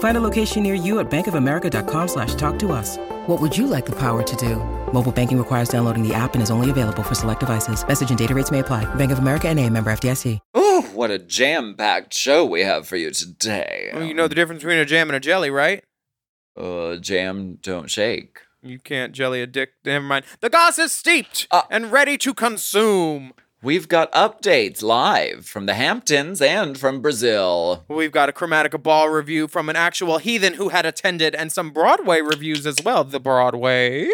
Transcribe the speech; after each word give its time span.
Find 0.00 0.16
a 0.16 0.20
location 0.20 0.62
near 0.62 0.74
you 0.74 0.98
at 1.00 1.10
bankofamerica.com 1.10 2.08
slash 2.08 2.34
talk 2.34 2.58
to 2.58 2.72
us. 2.72 2.98
What 3.26 3.40
would 3.40 3.56
you 3.56 3.66
like 3.66 3.86
the 3.86 3.96
power 3.98 4.22
to 4.22 4.36
do? 4.36 4.56
Mobile 4.92 5.12
banking 5.12 5.38
requires 5.38 5.68
downloading 5.70 6.06
the 6.06 6.12
app 6.12 6.34
and 6.34 6.42
is 6.42 6.50
only 6.50 6.68
available 6.68 7.02
for 7.02 7.14
select 7.14 7.40
devices. 7.40 7.86
Message 7.86 8.10
and 8.10 8.18
data 8.18 8.34
rates 8.34 8.50
may 8.50 8.58
apply. 8.58 8.92
Bank 8.96 9.12
of 9.12 9.18
America 9.20 9.48
and 9.48 9.58
a 9.58 9.70
member 9.70 9.90
FDIC. 9.90 10.38
Oh, 10.54 10.82
what 10.94 11.10
a 11.10 11.18
jam-packed 11.18 12.12
show 12.12 12.44
we 12.44 12.62
have 12.62 12.86
for 12.88 12.96
you 12.96 13.10
today. 13.10 13.90
Well, 13.94 14.04
you 14.04 14.12
know 14.14 14.26
the 14.28 14.34
difference 14.34 14.62
between 14.62 14.78
a 14.78 14.84
jam 14.84 15.08
and 15.08 15.16
a 15.16 15.20
jelly, 15.20 15.50
right? 15.50 15.82
Uh, 16.56 16.96
jam 16.96 17.58
don't 17.62 17.90
shake. 17.90 18.40
You 18.62 18.78
can't 18.78 19.12
jelly 19.12 19.40
a 19.40 19.46
dick. 19.46 19.70
Never 19.84 20.04
mind. 20.04 20.24
The 20.40 20.50
goss 20.50 20.78
is 20.78 20.92
steeped 20.92 21.46
Uh. 21.50 21.62
and 21.70 21.90
ready 21.92 22.18
to 22.18 22.34
consume. 22.34 23.32
We've 23.62 23.88
got 23.88 24.10
updates 24.12 24.82
live 24.82 25.44
from 25.44 25.66
the 25.66 25.74
Hamptons 25.74 26.40
and 26.40 26.78
from 26.78 27.02
Brazil. 27.02 27.84
We've 27.88 28.10
got 28.10 28.30
a 28.30 28.32
Chromatica 28.32 28.82
Ball 28.82 29.10
review 29.10 29.48
from 29.48 29.68
an 29.68 29.76
actual 29.76 30.16
heathen 30.16 30.54
who 30.54 30.70
had 30.70 30.86
attended, 30.86 31.34
and 31.34 31.52
some 31.52 31.70
Broadway 31.70 32.22
reviews 32.22 32.66
as 32.66 32.76
well. 32.82 33.04
The 33.04 33.20
Broadway. 33.20 34.08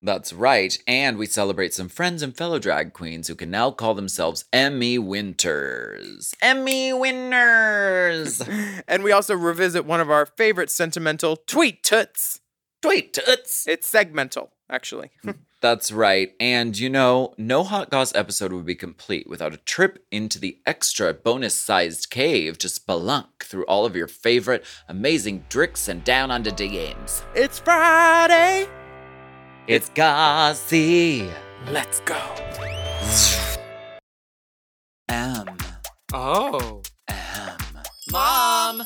That's 0.00 0.32
right. 0.32 0.78
And 0.86 1.18
we 1.18 1.26
celebrate 1.26 1.74
some 1.74 1.90
friends 1.90 2.22
and 2.22 2.34
fellow 2.34 2.58
drag 2.58 2.94
queens 2.94 3.28
who 3.28 3.34
can 3.34 3.50
now 3.50 3.70
call 3.72 3.92
themselves 3.92 4.46
Emmy 4.54 4.98
Winters. 4.98 6.34
Emmy 6.40 6.94
winners! 6.94 8.40
And 8.88 9.02
we 9.02 9.12
also 9.12 9.34
revisit 9.36 9.84
one 9.84 10.00
of 10.00 10.08
our 10.08 10.24
favorite 10.24 10.70
sentimental 10.70 11.36
tweet 11.36 11.82
toots. 11.82 12.40
Tweet 12.80 13.12
toots! 13.12 13.66
It's 13.68 13.92
segmental, 13.92 14.48
actually. 14.70 15.10
That's 15.60 15.90
right. 15.90 16.34
And 16.38 16.78
you 16.78 16.88
know, 16.88 17.34
no 17.36 17.64
Hot 17.64 17.90
Goss 17.90 18.14
episode 18.14 18.52
would 18.52 18.64
be 18.64 18.76
complete 18.76 19.28
without 19.28 19.52
a 19.52 19.58
trip 19.58 20.04
into 20.12 20.38
the 20.38 20.58
extra 20.64 21.12
bonus 21.12 21.54
sized 21.56 22.10
cave 22.10 22.58
to 22.58 22.68
spelunk 22.68 23.26
through 23.40 23.64
all 23.64 23.84
of 23.84 23.96
your 23.96 24.06
favorite 24.06 24.64
amazing 24.88 25.44
dricks 25.48 25.88
and 25.88 26.04
down 26.04 26.30
under 26.30 26.50
DMs. 26.50 27.22
it's 27.34 27.58
Friday. 27.58 28.68
It's 29.66 29.88
Gossy. 29.90 31.28
Let's 31.70 32.00
go. 32.00 32.16
M. 35.08 35.56
Oh. 36.12 36.82
M. 37.08 37.58
Mom! 38.10 38.82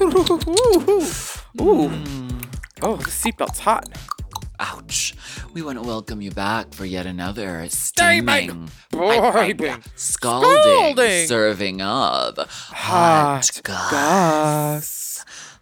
Ooh. 0.00 1.02
Ooh. 1.60 1.88
Mm. 1.88 2.44
Oh, 2.82 2.96
the 2.96 3.10
seatbelt's 3.10 3.60
hot. 3.60 3.88
Ouch. 4.60 5.14
We 5.52 5.62
want 5.62 5.78
to 5.78 5.82
welcome 5.86 6.20
you 6.20 6.30
back 6.30 6.72
for 6.74 6.84
yet 6.84 7.06
another 7.06 7.66
Steaming, 7.68 8.70
scalding, 8.90 9.82
scalding, 9.96 11.26
serving 11.26 11.82
of 11.82 12.38
hot, 12.38 13.60
hot. 13.66 14.82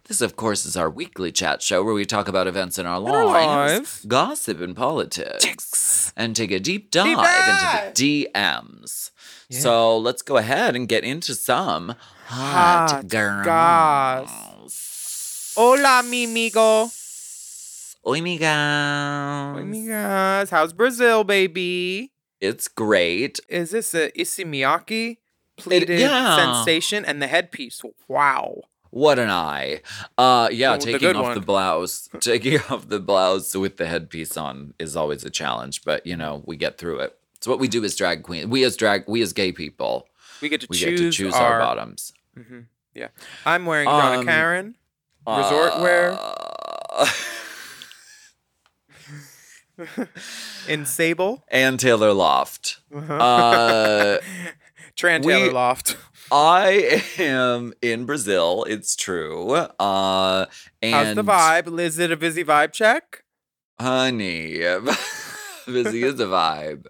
This, 0.07 0.21
of 0.21 0.35
course, 0.35 0.65
is 0.65 0.77
our 0.77 0.89
weekly 0.89 1.31
chat 1.31 1.61
show 1.61 1.83
where 1.83 1.93
we 1.93 2.05
talk 2.05 2.27
about 2.27 2.45
events 2.47 2.77
in 2.77 2.85
our 2.85 2.99
lives, 2.99 3.33
lives. 3.33 4.05
gossip 4.05 4.61
and 4.61 4.75
politics, 4.75 6.13
and 6.15 6.35
take 6.35 6.51
a 6.51 6.59
deep 6.59 6.91
dive, 6.91 7.05
Deep 7.05 7.17
dive. 7.17 7.87
into 7.87 8.03
the 8.03 8.29
DMs. 8.33 9.11
So 9.49 9.97
let's 9.97 10.21
go 10.21 10.37
ahead 10.37 10.75
and 10.75 10.87
get 10.87 11.03
into 11.03 11.33
some 11.35 11.95
Hot 12.25 12.91
hot, 12.91 13.07
girls. 13.07 13.45
goss. 13.45 15.53
Hola, 15.55 16.03
mi 16.03 16.25
amigo. 16.25 16.89
Oi, 18.07 18.19
migas. 18.19 19.55
Oi, 19.55 19.61
amigas. 19.61 20.49
How's 20.49 20.73
Brazil, 20.73 21.23
baby? 21.23 22.11
It's 22.41 22.67
great. 22.67 23.39
Is 23.47 23.71
this 23.71 23.93
a 23.93 24.11
Issey 24.19 24.43
Miyake 24.43 25.17
pleated 25.57 25.99
yeah. 25.99 26.35
sensation 26.35 27.05
and 27.05 27.21
the 27.21 27.27
headpiece? 27.27 27.81
Wow. 28.07 28.61
What 28.89 29.19
an 29.19 29.29
eye. 29.29 29.81
Uh 30.17 30.49
yeah, 30.51 30.73
Oh, 30.73 30.77
taking 30.77 30.99
good 30.99 31.15
off 31.15 31.23
one. 31.25 31.35
the 31.35 31.41
blouse. 31.45 32.09
taking 32.19 32.59
off 32.69 32.87
the 32.89 32.99
blouse 32.99 33.55
with 33.55 33.77
the 33.77 33.85
headpiece 33.85 34.37
on 34.37 34.73
is 34.79 34.95
always 34.95 35.23
a 35.23 35.29
challenge, 35.29 35.83
but 35.83 36.05
you 36.05 36.15
know, 36.15 36.43
we 36.45 36.57
get 36.57 36.77
through 36.77 36.99
it. 36.99 37.17
It's 37.35 37.47
what 37.47 37.59
we 37.59 37.67
do 37.67 37.83
as 37.83 37.95
drag 37.95 38.23
queens. 38.23 38.47
We 38.47 38.63
as 38.63 38.75
drag 38.75 39.03
we 39.07 39.21
as 39.21 39.33
gay 39.33 39.51
people. 39.51 40.07
We 40.41 40.49
get 40.49 40.61
to 40.61 40.67
We 40.69 40.77
choose, 40.77 40.99
get 40.99 41.05
to 41.05 41.11
choose 41.11 41.33
our, 41.33 41.53
our, 41.53 41.59
bottoms. 41.59 42.13
Yeah. 42.93 43.07
I'm 43.45 43.65
wearing 43.65 43.87
Donna 43.87 44.19
Um, 44.19 44.25
Karen 44.25 44.75
resort 45.27 45.79
wear 45.81 46.17
Uh, 46.19 47.07
in 50.67 50.85
sable. 50.85 51.43
and 51.49 51.79
Taylor 51.79 52.13
Loft. 52.13 52.79
Uh 52.93 54.17
Tran 54.95 55.25
we- 55.25 55.33
Taylor 55.33 55.51
Loft. 55.51 55.97
I 56.31 57.03
am 57.19 57.73
in 57.81 58.05
Brazil, 58.05 58.65
it's 58.67 58.95
true. 58.95 59.51
Uh 59.53 60.45
and 60.81 60.93
How's 60.93 61.15
the 61.15 61.23
vibe? 61.23 61.79
Is 61.79 61.99
it 61.99 62.11
a 62.11 62.17
busy 62.17 62.43
vibe 62.43 62.71
check? 62.71 63.23
honey 63.79 64.61
busy 65.71 66.03
is 66.03 66.19
a 66.19 66.25
vibe. 66.25 66.85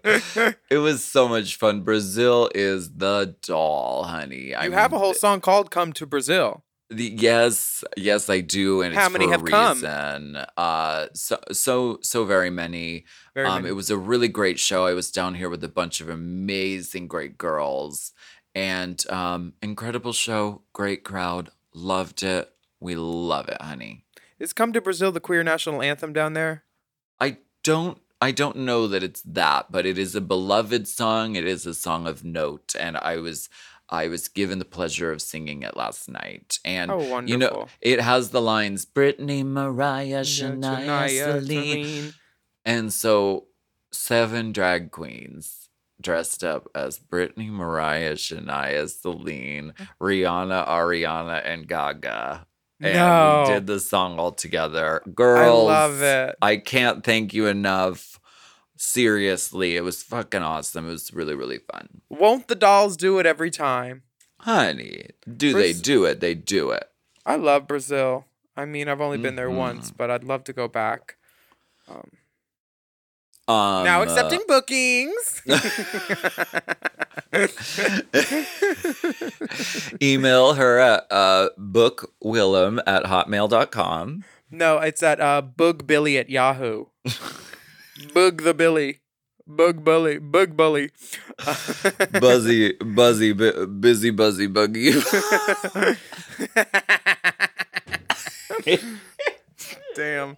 It 0.70 0.78
was 0.78 1.04
so 1.04 1.28
much 1.28 1.56
fun. 1.56 1.82
Brazil 1.82 2.50
is 2.54 2.94
the 2.94 3.34
doll 3.42 4.04
honey. 4.04 4.54
You 4.62 4.72
have 4.72 4.92
a 4.92 4.98
whole 4.98 5.14
song 5.14 5.40
called 5.40 5.70
"Come 5.70 5.92
to 5.94 6.06
Brazil." 6.06 6.62
the, 6.88 7.02
yes 7.18 7.82
yes 7.96 8.30
i 8.30 8.40
do 8.40 8.80
and 8.80 8.94
How 8.94 9.06
it's 9.06 9.12
many 9.12 9.24
for 9.24 9.30
have 9.32 9.42
a 9.42 9.46
come? 9.46 9.76
reason. 9.78 10.36
Uh 10.56 11.06
so 11.14 11.38
so 11.50 11.98
so 12.02 12.24
very 12.24 12.50
many. 12.50 13.04
Very 13.34 13.46
um 13.48 13.62
many. 13.62 13.70
it 13.70 13.72
was 13.74 13.90
a 13.90 13.98
really 13.98 14.28
great 14.28 14.58
show. 14.60 14.86
I 14.86 14.92
was 14.92 15.10
down 15.10 15.34
here 15.34 15.48
with 15.50 15.64
a 15.64 15.68
bunch 15.68 16.00
of 16.00 16.08
amazing 16.08 17.08
great 17.08 17.36
girls 17.38 18.12
and 18.54 19.04
um 19.10 19.54
incredible 19.60 20.12
show 20.12 20.62
great 20.72 21.02
crowd. 21.02 21.50
Loved 21.74 22.22
it. 22.22 22.52
We 22.78 22.94
love 22.94 23.48
it 23.48 23.60
honey. 23.60 24.04
Is 24.38 24.52
"Come 24.52 24.72
to 24.72 24.80
Brazil" 24.80 25.10
the 25.10 25.18
queer 25.20 25.42
national 25.42 25.82
anthem 25.82 26.12
down 26.12 26.34
there? 26.34 26.62
I 27.18 27.38
don't 27.64 27.98
I 28.20 28.30
don't 28.30 28.56
know 28.56 28.86
that 28.88 29.02
it's 29.02 29.22
that, 29.22 29.70
but 29.70 29.84
it 29.84 29.98
is 29.98 30.14
a 30.14 30.20
beloved 30.20 30.88
song. 30.88 31.36
It 31.36 31.44
is 31.44 31.66
a 31.66 31.74
song 31.74 32.06
of 32.06 32.24
note, 32.24 32.74
and 32.78 32.96
I 32.96 33.18
was 33.18 33.48
I 33.88 34.08
was 34.08 34.28
given 34.28 34.58
the 34.58 34.64
pleasure 34.64 35.12
of 35.12 35.22
singing 35.22 35.62
it 35.62 35.76
last 35.76 36.08
night. 36.08 36.58
And 36.64 36.90
Oh, 36.90 37.20
you 37.20 37.36
know, 37.36 37.66
it 37.80 38.00
has 38.00 38.30
the 38.30 38.40
lines 38.40 38.84
Brittany, 38.84 39.42
Mariah, 39.42 40.22
Shania, 40.22 40.86
Shania, 40.86 41.40
Celine. 41.40 41.84
Celine. 41.84 42.14
And 42.64 42.92
so 42.92 43.46
seven 43.92 44.52
drag 44.52 44.90
queens 44.90 45.68
dressed 46.00 46.44
up 46.44 46.68
as 46.74 46.98
Brittany, 46.98 47.50
Mariah, 47.50 48.14
Shania, 48.14 48.88
Celine, 48.88 49.72
mm. 49.76 49.88
Rihanna, 50.00 50.66
Ariana, 50.66 51.42
and 51.44 51.66
Gaga. 51.66 52.45
And 52.80 52.94
No. 52.94 53.44
we 53.48 53.54
did 53.54 53.66
the 53.66 53.80
song 53.80 54.18
all 54.18 54.32
together. 54.32 55.02
Girls. 55.14 55.70
I 55.70 55.72
love 55.72 56.02
it. 56.02 56.36
I 56.42 56.56
can't 56.58 57.02
thank 57.04 57.32
you 57.32 57.46
enough. 57.46 58.20
Seriously, 58.76 59.76
it 59.76 59.80
was 59.80 60.02
fucking 60.02 60.42
awesome. 60.42 60.86
It 60.88 60.92
was 60.92 61.12
really, 61.14 61.34
really 61.34 61.58
fun. 61.58 62.02
Won't 62.10 62.48
the 62.48 62.54
dolls 62.54 62.96
do 62.98 63.18
it 63.18 63.24
every 63.26 63.50
time? 63.50 64.02
Honey, 64.40 65.08
do 65.36 65.54
they 65.54 65.72
do 65.72 66.04
it? 66.04 66.20
They 66.20 66.34
do 66.34 66.70
it. 66.70 66.84
I 67.24 67.36
love 67.36 67.66
Brazil. 67.66 68.26
I 68.56 68.66
mean, 68.66 68.88
I've 68.88 69.00
only 69.00 69.18
been 69.18 69.34
there 69.36 69.50
once, 69.50 69.90
Mhm. 69.90 69.96
but 69.96 70.10
I'd 70.10 70.24
love 70.24 70.44
to 70.44 70.52
go 70.52 70.68
back. 70.68 71.16
Um, 71.88 72.10
Um, 73.48 73.84
now 73.84 74.00
uh, 74.00 74.04
accepting 74.04 74.40
bookings. 74.48 75.42
email 80.02 80.54
her 80.54 80.78
at 80.78 81.06
uh, 81.10 81.48
bookwillem 81.58 82.80
at 82.86 83.04
hotmail.com. 83.04 84.24
no, 84.50 84.78
it's 84.78 85.02
at 85.02 85.20
uh, 85.20 85.42
Boog 85.42 85.86
Billy 85.86 86.18
at 86.18 86.30
Yahoo. 86.30 86.86
Boog 88.14 88.42
the 88.42 88.54
Billy. 88.54 89.00
Bug 89.48 89.84
Bully. 89.84 90.18
Bug 90.18 90.56
Bully. 90.56 90.90
Buzzy, 92.20 92.72
buzzy, 92.72 93.32
bu- 93.32 93.66
busy, 93.68 94.10
buzzy, 94.10 94.48
buggy. 94.48 94.90
Damn. 99.94 100.36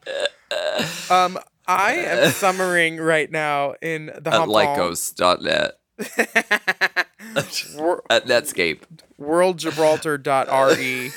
Um, 1.11 1.39
I 1.69 1.93
am 1.97 2.31
summering 2.33 2.97
right 2.97 3.31
now 3.31 3.75
in 3.83 4.07
the 4.07 4.17
at 4.33 4.33
Hong 4.35 4.47
Kong 4.49 4.77
lycos.net. 4.77 5.75
wor- 7.77 8.03
At 8.09 8.25
Netscape. 8.27 8.81
worldgibraltar.re. 9.21 11.11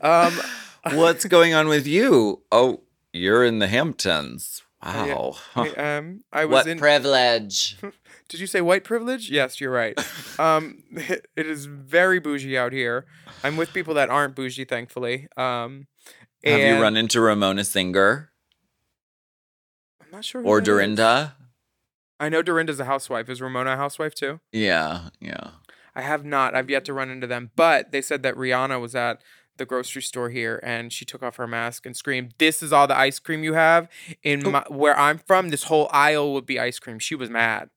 um, 0.00 0.32
What's 0.96 1.24
going 1.24 1.54
on 1.54 1.68
with 1.68 1.86
you? 1.86 2.42
Oh, 2.52 2.82
you're 3.12 3.44
in 3.44 3.58
the 3.60 3.66
Hamptons. 3.68 4.62
Wow. 4.84 5.36
I, 5.56 5.68
um, 5.70 6.20
I 6.32 6.44
was 6.46 6.52
What 6.52 6.66
in. 6.66 6.78
privilege. 6.78 7.76
Did 8.28 8.40
you 8.40 8.46
say 8.46 8.60
white 8.60 8.84
privilege? 8.84 9.30
Yes, 9.30 9.60
you're 9.60 9.70
right. 9.72 9.98
Um, 10.38 10.82
it 10.96 11.26
is 11.46 11.66
very 11.66 12.18
bougie 12.18 12.56
out 12.56 12.72
here. 12.72 13.04
I'm 13.44 13.56
with 13.56 13.72
people 13.74 13.94
that 13.94 14.08
aren't 14.08 14.34
bougie, 14.34 14.64
thankfully. 14.64 15.28
Um, 15.36 15.86
Have 16.44 16.60
you 16.60 16.80
run 16.80 16.96
into 16.96 17.20
Ramona 17.20 17.64
Singer 17.64 18.29
I'm 20.10 20.16
not 20.18 20.24
sure. 20.24 20.42
or 20.44 20.56
that 20.58 20.62
is. 20.62 20.66
Dorinda? 20.66 21.36
I 22.18 22.28
know 22.28 22.42
Dorinda's 22.42 22.80
a 22.80 22.84
housewife. 22.84 23.28
Is 23.30 23.40
Ramona 23.40 23.72
a 23.72 23.76
housewife 23.76 24.14
too? 24.14 24.40
Yeah, 24.52 25.08
yeah. 25.20 25.52
I 25.94 26.02
have 26.02 26.24
not. 26.24 26.54
I've 26.54 26.68
yet 26.70 26.84
to 26.86 26.92
run 26.92 27.10
into 27.10 27.26
them. 27.26 27.50
But 27.56 27.92
they 27.92 28.02
said 28.02 28.22
that 28.22 28.34
Rihanna 28.34 28.80
was 28.80 28.94
at 28.94 29.22
the 29.56 29.64
grocery 29.66 30.02
store 30.02 30.30
here 30.30 30.60
and 30.62 30.92
she 30.92 31.04
took 31.04 31.22
off 31.22 31.36
her 31.36 31.46
mask 31.46 31.86
and 31.86 31.96
screamed, 31.96 32.34
"This 32.38 32.62
is 32.62 32.72
all 32.72 32.86
the 32.86 32.96
ice 32.96 33.18
cream 33.18 33.42
you 33.44 33.54
have 33.54 33.88
in 34.22 34.46
Oh. 34.46 34.50
my, 34.50 34.64
where 34.68 34.98
I'm 34.98 35.18
from. 35.18 35.48
This 35.50 35.64
whole 35.64 35.88
aisle 35.92 36.32
would 36.34 36.46
be 36.46 36.58
ice 36.58 36.78
cream." 36.78 36.98
She 36.98 37.14
was 37.14 37.30
mad. 37.30 37.70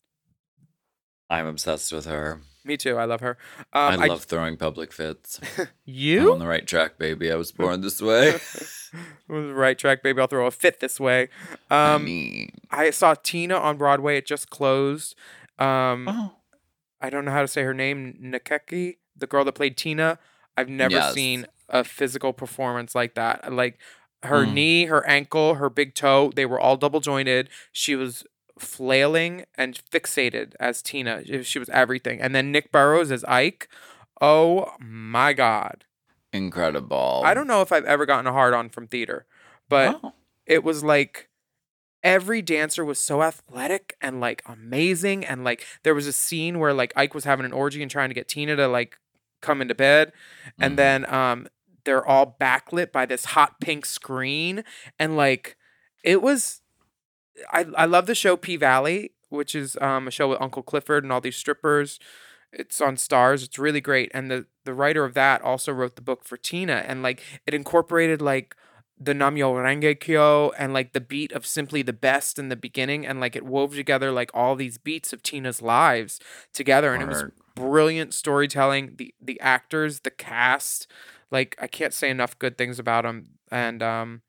I'm 1.29 1.45
obsessed 1.47 1.91
with 1.93 2.05
her. 2.05 2.41
Me 2.65 2.77
too. 2.77 2.97
I 2.97 3.05
love 3.05 3.21
her. 3.21 3.37
Um, 3.73 3.99
I 4.01 4.05
love 4.07 4.23
throwing 4.23 4.55
public 4.57 4.93
fits. 4.93 5.39
I'm 5.57 5.67
you. 5.85 6.31
on 6.31 6.39
the 6.39 6.47
right 6.47 6.65
track, 6.65 6.97
baby. 6.97 7.31
I 7.31 7.35
was 7.35 7.51
born 7.51 7.81
this 7.81 8.01
way. 8.01 8.39
right 9.27 9.77
track, 9.77 10.03
baby. 10.03 10.21
I'll 10.21 10.27
throw 10.27 10.45
a 10.47 10.51
fit 10.51 10.79
this 10.79 10.99
way. 10.99 11.29
I 11.69 11.95
Um, 11.95 12.05
mean, 12.05 12.49
I 12.71 12.89
saw 12.91 13.13
Tina 13.15 13.55
on 13.55 13.77
Broadway. 13.77 14.17
It 14.17 14.25
just 14.25 14.49
closed. 14.49 15.15
Um, 15.59 16.07
oh, 16.09 16.31
I 17.01 17.09
don't 17.09 17.25
know 17.25 17.31
how 17.31 17.41
to 17.41 17.47
say 17.47 17.63
her 17.63 17.73
name. 17.73 18.17
Nkeki, 18.21 18.97
the 19.15 19.27
girl 19.27 19.43
that 19.45 19.53
played 19.53 19.77
Tina. 19.77 20.19
I've 20.57 20.69
never 20.69 20.95
Yes. 20.95 21.13
seen 21.13 21.47
a 21.69 21.83
physical 21.83 22.33
performance 22.33 22.93
like 22.95 23.15
that. 23.15 23.51
Like 23.51 23.79
her 24.23 24.45
Mm. 24.45 24.53
knee, 24.53 24.85
her 24.85 25.05
ankle, 25.07 25.55
her 25.55 25.69
big 25.69 25.95
toe, 25.95 26.31
they 26.35 26.45
were 26.45 26.59
all 26.59 26.77
double 26.77 26.99
jointed. 26.99 27.49
She 27.71 27.95
was 27.95 28.23
flailing 28.59 29.45
and 29.57 29.81
fixated 29.91 30.53
as 30.59 30.81
Tina. 30.81 31.43
She 31.43 31.59
was 31.59 31.69
everything. 31.69 32.21
And 32.21 32.33
then 32.35 32.51
Nick 32.51 32.71
Burrows 32.71 33.11
as 33.11 33.23
Ike. 33.25 33.67
Oh 34.21 34.71
my 34.79 35.33
God. 35.33 35.85
Incredible. 36.33 37.21
I 37.25 37.33
don't 37.33 37.47
know 37.47 37.61
if 37.61 37.71
I've 37.71 37.85
ever 37.85 38.05
gotten 38.05 38.27
a 38.27 38.33
hard 38.33 38.53
on 38.53 38.69
from 38.69 38.87
theater, 38.87 39.25
but 39.69 39.99
Oh, 40.03 40.13
it 40.45 40.63
was 40.63 40.83
like 40.83 41.29
every 42.03 42.41
dancer 42.41 42.83
was 42.83 42.99
so 42.99 43.23
athletic 43.23 43.95
and 44.01 44.19
like 44.19 44.41
amazing 44.45 45.23
and 45.25 45.43
like 45.45 45.65
there 45.83 45.95
was 45.95 46.05
a 46.05 46.11
scene 46.13 46.59
where 46.59 46.73
like 46.73 46.91
Ike 46.97 47.13
was 47.13 47.23
having 47.23 47.45
an 47.45 47.53
orgy 47.53 47.81
and 47.81 47.89
trying 47.89 48.09
to 48.09 48.15
get 48.15 48.27
Tina 48.27 48.57
to 48.57 48.67
like 48.67 48.97
come 49.41 49.61
into 49.61 49.73
bed 49.75 50.11
and 50.59 50.73
Mhm. 50.73 50.77
then 50.77 51.13
um 51.13 51.47
they're 51.85 52.05
all 52.05 52.35
backlit 52.39 52.91
by 52.91 53.05
this 53.05 53.23
hot 53.25 53.59
pink 53.61 53.85
screen 53.85 54.63
and 54.99 55.15
like 55.15 55.55
it 56.03 56.21
was 56.21 56.61
I 57.53 57.65
I 57.77 57.85
love 57.85 58.05
the 58.05 58.15
show 58.15 58.35
P 58.35 58.57
Valley 58.57 59.11
which 59.29 59.55
is 59.55 59.77
um 59.79 60.07
a 60.07 60.11
show 60.11 60.27
with 60.27 60.41
Uncle 60.41 60.61
Clifford 60.63 61.03
and 61.03 61.11
all 61.13 61.21
these 61.21 61.37
strippers 61.37 61.99
it's 62.53 62.79
on 62.79 62.95
Starz 62.95 63.43
it's 63.43 63.59
really 63.59 63.81
great 63.81 64.11
and 64.13 64.29
the 64.29 64.45
the 64.63 64.73
writer 64.73 65.03
of 65.03 65.13
that 65.13 65.41
also 65.41 65.71
wrote 65.71 65.95
the 65.95 66.01
book 66.01 66.23
for 66.23 66.37
Tina 66.37 66.83
and 66.87 67.03
like 67.03 67.21
it 67.45 67.53
incorporated 67.53 68.21
like 68.21 68.55
the 68.99 69.13
Nam 69.13 69.35
Myoho 69.35 69.55
Renge 69.55 69.99
Kyo 69.99 70.51
and 70.57 70.73
like 70.73 70.93
the 70.93 71.01
beat 71.01 71.31
of 71.31 71.45
Simply 71.45 71.81
the 71.81 71.93
Best 71.93 72.37
in 72.37 72.49
the 72.49 72.55
beginning 72.55 73.05
and 73.05 73.19
like 73.19 73.35
it 73.35 73.43
wove 73.43 73.75
together 73.75 74.11
like 74.11 74.31
all 74.33 74.55
these 74.55 74.77
beats 74.77 75.11
of 75.11 75.23
Tina's 75.23 75.61
lives 75.61 76.19
together 76.53 76.93
and 76.93 77.03
it 77.03 77.07
was 77.07 77.25
brilliant 77.55 78.13
storytelling. 78.13 78.93
The 78.97 79.13
the 79.21 79.39
actors 79.41 80.01
the 80.01 80.11
cast 80.11 80.87
like 81.31 81.57
I 81.59 81.67
can't 81.67 81.93
say 81.93 82.09
enough 82.09 82.37
good 82.39 82.57
things 82.57 82.79
about 82.79 83.03
them 83.03 83.29
and 83.51 83.81
um 83.81 84.21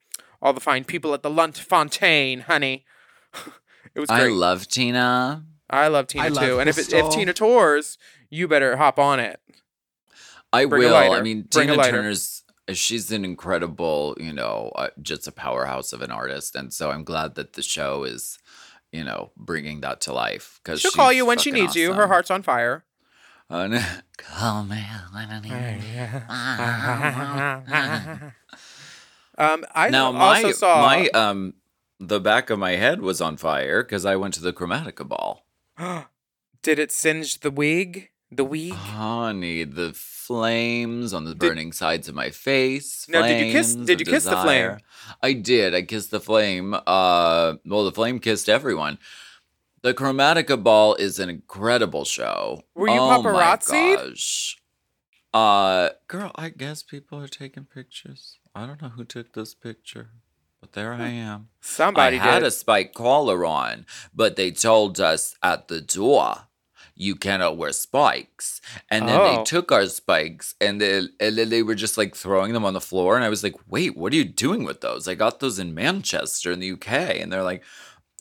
all 0.43 0.53
the 0.53 0.61
fine 0.61 0.85
people 0.85 1.15
at 1.15 1.23
the 1.23 1.31
Lunt-Fontanne 1.31 2.43
honey. 2.43 2.85
It 3.95 4.01
was 4.01 4.11
I 4.11 4.27
love 4.27 4.67
Tina. 4.67 5.45
I 5.75 5.89
love 5.89 6.07
Tina 6.07 6.25
I 6.25 6.29
love 6.29 6.45
too 6.45 6.61
and 6.61 6.69
if 6.69 6.79
it, 6.79 6.93
if 6.93 7.11
Tina 7.11 7.33
tours 7.33 7.99
you 8.31 8.49
better 8.49 8.77
hop 8.77 8.99
on 8.99 9.21
it 9.21 9.41
I 10.53 10.67
Bring 10.67 10.83
will. 10.83 11.13
I 11.13 11.21
mean, 11.21 11.49
Bring 11.51 11.69
Tina. 11.69 11.83
Turner's 11.83 12.45
she's 12.73 13.11
an 13.13 13.25
incredible, 13.25 14.17
you 14.19 14.33
know, 14.33 14.73
uh, 14.77 14.89
just 15.03 15.27
a 15.27 15.33
powerhouse 15.33 15.93
of 15.93 16.01
an 16.01 16.11
artist, 16.11 16.55
and 16.55 16.73
so 16.73 16.91
I'm 16.91 17.05
glad 17.05 17.35
that 17.35 17.55
the 17.55 17.63
show 17.63 18.05
is, 18.05 18.39
you 18.93 19.05
know, 19.05 19.33
bringing 19.37 19.81
that 19.81 20.01
to 20.03 20.13
life. 20.13 20.61
Because 20.63 20.81
she'll 20.81 20.93
call 20.93 21.13
you 21.13 21.27
when 21.27 21.39
she 21.39 21.51
needs 21.51 21.75
you 21.75 21.93
her 21.93 22.07
heart's 22.07 22.31
on 22.31 22.43
fire 22.43 22.85
call 24.17 24.65
me 24.65 24.83
when 25.13 25.31
I 25.31 25.41
need 25.41 25.49
you. 25.49 25.55
um 29.45 29.65
I 29.75 29.91
now 29.91 30.15
also 30.15 30.47
my 30.47 30.53
saw 30.53 30.81
my 30.81 31.09
um 31.09 31.55
the 32.01 32.21
back 32.21 32.51
of 32.51 32.59
my 32.59 32.73
head 32.73 33.01
was 33.01 33.21
on 33.21 33.37
fire 33.37 33.83
because 33.83 34.07
I 34.07 34.17
went 34.17 34.35
to 34.35 34.41
the 34.41 34.53
Chromatica 34.53 35.07
ball. 35.07 35.44
Did 36.63 36.79
it 36.79 36.93
singe 36.93 37.41
the 37.41 37.51
wig? 37.51 38.11
The 38.31 38.45
wig? 38.45 38.73
Honey, 38.73 39.65
the 39.65 39.93
flames 39.95 41.13
on 41.13 41.25
the 41.25 41.35
burning 41.35 41.73
sides 41.73 42.09
of 42.09 42.15
my 42.15 42.31
face. 42.31 43.07
Now, 43.09 43.23
did 43.27 43.47
you 43.47 43.53
kiss- 43.53 43.75
did 43.75 44.01
you 44.01 44.07
kiss 44.07 44.25
the 44.25 44.37
flame? 44.37 44.79
I 45.23 45.35
did. 45.35 45.75
I 45.75 45.83
kissed 45.83 46.11
the 46.11 46.21
flame. 46.21 46.75
Uh, 46.75 47.55
well, 47.65 47.85
the 47.85 47.93
flame 47.93 48.19
kissed 48.19 48.49
everyone. 48.49 48.99
The 49.83 49.93
Chromatica 49.93 50.61
Ball 50.61 50.95
is 50.95 51.19
an 51.19 51.29
incredible 51.29 52.07
show. 52.07 52.63
Were 52.75 52.89
you 52.89 52.99
oh 52.99 53.23
my 53.23 53.31
paparazzi'd? 53.31 53.99
gosh. 53.99 54.57
Uh, 55.35 55.91
girl, 56.09 56.31
I 56.37 56.49
guess 56.49 56.83
people 56.83 57.21
are 57.21 57.29
taking 57.29 57.65
pictures. 57.67 58.39
I 58.55 58.67
don't 58.67 58.81
know 58.81 58.89
who 58.89 59.05
took 59.05 59.35
this 59.35 59.55
picture, 59.55 60.11
but 60.65 60.73
there 60.73 60.95
I 60.95 60.97
hmm. 60.97 61.03
am. 61.03 61.49
Somebody 61.61 62.19
I 62.19 62.23
had 62.23 62.39
did. 62.39 62.47
a 62.47 62.51
spike 62.51 62.95
collar 62.95 63.45
on, 63.45 63.85
but 64.15 64.37
they 64.37 64.51
told 64.51 64.99
us 64.99 65.37
at 65.43 65.69
the 65.69 65.83
door 65.83 66.47
you 66.97 67.17
cannot 67.17 67.59
wear 67.59 67.73
spikes. 67.73 68.63
And 68.89 69.07
then 69.07 69.21
Oh. 69.21 69.37
they 69.37 69.43
took 69.45 69.71
our 69.73 69.87
spikes 69.87 70.55
and 70.63 70.81
they, 70.81 71.09
and 71.21 71.37
then 71.37 71.51
they 71.51 71.63
were 71.63 71.75
just 71.75 71.99
like 71.99 72.15
throwing 72.15 72.55
them 72.55 72.65
on 72.65 72.73
the 72.73 72.81
floor. 72.81 73.17
And 73.17 73.25
I 73.25 73.29
was 73.29 73.43
like, 73.43 73.57
wait, 73.69 73.95
what 73.95 74.13
are 74.13 74.17
you 74.17 74.25
doing 74.25 74.65
with 74.65 74.81
those? 74.81 75.07
I 75.07 75.15
got 75.15 75.41
those 75.41 75.59
in 75.59 75.75
Manchester 75.75 76.51
in 76.51 76.61
the 76.61 76.73
UK. 76.73 77.21
And 77.21 77.31
they're 77.31 77.43
like, 77.43 77.63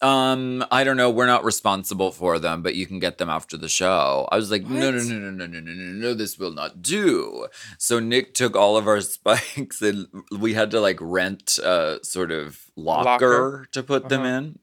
um, 0.03 0.65
I 0.69 0.83
don't 0.83 0.97
know. 0.97 1.09
We're 1.09 1.25
not 1.27 1.43
responsible 1.43 2.11
for 2.11 2.37
them, 2.37 2.61
but 2.61 2.75
you 2.75 2.85
can 2.85 2.99
get 2.99 3.17
them 3.17 3.29
after 3.29 3.55
the 3.57 3.69
show. 3.69 4.27
I 4.31 4.35
was 4.35 4.51
like, 4.51 4.63
no, 4.65 4.91
no, 4.91 4.97
no, 5.01 5.17
no, 5.17 5.29
no, 5.31 5.45
no, 5.47 5.59
no, 5.59 5.71
no, 5.71 5.93
no, 6.09 6.13
this 6.13 6.37
will 6.37 6.51
not 6.51 6.81
do. 6.81 7.47
So 7.77 7.99
Nick 7.99 8.33
took 8.33 8.55
all 8.55 8.75
of 8.77 8.87
our 8.87 9.01
spikes 9.15 9.81
and 9.81 10.07
we 10.37 10.53
had 10.53 10.71
to 10.71 10.81
like 10.81 10.97
rent 11.01 11.57
a 11.63 11.99
sort 12.03 12.31
of 12.31 12.59
locker, 12.75 13.05
Locker? 13.05 13.67
to 13.71 13.81
put 13.83 14.09
them 14.09 14.21
Uh-huh. 14.21 14.29
in. 14.37 14.59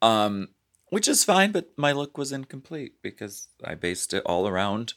Um, 0.00 0.48
which 0.88 1.06
is 1.08 1.22
fine, 1.24 1.52
but 1.52 1.70
my 1.76 1.92
look 1.92 2.18
was 2.18 2.32
incomplete 2.32 2.94
because 3.02 3.48
I 3.64 3.74
based 3.74 4.12
it 4.12 4.22
all 4.26 4.46
around 4.48 4.94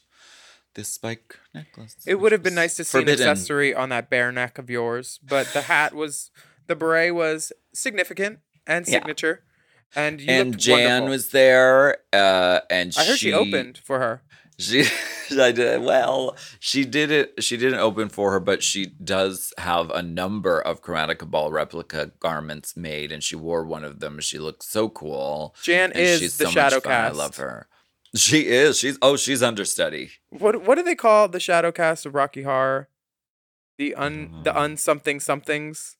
this 0.74 0.88
spike 0.88 1.38
necklace. 1.54 1.96
It 2.06 2.16
would 2.16 2.32
have 2.32 2.42
been 2.42 2.54
nice 2.54 2.76
to 2.76 2.84
see 2.84 2.98
forbidden. 2.98 3.24
an 3.24 3.30
accessory 3.30 3.74
on 3.74 3.88
that 3.90 4.10
bare 4.10 4.30
neck 4.32 4.58
of 4.58 4.68
yours, 4.68 5.18
but 5.22 5.46
the 5.54 5.62
hat 5.62 5.94
was, 5.94 6.30
the 6.66 6.76
beret 6.76 7.14
was 7.14 7.50
significant 7.72 8.40
and 8.66 8.86
Yeah. 8.86 8.98
And 9.94 10.20
you 10.20 10.30
And 10.30 10.58
Jan 10.58 10.78
wonderful. 10.78 11.08
was 11.08 11.28
there, 11.30 11.98
uh, 12.12 12.60
and 12.70 12.94
I 12.96 13.04
heard 13.04 13.18
she, 13.18 13.32
opened 13.32 13.78
for 13.78 13.98
her. 13.98 14.22
She, 14.58 14.84
I 15.30 15.52
did 15.52 15.82
well. 15.82 16.36
She 16.60 16.84
did 16.84 17.10
it. 17.10 17.42
She 17.42 17.56
didn't 17.56 17.78
open 17.80 18.08
for 18.08 18.32
her, 18.32 18.40
but 18.40 18.62
she 18.62 18.86
does 18.86 19.52
have 19.58 19.90
a 19.90 20.02
number 20.02 20.60
of 20.60 20.82
Chromatica 20.82 21.30
Ball 21.30 21.50
replica 21.50 22.12
garments 22.20 22.76
made, 22.76 23.12
and 23.12 23.22
she 23.22 23.36
wore 23.36 23.64
one 23.64 23.84
of 23.84 24.00
them. 24.00 24.20
She 24.20 24.38
looks 24.38 24.66
so 24.66 24.88
cool. 24.88 25.54
Jan 25.62 25.92
is 25.92 26.20
she's 26.20 26.36
the 26.36 26.46
so 26.46 26.50
shadow 26.50 26.76
much 26.76 26.84
fun. 26.84 26.92
I 26.92 27.10
love 27.10 27.36
her. 27.36 27.68
She 28.14 28.46
is. 28.46 28.78
She's 28.78 28.98
oh, 29.02 29.16
she's 29.16 29.42
understudy. 29.42 30.10
What 30.30 30.62
what 30.62 30.76
do 30.76 30.82
they 30.82 30.94
call 30.94 31.28
the 31.28 31.40
shadow 31.40 31.72
cast 31.72 32.06
of 32.06 32.14
Rocky 32.14 32.42
Horror? 32.42 32.88
The 33.78 33.94
un 33.94 34.40
the 34.42 34.58
un 34.58 34.76
something 34.76 35.20
somethings. 35.20 35.96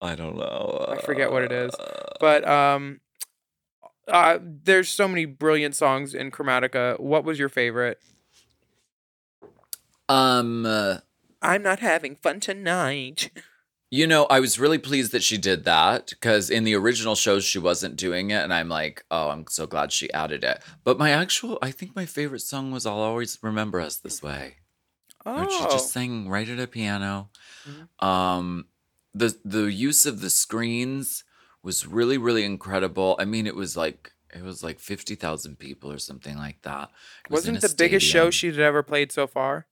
I 0.00 0.14
don't 0.14 0.36
know. 0.36 0.86
I 0.88 1.00
forget 1.00 1.32
what 1.32 1.42
it 1.42 1.52
is. 1.52 1.72
But 2.20 2.46
um, 2.46 3.00
uh, 4.06 4.38
there's 4.40 4.88
so 4.88 5.08
many 5.08 5.24
brilliant 5.24 5.74
songs 5.74 6.14
in 6.14 6.30
Chromatica. 6.30 7.00
What 7.00 7.24
was 7.24 7.38
your 7.38 7.48
favorite? 7.48 7.98
Um, 10.08 10.66
uh, 10.66 10.98
I'm 11.40 11.62
not 11.62 11.80
having 11.80 12.16
fun 12.16 12.40
tonight. 12.40 13.30
you 13.90 14.06
know, 14.06 14.26
I 14.26 14.40
was 14.40 14.58
really 14.58 14.78
pleased 14.78 15.12
that 15.12 15.22
she 15.22 15.38
did 15.38 15.64
that 15.64 16.08
because 16.10 16.50
in 16.50 16.64
the 16.64 16.74
original 16.74 17.14
shows 17.14 17.44
she 17.44 17.58
wasn't 17.58 17.96
doing 17.96 18.30
it, 18.30 18.42
and 18.42 18.52
I'm 18.52 18.68
like, 18.68 19.04
oh, 19.10 19.30
I'm 19.30 19.46
so 19.48 19.66
glad 19.66 19.92
she 19.92 20.12
added 20.12 20.44
it. 20.44 20.62
But 20.84 20.98
my 20.98 21.10
actual, 21.10 21.58
I 21.62 21.70
think 21.70 21.96
my 21.96 22.04
favorite 22.06 22.40
song 22.42 22.70
was 22.70 22.84
"I'll 22.86 22.98
Always 22.98 23.38
Remember 23.42 23.80
Us 23.80 23.96
This 23.96 24.22
Way." 24.22 24.56
Oh, 25.26 25.40
Which 25.40 25.52
she 25.52 25.62
just 25.64 25.90
sang 25.90 26.28
right 26.28 26.48
at 26.48 26.60
a 26.60 26.66
piano. 26.66 27.30
Mhm. 27.66 28.06
Um, 28.06 28.66
the 29.14 29.36
the 29.44 29.72
use 29.72 30.06
of 30.06 30.20
the 30.20 30.30
screens 30.30 31.24
was 31.62 31.86
really 31.86 32.18
really 32.18 32.44
incredible. 32.44 33.16
I 33.18 33.24
mean, 33.24 33.46
it 33.46 33.54
was 33.56 33.76
like 33.76 34.12
it 34.34 34.42
was 34.42 34.62
like 34.64 34.80
fifty 34.80 35.14
thousand 35.14 35.58
people 35.58 35.90
or 35.90 35.98
something 35.98 36.36
like 36.36 36.62
that. 36.62 36.90
It 37.24 37.30
was 37.30 37.42
wasn't 37.46 37.58
a 37.64 37.68
the 37.68 37.74
biggest 37.76 38.06
show 38.06 38.30
she'd 38.30 38.58
ever 38.58 38.82
played 38.82 39.12
so 39.12 39.26
far? 39.26 39.66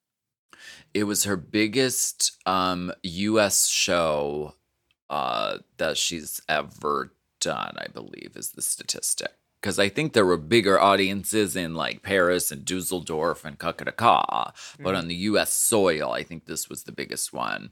It 0.93 1.03
was 1.05 1.23
her 1.25 1.35
biggest 1.37 2.37
um 2.45 2.91
U.S. 3.03 3.67
show 3.67 4.55
uh 5.09 5.57
that 5.77 5.97
she's 5.97 6.41
ever 6.47 7.13
done. 7.39 7.75
I 7.77 7.87
believe 7.93 8.33
is 8.35 8.51
the 8.51 8.61
statistic. 8.61 9.31
Because 9.61 9.79
I 9.79 9.87
think 9.87 10.11
there 10.11 10.25
were 10.25 10.37
bigger 10.37 10.77
audiences 10.79 11.55
in 11.55 11.73
like 11.73 12.01
Paris 12.03 12.51
and 12.51 12.65
Dusseldorf 12.65 13.45
and 13.45 13.57
Kakadaka, 13.57 14.53
but 14.79 14.93
Mhm. 14.93 14.97
on 14.97 15.07
the 15.07 15.15
U.S. 15.31 15.51
soil, 15.53 16.11
I 16.11 16.23
think 16.23 16.45
this 16.45 16.69
was 16.69 16.83
the 16.83 16.91
biggest 16.91 17.31
one. 17.33 17.71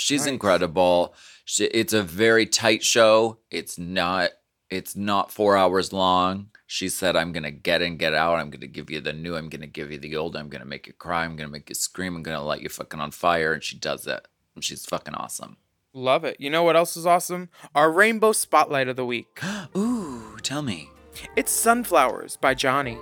She's 0.00 0.20
Nice. 0.26 0.28
incredible. 0.34 1.12
She, 1.44 1.64
it's 1.64 1.92
a 1.92 2.04
very 2.04 2.46
tight 2.46 2.84
show. 2.84 3.38
It's 3.50 3.78
not. 3.78 4.30
It's 4.70 4.94
not 4.94 5.32
four 5.32 5.56
hours 5.56 5.92
long. 5.92 6.50
She 6.68 6.88
said, 6.88 7.16
"I'm 7.16 7.32
gonna 7.32 7.50
get 7.50 7.82
in, 7.82 7.96
get 7.96 8.14
out. 8.14 8.38
I'm 8.38 8.48
gonna 8.50 8.68
give 8.68 8.90
you 8.90 9.00
the 9.00 9.12
new. 9.12 9.34
I'm 9.34 9.48
gonna 9.48 9.66
give 9.66 9.90
you 9.90 9.98
the 9.98 10.14
old. 10.14 10.36
I'm 10.36 10.48
gonna 10.50 10.64
make 10.66 10.86
you 10.86 10.92
cry. 10.92 11.24
I'm 11.24 11.34
gonna 11.34 11.50
make 11.50 11.68
you 11.68 11.74
scream. 11.74 12.14
I'm 12.14 12.22
gonna 12.22 12.42
light 12.44 12.60
you 12.62 12.68
fucking 12.68 13.00
on 13.00 13.10
fire." 13.10 13.52
And 13.54 13.64
she 13.64 13.76
does 13.76 14.06
it. 14.06 14.24
And 14.54 14.62
she's 14.62 14.86
fucking 14.86 15.14
awesome. 15.14 15.56
Love 15.92 16.22
it. 16.24 16.36
You 16.38 16.48
know 16.50 16.62
what 16.62 16.76
else 16.76 16.96
is 16.96 17.04
awesome? 17.06 17.48
Our 17.74 17.90
Rainbow 17.90 18.30
Spotlight 18.32 18.86
of 18.86 18.94
the 18.94 19.04
Week. 19.06 19.40
Ooh, 19.76 20.36
tell 20.42 20.62
me. 20.62 20.90
It's 21.34 21.50
Sunflowers 21.50 22.36
by 22.36 22.54
Johnny. 22.54 22.98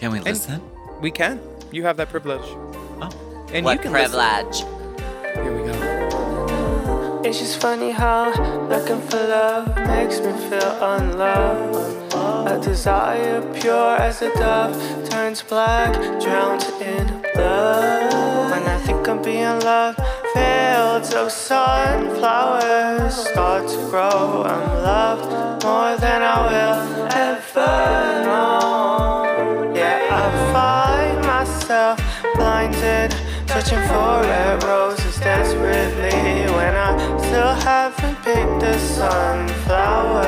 Can 0.00 0.10
we 0.10 0.18
listen? 0.20 0.60
We 1.00 1.12
can. 1.12 1.38
You 1.70 1.84
have 1.84 1.96
that 1.98 2.08
privilege. 2.08 2.42
Oh. 2.44 3.46
And 3.52 3.64
what 3.64 3.74
you 3.74 3.82
can 3.82 3.92
listen. 3.92 4.18
privilege? 4.18 4.58
Here 5.34 5.56
we 5.56 5.70
go. 5.70 5.89
It's 7.30 7.38
just 7.38 7.60
funny 7.60 7.92
how 7.92 8.32
looking 8.68 9.00
for 9.02 9.18
love 9.18 9.76
makes 9.86 10.18
me 10.18 10.32
feel 10.48 10.72
unloved. 10.82 12.12
A 12.12 12.58
desire 12.60 13.40
pure 13.54 13.94
as 13.98 14.20
a 14.20 14.34
dove 14.34 14.74
turns 15.08 15.40
black, 15.40 15.94
drowned 16.20 16.64
in 16.82 17.06
blood. 17.32 18.50
When 18.50 18.64
I 18.64 18.78
think 18.84 19.08
I'm 19.08 19.22
being 19.22 19.60
loved, 19.60 20.00
fields 20.34 21.14
of 21.14 21.30
sunflowers 21.30 23.14
start 23.14 23.68
to 23.68 23.76
grow. 23.90 24.42
I'm 24.44 24.82
loved 24.82 25.62
more 25.62 25.96
than 25.98 26.22
I 26.22 26.36
will 26.50 27.06
ever 27.30 28.24
know. 28.26 29.72
Yeah, 29.72 30.18
I 30.18 30.52
find 30.52 31.24
myself 31.24 31.96
blinded, 32.34 33.14
searching 33.46 33.86
for 33.86 34.20
red 34.22 34.64
roses 34.64 34.99
desperately 35.60 36.52
when 36.54 36.74
I 36.74 37.18
still 37.18 37.54
haven't 37.54 38.16
picked 38.22 38.62
a 38.62 38.78
sunflower. 38.78 40.24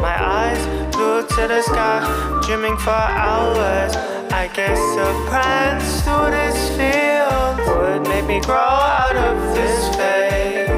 My 0.00 0.16
eyes 0.20 0.94
glued 0.94 1.28
to 1.30 1.48
the 1.48 1.62
sky, 1.62 2.40
dreaming 2.44 2.76
for 2.76 2.90
hours. 2.90 3.96
I 4.32 4.48
guess 4.52 4.78
a 4.96 5.12
prance 5.28 6.02
through 6.02 6.30
this 6.30 6.68
field 6.76 7.58
would 7.78 8.08
make 8.08 8.26
me 8.26 8.40
grow 8.40 8.56
out 8.56 9.16
of 9.16 9.54
this 9.54 9.94
phase 9.96 10.68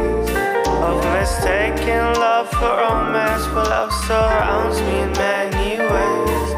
of 0.83 0.97
mistaken 1.15 2.15
love 2.21 2.51
for 2.51 2.77
romance. 2.83 3.47
But 3.55 3.69
love 3.69 3.93
surrounds 4.07 4.81
me 4.81 5.01
in 5.01 5.13
many 5.13 5.79
ways. 5.79 6.54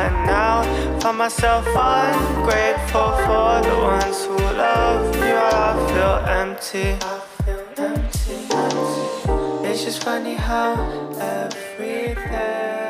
I 0.00 0.08
now 0.24 0.62
find 1.00 1.18
myself 1.18 1.66
ungrateful 1.66 3.10
for 3.26 3.60
the 3.68 3.76
ones 3.82 4.24
who 4.24 4.38
love 4.38 5.14
me. 5.14 5.30
I 5.30 5.74
feel 5.90 6.16
empty. 6.40 6.96
I 7.02 7.20
feel 7.44 7.64
empty. 7.76 9.68
It's 9.68 9.84
just 9.84 10.02
funny 10.02 10.36
how 10.36 10.72
everything 11.20 12.89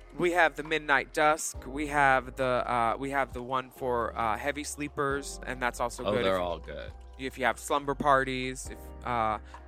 We 0.17 0.31
have 0.31 0.55
the 0.55 0.63
Midnight 0.63 1.13
Dusk. 1.13 1.57
We 1.65 1.87
have 1.87 2.35
the 2.35 2.43
uh, 2.71 2.95
we 2.99 3.09
have 3.11 3.33
the 3.33 3.41
one 3.41 3.69
for 3.71 4.17
uh, 4.17 4.37
heavy 4.37 4.63
sleepers, 4.63 5.39
and 5.47 5.61
that's 5.61 5.79
also 5.79 6.03
Oh, 6.03 6.11
good. 6.13 6.25
they're 6.25 6.35
if, 6.35 6.41
all 6.41 6.59
good. 6.59 6.91
if 7.17 7.37
you 7.37 7.45
have 7.45 7.57
slumber 7.59 7.95
parties. 7.95 8.69
If 8.71 8.77
uh, 9.05 9.09
uh, 9.09 9.37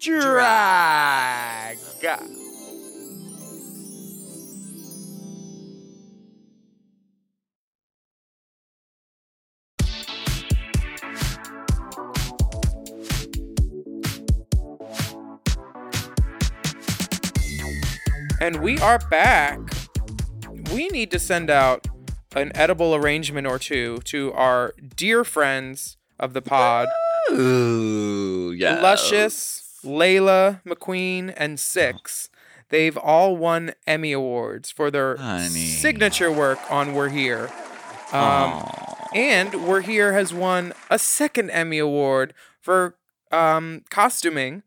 drag. 0.00 1.78
And 18.42 18.62
we 18.62 18.78
are 18.78 18.98
back. 19.10 19.58
We 20.72 20.88
need 20.88 21.10
to 21.10 21.18
send 21.18 21.50
out 21.50 21.86
an 22.34 22.52
edible 22.54 22.94
arrangement 22.94 23.46
or 23.46 23.58
two 23.58 23.98
to 24.04 24.32
our 24.32 24.72
dear 24.96 25.24
friends 25.24 25.98
of 26.18 26.32
the 26.32 26.40
pod, 26.40 26.88
Ooh, 27.32 28.52
yeah. 28.56 28.80
Luscious, 28.80 29.69
Layla 29.84 30.62
McQueen, 30.64 31.32
and 31.36 31.58
Six. 31.58 32.28
They've 32.68 32.96
all 32.96 33.36
won 33.36 33.72
Emmy 33.86 34.12
Awards 34.12 34.70
for 34.70 34.90
their 34.90 35.16
Honey. 35.16 35.48
signature 35.48 36.30
work 36.30 36.58
on 36.70 36.94
We're 36.94 37.08
Here. 37.08 37.50
Um, 38.12 38.68
and 39.14 39.66
We're 39.66 39.80
Here 39.80 40.12
has 40.12 40.32
won 40.32 40.72
a 40.88 40.98
second 40.98 41.50
Emmy 41.50 41.78
Award 41.78 42.32
for 42.60 42.96
um, 43.32 43.82
costuming. 43.90 44.62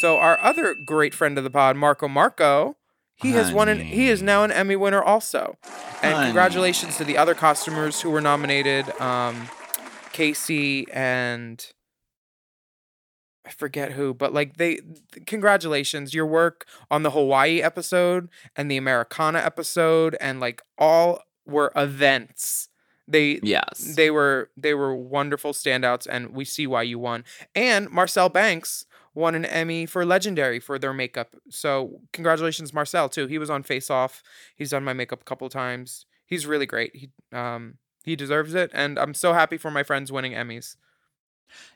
So 0.00 0.16
our 0.16 0.40
other 0.40 0.74
great 0.86 1.14
friend 1.14 1.38
of 1.38 1.44
the 1.44 1.50
pod, 1.50 1.76
Marco 1.76 2.08
Marco, 2.08 2.76
he 3.14 3.30
has 3.32 3.52
won 3.52 3.68
an 3.68 3.78
he 3.78 4.08
is 4.08 4.22
now 4.22 4.42
an 4.42 4.50
Emmy 4.50 4.74
winner 4.74 5.02
also. 5.02 5.56
And 6.02 6.14
Honey. 6.14 6.26
congratulations 6.26 6.96
to 6.96 7.04
the 7.04 7.16
other 7.16 7.34
costumers 7.34 8.00
who 8.00 8.10
were 8.10 8.20
nominated, 8.20 8.90
um, 9.00 9.48
Casey 10.12 10.90
and 10.92 11.64
I 13.46 13.50
forget 13.50 13.92
who, 13.92 14.14
but 14.14 14.32
like 14.32 14.56
they 14.56 14.80
congratulations. 15.26 16.14
Your 16.14 16.26
work 16.26 16.66
on 16.90 17.02
the 17.02 17.10
Hawaii 17.10 17.60
episode 17.60 18.28
and 18.56 18.70
the 18.70 18.76
Americana 18.76 19.38
episode 19.38 20.16
and 20.20 20.40
like 20.40 20.62
all 20.78 21.20
were 21.46 21.72
events. 21.76 22.68
They 23.06 23.40
Yes. 23.42 23.94
they 23.96 24.10
were 24.10 24.50
they 24.56 24.72
were 24.72 24.94
wonderful 24.96 25.52
standouts 25.52 26.06
and 26.10 26.30
we 26.30 26.44
see 26.46 26.66
why 26.66 26.82
you 26.82 26.98
won. 26.98 27.24
And 27.54 27.90
Marcel 27.90 28.30
Banks 28.30 28.86
won 29.14 29.34
an 29.34 29.44
Emmy 29.44 29.84
for 29.86 30.06
Legendary 30.06 30.58
for 30.58 30.78
their 30.78 30.94
makeup. 30.94 31.36
So 31.50 32.00
congratulations 32.12 32.72
Marcel 32.72 33.08
too. 33.10 33.26
He 33.26 33.38
was 33.38 33.50
on 33.50 33.62
Face 33.62 33.90
Off. 33.90 34.22
He's 34.56 34.70
done 34.70 34.84
my 34.84 34.94
makeup 34.94 35.20
a 35.20 35.24
couple 35.24 35.48
times. 35.50 36.06
He's 36.24 36.46
really 36.46 36.66
great. 36.66 36.96
He 36.96 37.10
um 37.30 37.74
he 38.04 38.16
deserves 38.16 38.54
it 38.54 38.70
and 38.72 38.98
I'm 38.98 39.12
so 39.12 39.34
happy 39.34 39.58
for 39.58 39.70
my 39.70 39.82
friends 39.82 40.10
winning 40.10 40.32
Emmys. 40.32 40.76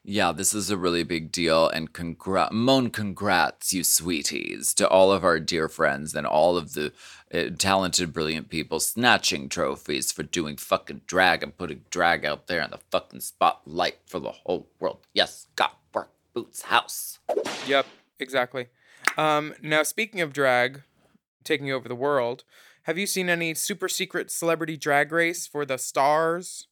Yeah, 0.04 0.32
this 0.32 0.54
is 0.54 0.70
a 0.70 0.76
really 0.76 1.02
big 1.02 1.30
deal, 1.30 1.68
and 1.68 1.92
congrat, 1.92 2.52
mon 2.52 2.90
congrats, 2.90 3.72
you 3.72 3.84
sweeties, 3.84 4.72
to 4.74 4.88
all 4.88 5.12
of 5.12 5.24
our 5.24 5.38
dear 5.38 5.68
friends 5.68 6.14
and 6.14 6.26
all 6.26 6.56
of 6.56 6.74
the 6.74 6.92
uh, 7.32 7.50
talented, 7.58 8.12
brilliant 8.12 8.48
people 8.48 8.80
snatching 8.80 9.48
trophies 9.48 10.10
for 10.12 10.22
doing 10.22 10.56
fucking 10.56 11.02
drag 11.06 11.42
and 11.42 11.56
putting 11.56 11.82
drag 11.90 12.24
out 12.24 12.46
there 12.46 12.62
in 12.62 12.70
the 12.70 12.78
fucking 12.90 13.20
spotlight 13.20 13.98
for 14.06 14.18
the 14.18 14.32
whole 14.32 14.68
world. 14.80 15.06
Yes, 15.12 15.46
got 15.56 15.78
work 15.92 16.10
boots 16.32 16.62
house. 16.62 17.18
Yep, 17.66 17.86
exactly. 18.18 18.68
Um, 19.16 19.54
now, 19.62 19.82
speaking 19.82 20.20
of 20.20 20.32
drag 20.32 20.82
taking 21.44 21.70
over 21.70 21.88
the 21.88 21.94
world, 21.94 22.44
have 22.84 22.96
you 22.96 23.06
seen 23.06 23.28
any 23.28 23.52
super 23.54 23.88
secret 23.88 24.30
celebrity 24.30 24.76
drag 24.76 25.12
race 25.12 25.46
for 25.46 25.66
the 25.66 25.76
stars? 25.76 26.68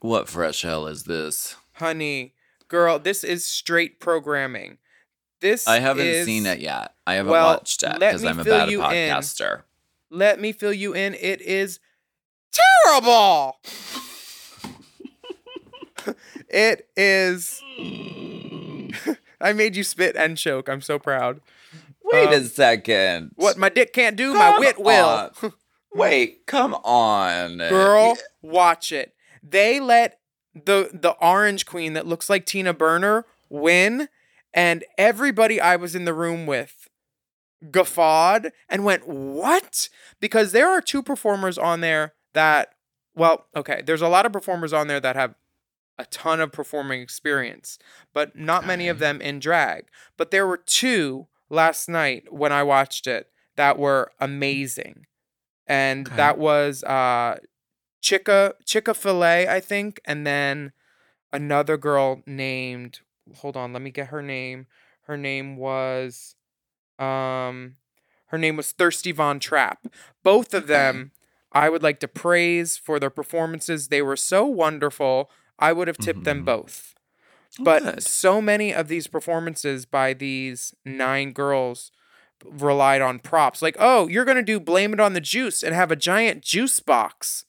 What 0.00 0.28
fresh 0.28 0.62
hell 0.62 0.86
is 0.86 1.04
this? 1.04 1.56
Honey, 1.80 2.34
girl, 2.68 2.98
this 2.98 3.24
is 3.24 3.44
straight 3.44 4.00
programming. 4.00 4.78
This 5.40 5.66
I 5.66 5.80
haven't 5.80 6.06
is- 6.06 6.26
seen 6.26 6.46
it 6.46 6.60
yet. 6.60 6.94
I 7.06 7.14
haven't 7.14 7.32
Well, 7.32 7.54
watched 7.56 7.82
it 7.82 7.94
because 7.98 8.24
I'm 8.24 8.38
a 8.38 8.44
bad 8.44 8.70
you 8.70 8.80
in. 8.82 8.86
podcaster. 9.10 9.62
Let 10.10 10.40
me 10.40 10.52
fill 10.52 10.72
you 10.72 10.94
in. 10.94 11.14
It 11.14 11.40
is 11.40 11.80
terrible. 12.52 13.58
it 16.48 16.88
is. 16.96 17.60
I 19.40 19.52
made 19.54 19.76
you 19.76 19.84
spit 19.84 20.16
and 20.16 20.36
choke. 20.36 20.68
I'm 20.68 20.82
so 20.82 20.98
proud. 20.98 21.40
Wait 22.04 22.28
Um, 22.28 22.34
a 22.34 22.44
second. 22.44 23.32
What 23.36 23.56
my 23.56 23.68
dick 23.70 23.92
can't 23.92 24.16
do, 24.16 24.34
my 24.34 24.58
wit 24.58 24.78
will. 24.78 25.30
Wait, 25.94 26.46
come 26.46 26.74
on. 26.74 27.58
Girl, 27.58 28.16
watch 28.42 28.92
it. 28.92 29.14
They 29.42 29.80
let 29.80 30.19
the 30.54 30.90
the 30.92 31.16
orange 31.20 31.66
queen 31.66 31.92
that 31.94 32.06
looks 32.06 32.28
like 32.28 32.46
Tina 32.46 32.72
Burner 32.74 33.26
win, 33.48 34.08
and 34.52 34.84
everybody 34.98 35.60
I 35.60 35.76
was 35.76 35.94
in 35.94 36.04
the 36.04 36.14
room 36.14 36.46
with 36.46 36.88
guffawed 37.70 38.52
and 38.68 38.84
went, 38.84 39.06
"What?" 39.06 39.88
Because 40.20 40.52
there 40.52 40.68
are 40.70 40.80
two 40.80 41.02
performers 41.02 41.58
on 41.58 41.80
there 41.80 42.14
that 42.32 42.74
well, 43.14 43.46
okay, 43.56 43.82
there's 43.84 44.02
a 44.02 44.08
lot 44.08 44.24
of 44.24 44.32
performers 44.32 44.72
on 44.72 44.86
there 44.86 45.00
that 45.00 45.16
have 45.16 45.34
a 45.98 46.04
ton 46.06 46.40
of 46.40 46.52
performing 46.52 47.02
experience, 47.02 47.78
but 48.14 48.34
not 48.36 48.64
many 48.66 48.88
of 48.88 48.98
them 49.00 49.20
in 49.20 49.38
drag. 49.40 49.86
But 50.16 50.30
there 50.30 50.46
were 50.46 50.56
two 50.56 51.26
last 51.50 51.88
night 51.88 52.32
when 52.32 52.52
I 52.52 52.62
watched 52.62 53.06
it 53.06 53.28
that 53.56 53.78
were 53.78 54.12
amazing. 54.20 55.06
And 55.66 56.06
Okay. 56.06 56.16
that 56.16 56.38
was 56.38 56.82
uh 56.84 57.38
Chica 58.00 58.54
Chica 58.64 58.94
Filet, 58.94 59.48
I 59.48 59.60
think, 59.60 60.00
and 60.04 60.26
then 60.26 60.72
another 61.32 61.76
girl 61.76 62.22
named 62.26 63.00
hold 63.36 63.56
on, 63.56 63.72
let 63.72 63.82
me 63.82 63.90
get 63.90 64.08
her 64.08 64.22
name. 64.22 64.66
Her 65.02 65.16
name 65.16 65.56
was 65.56 66.34
um 66.98 67.76
her 68.26 68.38
name 68.38 68.56
was 68.56 68.72
Thirsty 68.72 69.12
Von 69.12 69.38
Trapp. 69.40 69.86
Both 70.22 70.54
of 70.54 70.66
them 70.66 71.12
I 71.52 71.68
would 71.68 71.82
like 71.82 71.98
to 72.00 72.08
praise 72.08 72.76
for 72.76 73.00
their 73.00 73.10
performances. 73.10 73.88
They 73.88 74.02
were 74.02 74.16
so 74.16 74.44
wonderful. 74.46 75.30
I 75.58 75.72
would 75.72 75.88
have 75.88 75.98
tipped 75.98 76.24
them 76.24 76.42
Mhm. 76.42 76.44
both. 76.46 76.94
But 77.58 77.82
good. 77.82 78.02
so 78.04 78.40
many 78.40 78.72
of 78.72 78.88
these 78.88 79.08
performances 79.08 79.84
by 79.84 80.14
these 80.14 80.74
nine 80.84 81.32
girls 81.32 81.90
relied 82.44 83.02
on 83.02 83.18
props. 83.18 83.60
Like, 83.60 83.76
oh, 83.78 84.06
you're 84.08 84.24
going 84.24 84.36
to 84.36 84.42
do 84.42 84.60
Blame 84.60 84.92
It 84.94 85.00
on 85.00 85.12
the 85.12 85.20
Juice 85.20 85.62
and 85.62 85.74
have 85.74 85.90
a 85.90 85.96
giant 85.96 86.42
juice 86.42 86.78
box. 86.80 87.44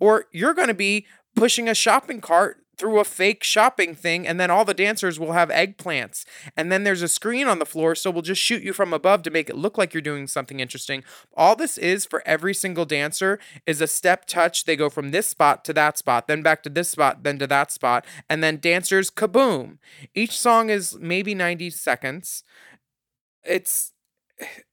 Or 0.00 0.26
you're 0.32 0.54
going 0.54 0.68
to 0.68 0.74
be 0.74 1.06
pushing 1.36 1.68
a 1.68 1.74
shopping 1.74 2.20
cart 2.20 2.56
through 2.80 2.98
a 2.98 3.04
fake 3.04 3.44
shopping 3.44 3.94
thing, 3.94 4.26
and 4.26 4.40
then 4.40 4.50
all 4.50 4.64
the 4.64 4.72
dancers 4.72 5.20
will 5.20 5.32
have 5.32 5.50
eggplants. 5.50 6.24
And 6.56 6.72
then 6.72 6.82
there's 6.82 7.02
a 7.02 7.08
screen 7.08 7.46
on 7.46 7.58
the 7.58 7.66
floor, 7.66 7.94
so 7.94 8.10
we'll 8.10 8.22
just 8.22 8.40
shoot 8.40 8.62
you 8.62 8.72
from 8.72 8.94
above 8.94 9.22
to 9.24 9.30
make 9.30 9.50
it 9.50 9.56
look 9.56 9.76
like 9.76 9.92
you're 9.92 10.00
doing 10.00 10.26
something 10.26 10.60
interesting. 10.60 11.04
All 11.36 11.54
this 11.54 11.76
is 11.76 12.06
for 12.06 12.22
every 12.24 12.54
single 12.54 12.86
dancer 12.86 13.38
is 13.66 13.82
a 13.82 13.86
step 13.86 14.24
touch. 14.24 14.64
They 14.64 14.76
go 14.76 14.88
from 14.88 15.10
this 15.10 15.26
spot 15.26 15.62
to 15.66 15.74
that 15.74 15.98
spot, 15.98 16.26
then 16.26 16.40
back 16.40 16.62
to 16.62 16.70
this 16.70 16.88
spot, 16.88 17.22
then 17.22 17.38
to 17.40 17.46
that 17.48 17.70
spot, 17.70 18.06
and 18.30 18.42
then 18.42 18.56
dancers 18.56 19.10
kaboom. 19.10 19.76
Each 20.14 20.38
song 20.38 20.70
is 20.70 20.98
maybe 20.98 21.34
90 21.34 21.68
seconds. 21.68 22.44
It's 23.44 23.92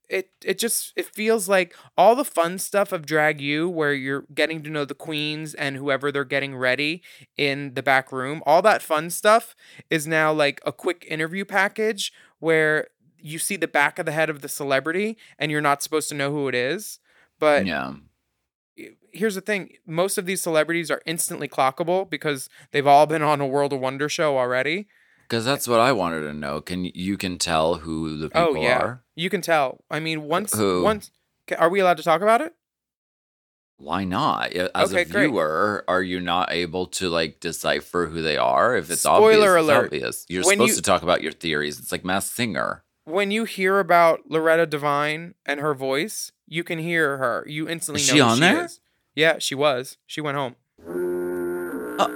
it 0.10 0.30
it 0.44 0.58
just 0.58 0.94
it 0.96 1.06
feels 1.06 1.50
like 1.50 1.76
all 1.98 2.16
the 2.16 2.26
fun 2.26 2.58
stuff 2.58 2.92
of 2.92 3.06
drag 3.06 3.42
you 3.42 3.68
where 3.70 3.94
you're 3.94 4.26
getting 4.34 4.64
to 4.64 4.70
know 4.70 4.86
the 4.86 4.94
queens 4.94 5.54
and 5.54 5.76
whoever 5.76 6.12
they're 6.12 6.24
getting 6.24 6.56
ready 6.56 7.02
in 7.36 7.74
the 7.74 7.84
back 7.84 8.12
room 8.12 8.42
all 8.46 8.62
that 8.62 8.82
fun 8.82 9.10
stuff 9.10 9.56
is 9.90 10.08
now 10.08 10.32
like 10.32 10.62
a 10.66 10.72
quick 10.72 11.06
interview 11.10 11.44
package 11.44 12.14
where 12.40 12.88
you 13.18 13.40
see 13.40 13.56
the 13.56 13.68
back 13.68 14.00
of 14.00 14.06
the 14.06 14.12
head 14.12 14.30
of 14.30 14.42
the 14.42 14.50
celebrity 14.50 15.18
and 15.38 15.52
you're 15.52 15.62
not 15.62 15.84
supposed 15.84 16.10
to 16.10 16.16
know 16.16 16.32
who 16.32 16.48
it 16.48 16.56
is 16.56 17.00
but 17.40 17.66
yeah. 17.66 17.94
here's 19.12 19.36
the 19.36 19.42
thing 19.42 19.74
most 19.86 20.18
of 20.18 20.26
these 20.26 20.42
celebrities 20.42 20.90
are 20.90 21.02
instantly 21.06 21.48
clockable 21.48 22.10
because 22.10 22.50
they've 22.72 22.88
all 22.88 23.06
been 23.06 23.22
on 23.22 23.42
a 23.42 23.48
world 23.48 23.74
of 23.74 23.80
wonder 23.80 24.08
show 24.08 24.38
already 24.38 24.88
Because 25.28 25.44
that's 25.46 25.68
what 25.68 25.80
I 25.82 25.92
wanted 25.92 26.22
to 26.22 26.34
know. 26.34 26.62
Can 26.62 26.86
you 26.86 27.18
can 27.18 27.38
tell 27.38 27.76
who 27.76 28.18
the 28.18 28.28
oh, 28.34 28.48
people 28.54 28.62
oh 28.62 28.64
yeah 28.64 28.80
are? 28.80 29.04
you 29.16 29.30
can 29.30 29.42
tell 29.42 29.84
i 29.90 30.00
mean 30.00 30.20
uh, 30.20 30.22
once 30.22 30.54
Who? 30.56 30.84
once 30.84 31.10
are 31.58 31.70
we 31.70 31.80
allowed 31.80 31.98
to 31.98 32.04
talk 32.04 32.22
about 32.22 32.40
it 32.42 32.54
Why 33.78 34.04
not? 34.06 34.54
As 34.54 34.92
Okay, 34.92 35.02
a 35.02 35.06
great. 35.06 35.28
viewer, 35.28 35.84
are 35.88 36.02
you 36.02 36.20
not 36.20 36.52
able 36.52 36.88
to 36.98 37.10
like 37.10 37.40
decipher 37.40 38.08
who 38.08 38.22
they 38.24 38.38
are? 38.38 38.76
If 38.76 38.90
it's 38.90 39.02
Spoiler 39.02 39.58
obvious, 39.58 39.64
alert. 39.70 39.86
it's 39.94 40.04
obvious. 40.04 40.26
You're 40.30 40.44
When 40.46 40.58
supposed 40.58 40.70
you- 40.72 40.76
to 40.78 40.82
talk 40.82 41.04
about 41.04 41.22
your 41.22 41.32
theories. 41.32 41.78
It's 41.80 41.92
like 41.92 42.04
Mass 42.06 42.32
Singer. 42.32 42.84
when 43.06 43.30
you 43.32 43.44
hear 43.46 43.80
about 43.80 44.22
Loretta 44.30 44.66
Devine 44.66 45.36
and 45.46 45.60
her 45.60 45.74
voice, 45.76 46.32
you 46.48 46.64
can 46.64 46.80
hear 46.80 47.18
her. 47.18 47.46
You 47.48 47.70
instantly 47.70 48.02
Is 48.02 48.08
know 48.10 48.14
she 48.16 48.22
on 48.22 48.36
she 48.38 48.42
there? 48.42 48.66
is. 48.66 48.80
Yeah, 49.16 49.38
she 49.40 49.56
was. 49.56 49.98
She 50.08 50.22
went 50.22 50.38
home. 50.38 50.56
Uh, 50.80 52.08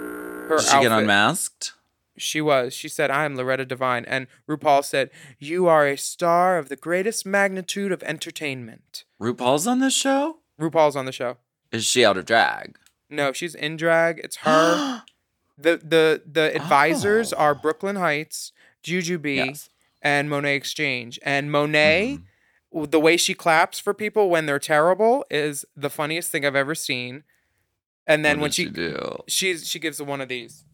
her 0.49 0.57
Did 0.57 0.65
she 0.65 0.79
get 0.81 0.91
unmasked? 0.91 1.73
She 2.21 2.41
was. 2.41 2.73
She 2.73 2.87
said, 2.87 3.09
I 3.11 3.25
am 3.25 3.35
Loretta 3.35 3.65
Devine. 3.65 4.05
And 4.05 4.27
RuPaul 4.47 4.83
said, 4.83 5.09
You 5.39 5.67
are 5.67 5.87
a 5.87 5.97
star 5.97 6.57
of 6.57 6.69
the 6.69 6.75
greatest 6.75 7.25
magnitude 7.25 7.91
of 7.91 8.03
entertainment. 8.03 9.03
RuPaul's 9.21 9.67
on 9.67 9.79
this 9.79 9.93
show? 9.95 10.37
RuPaul's 10.59 10.95
on 10.95 11.05
the 11.05 11.11
show. 11.11 11.37
Is 11.71 11.85
she 11.85 12.03
out 12.05 12.17
of 12.17 12.25
drag? 12.25 12.77
No, 13.09 13.31
she's 13.33 13.55
in 13.55 13.77
drag. 13.77 14.19
It's 14.23 14.37
her. 14.37 15.03
the 15.57 15.77
the 15.77 16.21
the 16.25 16.55
advisors 16.55 17.33
Oh. 17.33 17.37
are 17.37 17.55
Brooklyn 17.55 17.95
Hytes, 17.97 18.51
Jujubee, 18.83 19.35
Yes. 19.35 19.69
and 20.01 20.29
Monét 20.29 20.55
X 20.57 20.73
Change. 20.73 21.19
And 21.23 21.51
Monet, 21.51 22.13
mm-hmm. 22.13 22.23
w- 22.71 22.87
the 22.89 22.99
way 22.99 23.17
she 23.17 23.33
claps 23.33 23.79
for 23.79 23.93
people 23.93 24.29
when 24.29 24.45
they're 24.45 24.59
terrible 24.59 25.25
is 25.29 25.65
the 25.75 25.89
funniest 25.89 26.31
thing 26.31 26.45
I've 26.45 26.55
ever 26.55 26.75
seen. 26.75 27.23
And 28.07 28.25
then 28.25 28.37
What 28.37 28.41
when 28.43 28.49
did 28.49 28.55
she, 28.55 28.65
do? 28.69 29.17
she's 29.27 29.67
she 29.67 29.79
gives 29.79 30.01
one 30.01 30.21
of 30.21 30.27
these. 30.29 30.65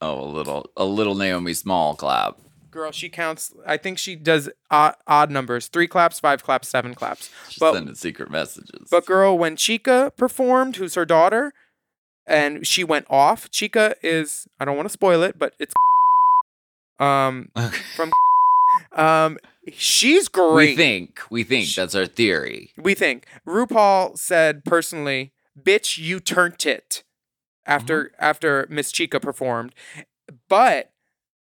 Oh, 0.00 0.20
a 0.22 0.24
little 0.30 0.70
a 0.76 0.84
little 0.84 1.14
Naomi 1.14 1.52
Small 1.54 1.94
clap. 1.94 2.36
Girl, 2.70 2.92
she 2.92 3.08
counts. 3.08 3.52
I 3.66 3.76
think 3.76 3.98
she 3.98 4.14
does 4.16 4.48
odd, 4.70 4.94
odd 5.06 5.30
numbers: 5.30 5.66
three 5.66 5.88
claps, 5.88 6.20
five 6.20 6.42
claps, 6.42 6.68
seven 6.68 6.94
claps. 6.94 7.28
She's 7.48 7.58
But 7.58 7.74
sending 7.74 7.94
secret 7.96 8.30
messages. 8.30 8.88
But 8.90 9.06
girl, 9.06 9.36
when 9.36 9.56
Chica 9.56 10.12
performed, 10.16 10.76
who's 10.76 10.94
her 10.94 11.04
daughter, 11.04 11.52
and 12.26 12.66
she 12.66 12.84
went 12.84 13.06
off, 13.10 13.50
Chica 13.50 13.96
is 14.02 14.46
I 14.58 14.64
don't 14.64 14.76
want 14.76 14.86
to 14.88 14.92
spoil 14.92 15.22
it, 15.22 15.38
but 15.38 15.54
it's 15.58 15.74
um 17.00 17.50
okay. 17.56 17.76
from 17.96 18.10
um 18.92 19.36
she's 19.72 20.28
great. 20.28 20.54
we 20.70 20.76
think 20.76 21.20
we 21.30 21.42
think 21.44 21.66
Sh- 21.66 21.76
that's 21.76 21.94
our 21.94 22.06
theory. 22.06 22.70
We 22.76 22.94
think. 22.94 23.26
RuPaul 23.46 24.16
said 24.16 24.64
personally, 24.64 25.32
bitch, 25.60 25.98
you 25.98 26.20
turned 26.20 26.64
it 26.64 27.02
after 27.70 28.12
after 28.18 28.66
Miss 28.68 28.92
Chica 28.92 29.18
performed. 29.20 29.74
But 30.48 30.90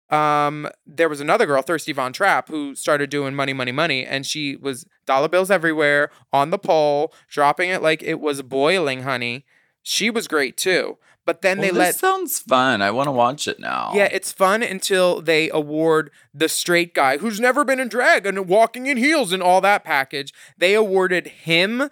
um 0.09 0.67
there 0.85 1.09
was 1.09 1.19
another 1.19 1.45
girl, 1.45 1.61
Thirsty 1.61 1.91
Von 1.91 2.13
Trapp, 2.13 2.47
who 2.49 2.75
started 2.75 3.09
doing 3.09 3.35
money, 3.35 3.53
money, 3.53 3.71
money, 3.71 4.05
and 4.05 4.25
she 4.25 4.55
was 4.55 4.85
dollar 5.05 5.27
bills 5.27 5.51
everywhere 5.51 6.09
on 6.31 6.49
the 6.51 6.57
pole, 6.59 7.13
dropping 7.29 7.69
it 7.69 7.81
like 7.81 8.01
it 8.03 8.19
was 8.19 8.41
boiling, 8.41 9.01
honey. 9.03 9.45
She 9.83 10.09
was 10.09 10.27
great 10.27 10.57
too. 10.57 10.97
But 11.25 11.41
then 11.41 11.57
Well, 11.57 11.65
they 11.65 11.71
this 11.71 11.77
let 11.79 11.95
sounds 11.95 12.37
fun. 12.37 12.83
I 12.83 12.91
want 12.91 13.07
to 13.07 13.11
watch 13.11 13.47
it 13.47 13.59
now. 13.59 13.91
yeah, 13.95 14.07
it's 14.11 14.31
fun 14.31 14.61
until 14.61 15.21
they 15.21 15.49
award 15.49 16.11
the 16.35 16.47
straight 16.47 16.93
guy 16.93 17.17
who's 17.17 17.39
never 17.39 17.65
been 17.65 17.79
in 17.79 17.87
drag 17.87 18.27
and 18.27 18.47
walking 18.47 18.85
in 18.85 18.97
heels 18.97 19.31
and 19.33 19.41
all 19.41 19.59
that 19.61 19.83
package. 19.83 20.31
They 20.55 20.75
awarded 20.75 21.25
him 21.27 21.89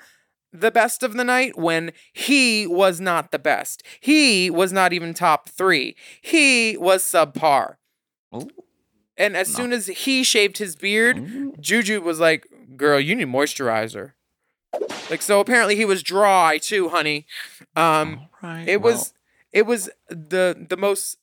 the 0.53 0.71
best 0.71 1.01
of 1.03 1.13
the 1.13 1.23
night 1.23 1.57
when 1.57 1.91
he 2.13 2.67
was 2.67 3.01
not 3.01 3.31
the 3.31 3.39
best. 3.39 3.83
He 3.99 4.49
was 4.49 4.71
not 4.71 4.93
even 4.93 5.13
top 5.13 5.49
three. 5.49 5.95
He 6.21 6.77
was 6.77 7.03
subpar. 7.03 7.75
Ooh. 8.35 8.49
And 9.17 9.35
as 9.35 9.47
soon 9.47 9.73
as 9.73 9.87
he 9.87 10.23
shaved 10.23 10.57
his 10.57 10.75
beard, 10.75 11.17
Ooh. 11.17 11.53
Juju 11.59 12.01
was 12.01 12.19
like, 12.19 12.47
"Girl, 12.75 12.99
you 12.99 13.15
need 13.15 13.27
moisturizer." 13.27 14.13
Like 15.09 15.21
so, 15.21 15.39
apparently 15.39 15.75
he 15.75 15.85
was 15.85 16.01
dry 16.01 16.57
too, 16.57 16.89
honey. 16.89 17.27
Um, 17.75 18.27
right, 18.41 18.67
it 18.67 18.81
well, 18.81 18.93
was 18.93 19.13
it 19.51 19.65
was 19.65 19.89
the 20.09 20.65
the 20.67 20.77
most 20.77 21.17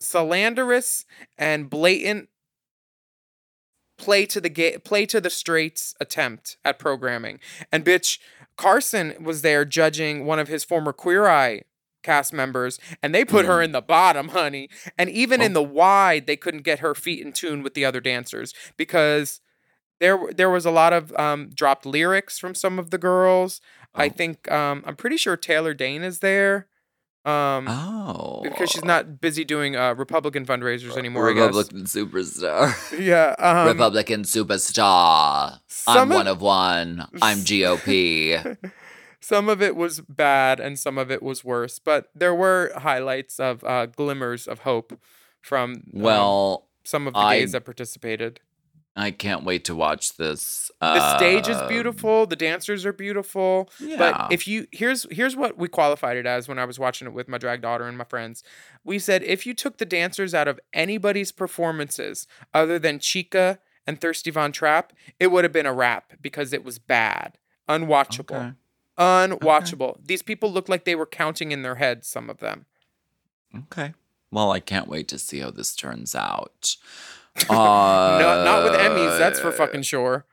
slanderous 0.00 1.04
and 1.38 1.70
blatant 1.70 2.28
play 3.98 4.26
to 4.26 4.40
the 4.40 4.48
ga- 4.48 4.78
play 4.78 5.06
to 5.06 5.20
the 5.20 5.30
straights 5.30 5.94
attempt 6.00 6.56
at 6.64 6.78
programming. 6.78 7.38
And 7.70 7.84
bitch, 7.84 8.18
Carson 8.56 9.14
was 9.22 9.42
there 9.42 9.64
judging 9.64 10.24
one 10.24 10.38
of 10.38 10.48
his 10.48 10.64
former 10.64 10.92
Queer 10.92 11.26
Eye 11.28 11.62
cast 12.02 12.32
members 12.32 12.80
and 13.02 13.14
they 13.14 13.24
put 13.24 13.46
her 13.46 13.62
in 13.62 13.72
the 13.72 13.80
bottom, 13.80 14.28
honey. 14.28 14.68
And 14.98 15.08
even 15.08 15.40
in 15.40 15.52
the 15.52 15.62
wide, 15.62 16.26
they 16.26 16.36
couldn't 16.36 16.62
get 16.62 16.80
her 16.80 16.94
feet 16.94 17.24
in 17.24 17.32
tune 17.32 17.62
with 17.62 17.74
the 17.74 17.84
other 17.84 18.00
dancers 18.00 18.52
because 18.76 19.40
there 20.00 20.18
there 20.34 20.50
was 20.50 20.66
a 20.66 20.70
lot 20.72 20.92
of 20.92 21.12
um, 21.16 21.50
dropped 21.54 21.86
lyrics 21.86 22.38
from 22.38 22.54
some 22.56 22.78
of 22.78 22.90
the 22.90 22.98
girls. 22.98 23.60
I 23.94 24.06
Oh. 24.06 24.08
think 24.10 24.50
um, 24.50 24.82
I'm 24.84 24.96
pretty 24.96 25.16
sure 25.16 25.36
Taylor 25.36 25.74
Dayne 25.74 26.02
is 26.02 26.18
there. 26.18 26.66
Um, 27.24 27.68
oh 27.68 28.40
because 28.42 28.70
she's 28.70 28.84
not 28.84 29.20
busy 29.20 29.44
doing 29.44 29.76
uh, 29.76 29.94
Republican 29.94 30.44
fundraisers 30.44 30.96
anymore. 30.96 31.26
Republican 31.26 31.84
superstar. 31.84 32.74
Yeah. 32.98 33.34
Um, 33.38 33.68
Republican 33.68 34.22
superstar. 34.24 35.60
I'm 35.86 36.10
of- 36.10 36.16
one 36.16 36.26
of 36.26 36.40
one. 36.40 37.06
I'm 37.22 37.38
GOP. 37.48 38.56
some 39.20 39.48
of 39.48 39.62
it 39.62 39.76
was 39.76 40.00
bad 40.00 40.58
and 40.58 40.78
some 40.78 40.98
of 40.98 41.10
it 41.12 41.22
was 41.22 41.44
worse, 41.44 41.78
but 41.78 42.08
there 42.14 42.34
were 42.34 42.72
highlights 42.76 43.38
of 43.38 43.62
uh, 43.64 43.86
glimmers 43.86 44.48
of 44.48 44.60
hope 44.60 44.98
from 45.40 45.72
um, 45.74 45.82
well, 45.92 46.66
some 46.84 47.06
of 47.06 47.14
the 47.14 47.20
I- 47.20 47.38
gays 47.40 47.52
that 47.52 47.64
participated. 47.64 48.40
I 48.94 49.10
can't 49.10 49.42
wait 49.42 49.64
to 49.64 49.74
watch 49.74 50.16
this. 50.16 50.70
The 50.80 51.16
stage 51.16 51.48
is 51.48 51.56
uh, 51.56 51.66
beautiful. 51.66 52.26
The 52.26 52.36
dancers 52.36 52.84
are 52.84 52.92
beautiful. 52.92 53.70
Yeah. 53.80 53.96
But 53.96 54.32
if 54.32 54.46
you 54.46 54.66
here's 54.70 55.06
here's 55.10 55.34
what 55.34 55.56
we 55.56 55.68
qualified 55.68 56.18
it 56.18 56.26
as 56.26 56.46
when 56.46 56.58
I 56.58 56.66
was 56.66 56.78
watching 56.78 57.08
it 57.08 57.14
with 57.14 57.26
my 57.26 57.38
drag 57.38 57.62
daughter 57.62 57.86
and 57.86 57.96
my 57.96 58.04
friends. 58.04 58.42
We 58.84 58.98
said 58.98 59.22
if 59.22 59.46
you 59.46 59.54
took 59.54 59.78
the 59.78 59.86
dancers 59.86 60.34
out 60.34 60.46
of 60.46 60.60
anybody's 60.74 61.32
performances 61.32 62.26
other 62.52 62.78
than 62.78 62.98
Chica 62.98 63.60
and 63.86 63.98
Thirsty 63.98 64.30
Von 64.30 64.52
Trapp, 64.52 64.92
it 65.18 65.28
would 65.28 65.44
have 65.44 65.52
been 65.52 65.66
a 65.66 65.72
wrap 65.72 66.12
because 66.20 66.52
it 66.52 66.62
was 66.62 66.78
bad, 66.78 67.38
unwatchable, 67.68 68.36
Okay. 68.36 68.52
unwatchable. 68.98 69.96
These 70.04 70.22
people 70.22 70.52
looked 70.52 70.68
like 70.68 70.84
they 70.84 70.94
were 70.94 71.06
counting 71.06 71.50
in 71.50 71.62
their 71.62 71.76
heads. 71.76 72.08
Some 72.08 72.28
of 72.28 72.38
them. 72.38 72.66
Okay. 73.56 73.94
Well, 74.30 74.50
I 74.50 74.60
can't 74.60 74.88
wait 74.88 75.08
to 75.08 75.18
see 75.18 75.40
how 75.40 75.50
this 75.50 75.74
turns 75.74 76.14
out. 76.14 76.76
Uh, 77.48 78.18
no, 78.20 78.44
not 78.44 78.64
with 78.64 78.80
Emmys. 78.80 79.18
That's 79.18 79.40
for 79.40 79.52
fucking 79.52 79.82
sure. 79.82 80.26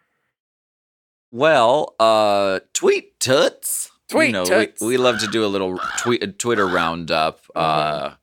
Well, 1.32 1.96
uh, 2.00 2.60
tweet 2.74 3.20
toots. 3.20 3.92
Tweet 4.10 4.28
you 4.28 4.34
know, 4.34 4.46
toots. 4.46 4.82
We, 4.82 4.88
we 4.90 4.98
love 4.98 5.20
to 5.20 5.28
do 5.28 5.46
a 5.46 5.48
little 5.48 5.78
tweet 5.98 6.40
Twitter 6.40 6.68
roundup, 6.68 7.42
uh, 7.56 7.60
Uh-huh. 7.60 8.16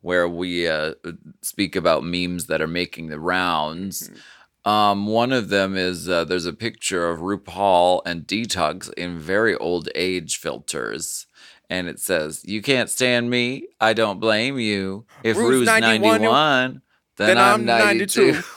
where 0.00 0.28
we 0.28 0.66
uh, 0.66 0.94
speak 1.42 1.76
about 1.76 2.04
memes 2.04 2.46
that 2.46 2.60
are 2.62 2.66
making 2.66 3.08
the 3.08 3.20
rounds. 3.20 4.08
Mm-hmm. 4.08 4.68
Um, 4.70 5.06
one 5.06 5.32
of 5.32 5.48
them 5.48 5.76
is 5.76 6.08
uh, 6.08 6.24
there's 6.24 6.46
a 6.46 6.52
picture 6.52 7.08
of 7.08 7.20
RuPaul 7.20 8.00
and 8.04 8.26
Detox 8.26 8.92
in 8.94 9.18
very 9.18 9.54
old 9.56 9.88
age 9.94 10.38
filters. 10.38 11.26
And 11.68 11.88
it 11.88 12.00
says, 12.00 12.42
You 12.44 12.62
can't 12.62 12.88
stand 12.90 13.28
me. 13.30 13.66
I 13.80 13.92
don't 13.92 14.18
blame 14.18 14.58
you. 14.58 15.04
If 15.22 15.36
Ru's 15.36 15.50
Ru's 15.50 15.66
91, 15.66 16.22
91, 16.22 16.82
then, 17.16 17.28
then 17.28 17.38
I'm 17.38 17.60
I'm 17.60 17.64
92. 17.66 18.22
92. 18.32 18.42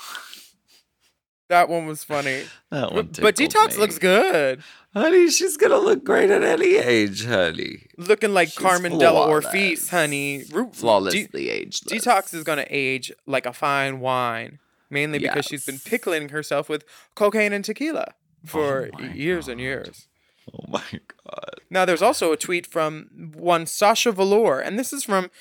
That 1.50 1.68
one 1.68 1.88
was 1.88 2.04
funny. 2.04 2.44
that 2.70 2.94
one 2.94 3.10
but 3.20 3.36
tickled 3.36 3.36
Detox 3.36 3.74
me. 3.74 3.80
looks 3.80 3.98
good. 3.98 4.62
Honey, 4.94 5.32
she's 5.32 5.58
going 5.58 5.72
to 5.72 5.80
look 5.80 6.04
great 6.04 6.30
at 6.30 6.44
any 6.44 6.76
age, 6.78 7.26
honey. 7.26 7.88
Looking 7.98 8.36
like 8.36 8.50
She's 8.50 8.58
Carmen 8.60 9.00
Della 9.00 9.26
flawless. 9.26 9.46
Ortiz, 9.46 9.90
honey. 9.90 10.44
Ru- 10.52 10.68
De- 10.70 10.74
Flawlessly 10.76 11.50
ageless. 11.50 11.82
Detox 12.06 12.36
is 12.36 12.44
gonna 12.44 12.66
age 12.70 13.12
like 13.26 13.48
a 13.48 13.54
fine 13.54 14.00
wine, 14.00 14.60
mainly 14.92 15.18
because 15.18 15.46
she's 15.46 15.66
been 15.66 15.76
Yes. 15.76 15.84
pickling 15.86 16.30
herself 16.30 16.70
with 16.70 16.86
cocaine 17.16 17.52
and 17.54 17.66
tequila 17.66 18.06
oh 18.14 18.48
for 18.48 18.90
my 18.94 19.12
years 19.14 19.48
and 19.48 19.60
years. 19.60 20.08
Oh 20.54 20.66
my 20.68 20.84
god. 20.92 21.56
Now, 21.72 21.84
there's 21.86 22.02
also 22.04 22.32
a 22.32 22.38
tweet 22.38 22.68
from 22.68 23.32
one 23.36 23.66
Sasha 23.66 24.12
Velour, 24.12 24.60
and 24.60 24.78
this 24.78 24.94
is 24.94 25.04
from 25.04 25.32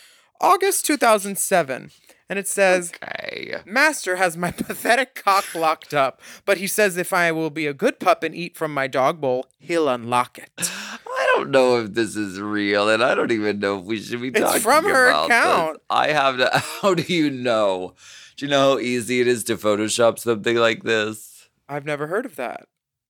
August 0.41 0.87
2007, 0.87 1.91
and 2.29 2.39
it 2.39 2.47
says. 2.49 2.93
Okay. 3.03 3.57
Master 3.65 4.17
has 4.17 4.37
my 4.37 4.51
pathetic 4.67 5.15
cock 5.15 5.55
locked 5.55 5.95
up, 5.95 6.21
but 6.45 6.59
he 6.59 6.67
says 6.67 6.97
if 6.97 7.13
I 7.13 7.33
will 7.33 7.51
be 7.51 7.67
a 7.67 7.75
good 7.75 7.99
pup 8.01 8.23
and 8.23 8.35
eat 8.35 8.57
from 8.57 8.73
my 8.75 8.87
dog 8.87 9.21
bowl, 9.21 9.47
he'll 9.59 9.89
unlock 9.89 10.39
it. 10.39 10.51
I 10.59 11.33
don't 11.35 11.51
know 11.51 11.81
if 11.81 11.95
this 11.95 12.17
is 12.17 12.41
real, 12.41 12.89
and 12.89 13.03
I 13.03 13.15
don't 13.15 13.33
even 13.33 13.59
know 13.59 13.79
if 13.79 13.85
we 13.85 14.01
should 14.01 14.21
be 14.21 14.29
It's 14.29 14.39
talking 14.41 14.47
about 14.47 14.55
It's 14.57 14.65
from 14.65 14.85
her 14.85 15.09
about 15.09 15.29
this. 15.29 15.37
account. 15.39 15.79
I 15.91 16.09
have 16.09 16.37
to. 16.39 16.59
How 16.83 16.95
do 16.95 17.03
you 17.13 17.31
know? 17.31 17.95
Do 18.37 18.47
you 18.47 18.51
know 18.51 18.75
how 18.75 18.79
easy 18.79 19.21
it 19.21 19.27
is 19.27 19.43
to 19.45 19.57
Photoshop 19.57 20.21
something 20.21 20.57
like 20.57 20.85
this? 20.85 21.49
I've 21.69 21.85
never 21.85 22.07
heard 22.07 22.25
of 22.25 22.37
that. 22.37 22.69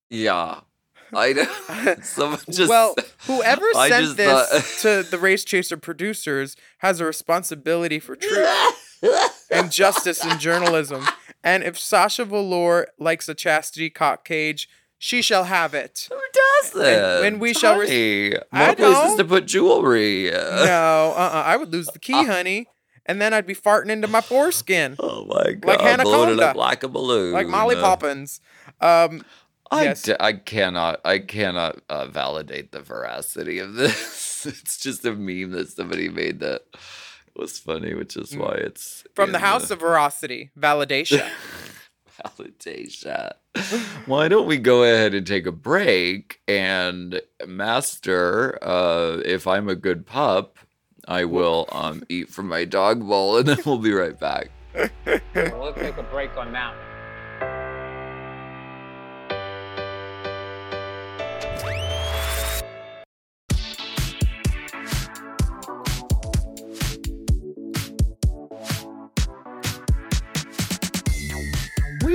Yeah, 0.09 0.61
I 1.13 1.33
know. 1.33 1.95
Someone 2.01 2.39
just. 2.49 2.67
well, 2.67 2.95
whoever 3.27 3.71
sent 3.73 4.17
this 4.17 4.49
thought- 4.49 5.03
to 5.03 5.07
the 5.09 5.19
Race 5.19 5.43
Chaser 5.43 5.77
producers 5.77 6.55
has 6.79 6.99
a 6.99 7.05
responsibility 7.05 7.99
for 7.99 8.15
truth 8.15 8.88
and 9.51 9.71
justice 9.71 10.23
in 10.25 10.39
journalism. 10.39 11.05
And 11.43 11.63
if 11.63 11.79
Sasha 11.79 12.25
Velour 12.25 12.87
likes 12.99 13.29
a 13.29 13.33
chastity 13.35 13.89
cock 13.89 14.25
cage, 14.25 14.69
she 14.97 15.21
shall 15.21 15.45
have 15.45 15.73
it. 15.73 16.07
Who 16.11 16.19
does 16.61 16.71
that? 16.73 17.21
when 17.21 17.39
we 17.39 17.53
shall 17.53 17.79
rec- 17.79 17.87
Honey, 17.87 18.35
I 18.51 18.65
more 18.67 18.75
places 18.75 19.15
to 19.17 19.23
put 19.25 19.45
jewelry. 19.47 20.29
No, 20.31 21.13
uh-uh, 21.15 21.43
I 21.45 21.55
would 21.55 21.71
lose 21.71 21.87
the 21.87 21.99
key, 21.99 22.25
honey. 22.25 22.67
and 23.05 23.21
then 23.21 23.33
I'd 23.33 23.47
be 23.47 23.55
farting 23.55 23.89
into 23.89 24.07
my 24.07 24.19
foreskin 24.21 24.97
Oh 24.99 25.25
my 25.25 25.53
god! 25.53 25.81
Like 25.81 26.01
blowing 26.03 26.33
it 26.33 26.39
up 26.41 26.55
like 26.57 26.83
a 26.83 26.89
balloon, 26.89 27.31
like 27.33 27.47
Molly 27.47 27.75
Uh, 27.77 27.81
Poppins. 27.81 28.41
Um, 28.81 29.23
I, 29.71 29.83
Yes. 29.83 30.01
d- 30.01 30.15
I 30.19 30.33
cannot 30.33 30.99
I 31.05 31.19
cannot 31.19 31.79
uh, 31.89 32.07
validate 32.07 32.71
the 32.73 32.81
veracity 32.81 33.59
of 33.59 33.75
this. 33.75 34.45
it's 34.45 34.77
just 34.77 35.05
a 35.05 35.13
meme 35.15 35.51
that 35.51 35.69
somebody 35.69 36.09
made 36.09 36.39
that 36.41 36.63
was 37.39 37.57
funny, 37.59 37.93
which 37.93 38.15
is 38.17 38.35
why 38.35 38.53
it's 38.55 39.03
Mm. 39.03 39.15
from 39.15 39.31
the 39.31 39.37
in 39.37 39.43
House 39.43 39.71
of 39.71 39.79
Veracity, 39.79 40.51
validation. 40.59 41.27
validation. 42.23 43.31
Why 44.05 44.27
don't 44.27 44.45
we 44.47 44.57
go 44.57 44.83
ahead 44.83 45.13
and 45.13 45.25
take 45.25 45.45
a 45.45 45.51
break 45.51 46.41
and 46.47 47.21
master? 47.47 48.57
Uh, 48.61 49.21
if 49.25 49.47
I'm 49.47 49.69
a 49.69 49.75
good 49.75 50.05
pup, 50.05 50.57
I 51.07 51.25
will 51.25 51.67
um, 51.71 52.03
eat 52.09 52.29
from 52.29 52.47
my 52.47 52.65
dog 52.65 53.05
bowl, 53.07 53.37
and 53.37 53.47
then 53.47 53.57
we'll 53.65 53.77
be 53.79 53.93
right 53.93 54.19
back. 54.19 54.51
We'll 55.33 55.73
take 55.73 55.97
a 55.97 56.03
break 56.03 56.35
on 56.37 56.51
that. 56.53 56.73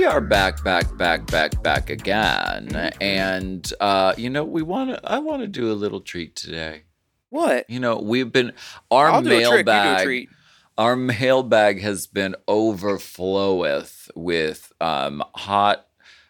We 0.05 0.11
are 0.11 0.21
back, 0.21 0.63
back, 0.63 0.95
back, 0.97 1.25
back, 1.25 1.63
back 1.63 1.89
again, 1.89 2.91
and 3.01 3.73
uh, 3.79 4.13
you 4.15 4.29
know 4.29 4.43
we 4.43 4.61
want 4.61 4.91
to. 4.91 5.01
I 5.03 5.17
want 5.17 5.41
to 5.41 5.47
do 5.47 5.71
a 5.71 5.73
little 5.73 5.99
treat 5.99 6.35
today. 6.35 6.83
what? 7.29 7.67
You 7.67 7.79
know 7.79 7.97
we've 7.97 8.31
been 8.31 8.53
our 8.91 9.09
I'll 9.09 9.23
do 9.23 9.29
a 9.29 9.31
trick. 9.31 9.41
You 9.41 9.49
do 9.49 9.49
a 9.49 9.63
mailbag. 9.63 10.29
Our 10.77 10.95
mailbag 10.95 11.81
has 11.81 12.05
been 12.05 12.35
overfloweth 12.47 14.11
with 14.15 14.71
um, 14.79 15.23
hot, 15.33 15.87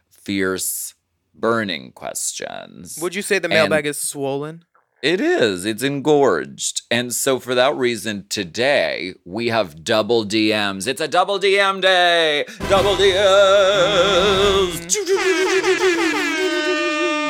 fierce, 0.09 0.93
burning 1.33 1.91
questions. 1.91 2.97
Would 3.01 3.13
you 3.13 3.21
say 3.21 3.39
the 3.39 3.47
And- 3.49 3.55
mailbag 3.55 3.87
is 3.87 3.97
swollen? 3.97 4.63
It 5.05 5.21
is. 5.21 5.65
It's 5.65 5.83
engorged. 5.83 6.81
And 6.89 7.13
so 7.13 7.39
for 7.39 7.53
that 7.53 7.75
reason, 7.75 8.25
today 8.27 9.13
we 9.23 9.49
have 9.49 9.83
double 9.83 10.25
DMs. 10.25 10.87
It's 10.87 10.99
a 10.99 11.07
double 11.07 11.37
DM 11.37 11.79
day. 11.79 12.43
Double 12.69 12.95
DMs. 12.95 13.21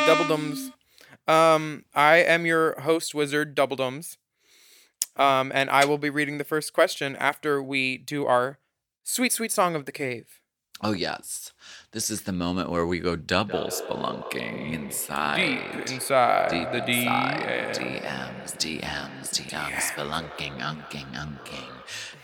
Double 0.08 0.24
Dums. 0.24 0.72
Um, 1.28 1.84
I 1.94 2.20
am 2.20 2.46
your 2.46 2.80
host 2.80 3.14
wizard, 3.14 3.54
Double 3.56 3.76
Dums. 3.76 4.18
Um, 5.18 5.52
and 5.54 5.70
I 5.70 5.84
will 5.84 5.98
be 5.98 6.10
reading 6.10 6.38
the 6.38 6.46
first 6.46 6.72
question 6.72 7.18
after 7.18 7.62
we 7.62 7.98
do 7.98 8.26
our 8.26 8.58
sweet, 9.04 9.34
sweet 9.34 9.52
song 9.52 9.76
of 9.76 9.84
the 9.86 9.92
cave. 9.92 10.40
Oh 10.82 10.94
yes. 10.94 11.52
This 11.96 12.10
is 12.10 12.24
the 12.24 12.34
moment 12.34 12.70
where 12.70 12.86
we 12.86 13.00
go 13.00 13.16
double 13.16 13.68
spelunking 13.68 14.74
inside. 14.74 15.86
Deep 15.86 15.96
inside 15.96 16.50
Deep 16.50 16.70
the 16.74 16.86
inside. 16.92 17.74
DMs, 17.74 18.58
DMs, 18.58 19.30
DMs, 19.32 19.94
spelunking, 19.94 20.60
unking, 20.60 21.10
unking. 21.14 21.72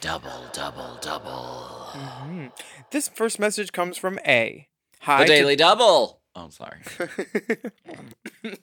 Double, 0.02 0.50
double, 0.52 1.00
double. 1.02 1.88
Mhm. 1.94 2.52
This 2.92 3.08
first 3.08 3.40
message 3.40 3.72
comes 3.72 3.98
from 3.98 4.20
A. 4.28 4.68
Hi. 5.04 5.20
The 5.20 5.28
to- 5.28 5.32
Daily 5.32 5.56
Double. 5.56 6.20
Oh, 6.36 6.50
sorry. 6.50 6.82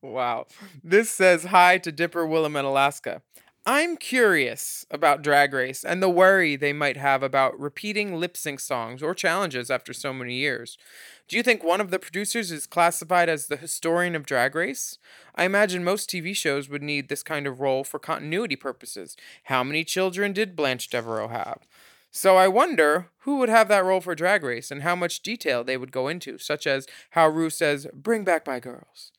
wow. 0.00 0.46
This 0.82 1.10
says 1.10 1.44
hi 1.44 1.76
to 1.76 1.92
Dipper 1.92 2.24
Willam 2.26 2.58
in 2.58 2.64
Alaska. 2.64 3.20
I'm 3.66 3.98
curious 3.98 4.86
about 4.90 5.20
Drag 5.20 5.52
Race 5.52 5.84
and 5.84 6.02
the 6.02 6.08
worry 6.08 6.56
they 6.56 6.72
might 6.72 6.96
have 6.96 7.22
about 7.22 7.60
repeating 7.60 8.18
lip 8.18 8.34
sync 8.36 8.58
songs 8.58 9.02
or 9.02 9.14
challenges 9.14 9.70
after 9.70 9.92
so 9.92 10.14
many 10.14 10.34
years. 10.34 10.78
Do 11.28 11.36
you 11.36 11.42
think 11.42 11.62
one 11.62 11.80
of 11.80 11.90
the 11.90 11.98
producers 11.98 12.50
is 12.50 12.66
classified 12.66 13.28
as 13.28 13.46
the 13.46 13.58
historian 13.58 14.16
of 14.16 14.24
Drag 14.24 14.54
Race? 14.54 14.98
I 15.34 15.44
imagine 15.44 15.84
most 15.84 16.08
TV 16.08 16.34
shows 16.34 16.70
would 16.70 16.82
need 16.82 17.08
this 17.08 17.22
kind 17.22 17.46
of 17.46 17.60
role 17.60 17.84
for 17.84 17.98
continuity 17.98 18.56
purposes. 18.56 19.14
How 19.44 19.62
many 19.62 19.84
children 19.84 20.32
did 20.32 20.56
Blanche 20.56 20.88
Devereaux 20.88 21.28
have? 21.28 21.66
So 22.10 22.36
I 22.36 22.48
wonder 22.48 23.10
who 23.20 23.36
would 23.36 23.50
have 23.50 23.68
that 23.68 23.84
role 23.84 24.00
for 24.00 24.14
Drag 24.14 24.42
Race 24.42 24.70
and 24.70 24.82
how 24.82 24.96
much 24.96 25.20
detail 25.20 25.62
they 25.64 25.76
would 25.76 25.92
go 25.92 26.08
into, 26.08 26.38
such 26.38 26.66
as 26.66 26.86
how 27.10 27.28
Ru 27.28 27.50
says, 27.50 27.86
Bring 27.92 28.24
back 28.24 28.46
my 28.46 28.58
girls. 28.58 29.12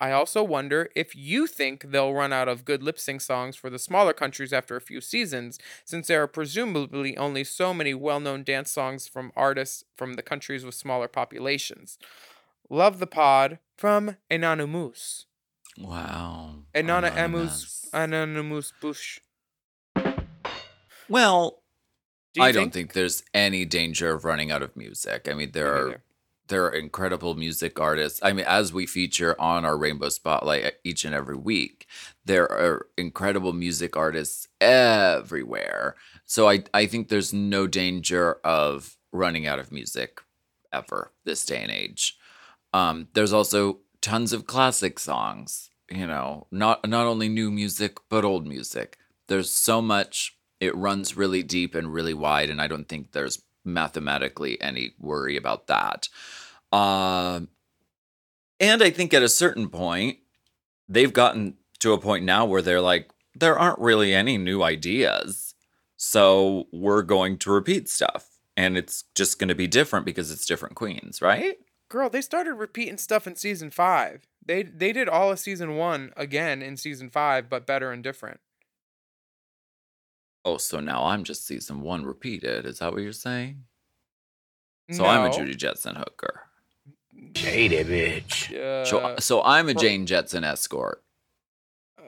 I 0.00 0.12
also 0.12 0.44
wonder 0.44 0.88
if 0.94 1.16
you 1.16 1.46
think 1.46 1.90
they'll 1.90 2.14
run 2.14 2.32
out 2.32 2.48
of 2.48 2.64
good 2.64 2.82
lip 2.82 2.98
sync 2.98 3.20
songs 3.20 3.56
for 3.56 3.68
the 3.68 3.78
smaller 3.78 4.12
countries 4.12 4.52
after 4.52 4.76
a 4.76 4.80
few 4.80 5.00
seasons, 5.00 5.58
since 5.84 6.06
there 6.06 6.22
are 6.22 6.28
presumably 6.28 7.16
only 7.16 7.42
so 7.42 7.74
many 7.74 7.94
well 7.94 8.20
known 8.20 8.44
dance 8.44 8.70
songs 8.70 9.08
from 9.08 9.32
artists 9.34 9.84
from 9.96 10.14
the 10.14 10.22
countries 10.22 10.64
with 10.64 10.74
smaller 10.74 11.08
populations. 11.08 11.98
Love 12.70 12.98
the 12.98 13.06
pod 13.06 13.58
from 13.76 14.16
Enanimous. 14.30 15.24
Wow. 15.78 16.64
Enana 16.74 17.10
Anonymous. 17.12 17.18
Emus 17.18 17.88
Anonymous 17.92 18.72
Bush. 18.80 19.20
Well, 21.08 21.62
Do 22.34 22.42
you 22.42 22.46
I 22.46 22.52
don't 22.52 22.72
think 22.72 22.92
there's 22.92 23.22
any 23.32 23.64
danger 23.64 24.12
of 24.14 24.24
running 24.24 24.50
out 24.50 24.62
of 24.62 24.76
music. 24.76 25.28
I 25.30 25.34
mean, 25.34 25.52
there 25.52 25.72
Me 25.72 25.80
are 25.80 25.84
neither. 25.86 26.02
There 26.48 26.64
are 26.66 26.70
incredible 26.70 27.34
music 27.34 27.78
artists. 27.80 28.20
I 28.22 28.32
mean, 28.32 28.44
as 28.46 28.72
we 28.72 28.86
feature 28.86 29.40
on 29.40 29.64
our 29.64 29.76
Rainbow 29.76 30.08
Spotlight 30.08 30.64
e, 30.64 30.70
each 30.84 31.04
and 31.04 31.14
every 31.14 31.36
week, 31.36 31.86
there 32.24 32.50
are 32.50 32.86
incredible 32.96 33.52
music 33.52 33.96
artists 33.96 34.48
everywhere. 34.60 35.94
So 36.24 36.48
I 36.48 36.64
I 36.74 36.86
think 36.86 37.08
there's 37.08 37.32
no 37.32 37.66
danger 37.66 38.38
of 38.44 38.96
running 39.12 39.46
out 39.46 39.58
of 39.58 39.72
music 39.72 40.20
ever 40.72 41.12
this 41.24 41.44
day 41.44 41.62
and 41.62 41.70
age. 41.70 42.18
Um, 42.72 43.08
there's 43.14 43.32
also 43.32 43.80
tons 44.00 44.32
of 44.32 44.46
classic 44.46 44.98
songs. 44.98 45.70
You 45.90 46.06
know, 46.06 46.46
not 46.50 46.86
not 46.88 47.06
only 47.06 47.28
new 47.28 47.50
music 47.50 47.98
but 48.08 48.24
old 48.24 48.46
music. 48.46 48.98
There's 49.28 49.50
so 49.50 49.80
much. 49.80 50.36
It 50.60 50.74
runs 50.76 51.16
really 51.16 51.42
deep 51.42 51.74
and 51.74 51.92
really 51.92 52.14
wide, 52.14 52.50
and 52.50 52.60
I 52.60 52.66
don't 52.66 52.88
think 52.88 53.12
there's 53.12 53.42
mathematically 53.72 54.60
any 54.60 54.94
worry 54.98 55.36
about 55.36 55.66
that. 55.68 56.08
Um, 56.72 57.48
and 58.60 58.82
I 58.82 58.90
think 58.90 59.14
at 59.14 59.22
a 59.22 59.28
certain 59.28 59.68
point, 59.68 60.18
they've 60.88 61.12
gotten 61.12 61.54
to 61.80 61.92
a 61.92 61.98
point 61.98 62.24
now 62.24 62.44
where 62.44 62.62
they're 62.62 62.80
like, 62.80 63.10
there 63.34 63.58
aren't 63.58 63.78
really 63.78 64.14
any 64.14 64.36
new 64.36 64.62
ideas. 64.62 65.54
So 65.96 66.66
we're 66.72 67.02
going 67.02 67.38
to 67.38 67.50
repeat 67.50 67.88
stuff. 67.88 68.38
And 68.56 68.76
it's 68.76 69.04
just 69.14 69.38
going 69.38 69.48
to 69.48 69.54
be 69.54 69.68
different 69.68 70.04
because 70.04 70.32
it's 70.32 70.46
different 70.46 70.74
queens, 70.74 71.22
right? 71.22 71.56
Girl, 71.88 72.10
they 72.10 72.20
started 72.20 72.54
repeating 72.54 72.98
stuff 72.98 73.26
in 73.26 73.36
season 73.36 73.70
five. 73.70 74.26
They 74.44 74.62
they 74.62 74.92
did 74.92 75.08
all 75.08 75.30
of 75.30 75.38
season 75.38 75.76
one 75.76 76.12
again 76.16 76.60
in 76.60 76.76
season 76.76 77.08
five, 77.08 77.48
but 77.48 77.66
better 77.66 77.92
and 77.92 78.02
different. 78.02 78.40
Oh, 80.44 80.56
so 80.56 80.80
now 80.80 81.04
I'm 81.06 81.24
just 81.24 81.46
season 81.46 81.80
one 81.80 82.04
repeated. 82.04 82.64
Is 82.66 82.78
that 82.78 82.92
what 82.92 83.02
you're 83.02 83.12
saying? 83.12 83.64
So 84.90 85.04
I'm 85.04 85.24
a 85.24 85.28
No. 85.28 85.36
Judy 85.36 85.54
Jetson 85.54 85.96
hooker. 85.96 86.44
Shady 87.36 87.84
bitch. 87.84 88.86
So, 88.86 88.98
Uh, 89.00 89.20
so 89.20 89.42
I'm 89.42 89.68
a 89.68 89.74
well- 89.74 89.82
Jane 89.82 90.06
Jetson 90.06 90.44
escort. 90.44 91.02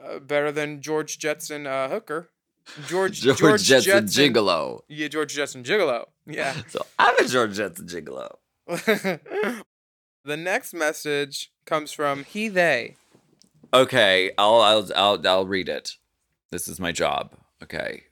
uh, 0.03 0.17
better 0.19 0.51
than 0.51 0.81
George 0.81 1.19
Jetson 1.19 1.67
uh, 1.67 1.89
hooker. 1.89 2.29
George 2.87 3.21
George, 3.21 3.63
Jetson 3.63 4.05
Gigolo. 4.05 4.81
Yeah, 4.87 5.07
George 5.09 5.33
Jetson 5.35 5.63
Gigolo. 5.63 6.05
Yeah. 6.25 6.55
So 6.69 6.85
I'm 6.97 7.15
a 7.23 7.27
George 7.27 7.55
Jetson 7.57 7.85
Gigolo. 7.87 8.35
the 8.67 10.37
next 10.37 10.73
message 10.73 11.51
comes 11.65 11.91
from 11.91 12.23
he 12.23 12.47
they. 12.47 12.95
Okay, 13.73 14.31
I'll 14.37 14.61
I'll 14.61 14.89
I'll 14.95 15.27
I'll 15.27 15.45
read 15.45 15.69
it. 15.69 15.97
This 16.51 16.67
is 16.67 16.79
my 16.79 16.91
job. 16.91 17.33
Okay. 17.63 18.03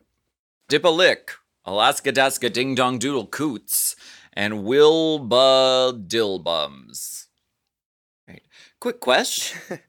Dip 0.69 0.85
a 0.85 0.89
lick, 0.89 1.31
Alaska 1.65 2.11
Daska 2.11 2.53
Ding 2.53 2.75
Dong 2.75 2.99
Doodle 2.99 3.25
Coots, 3.25 3.95
and 4.33 4.53
Wilba 4.65 6.07
Dillbums. 6.07 7.25
Right. 8.27 8.43
Quick 8.79 8.99
question. 8.99 9.79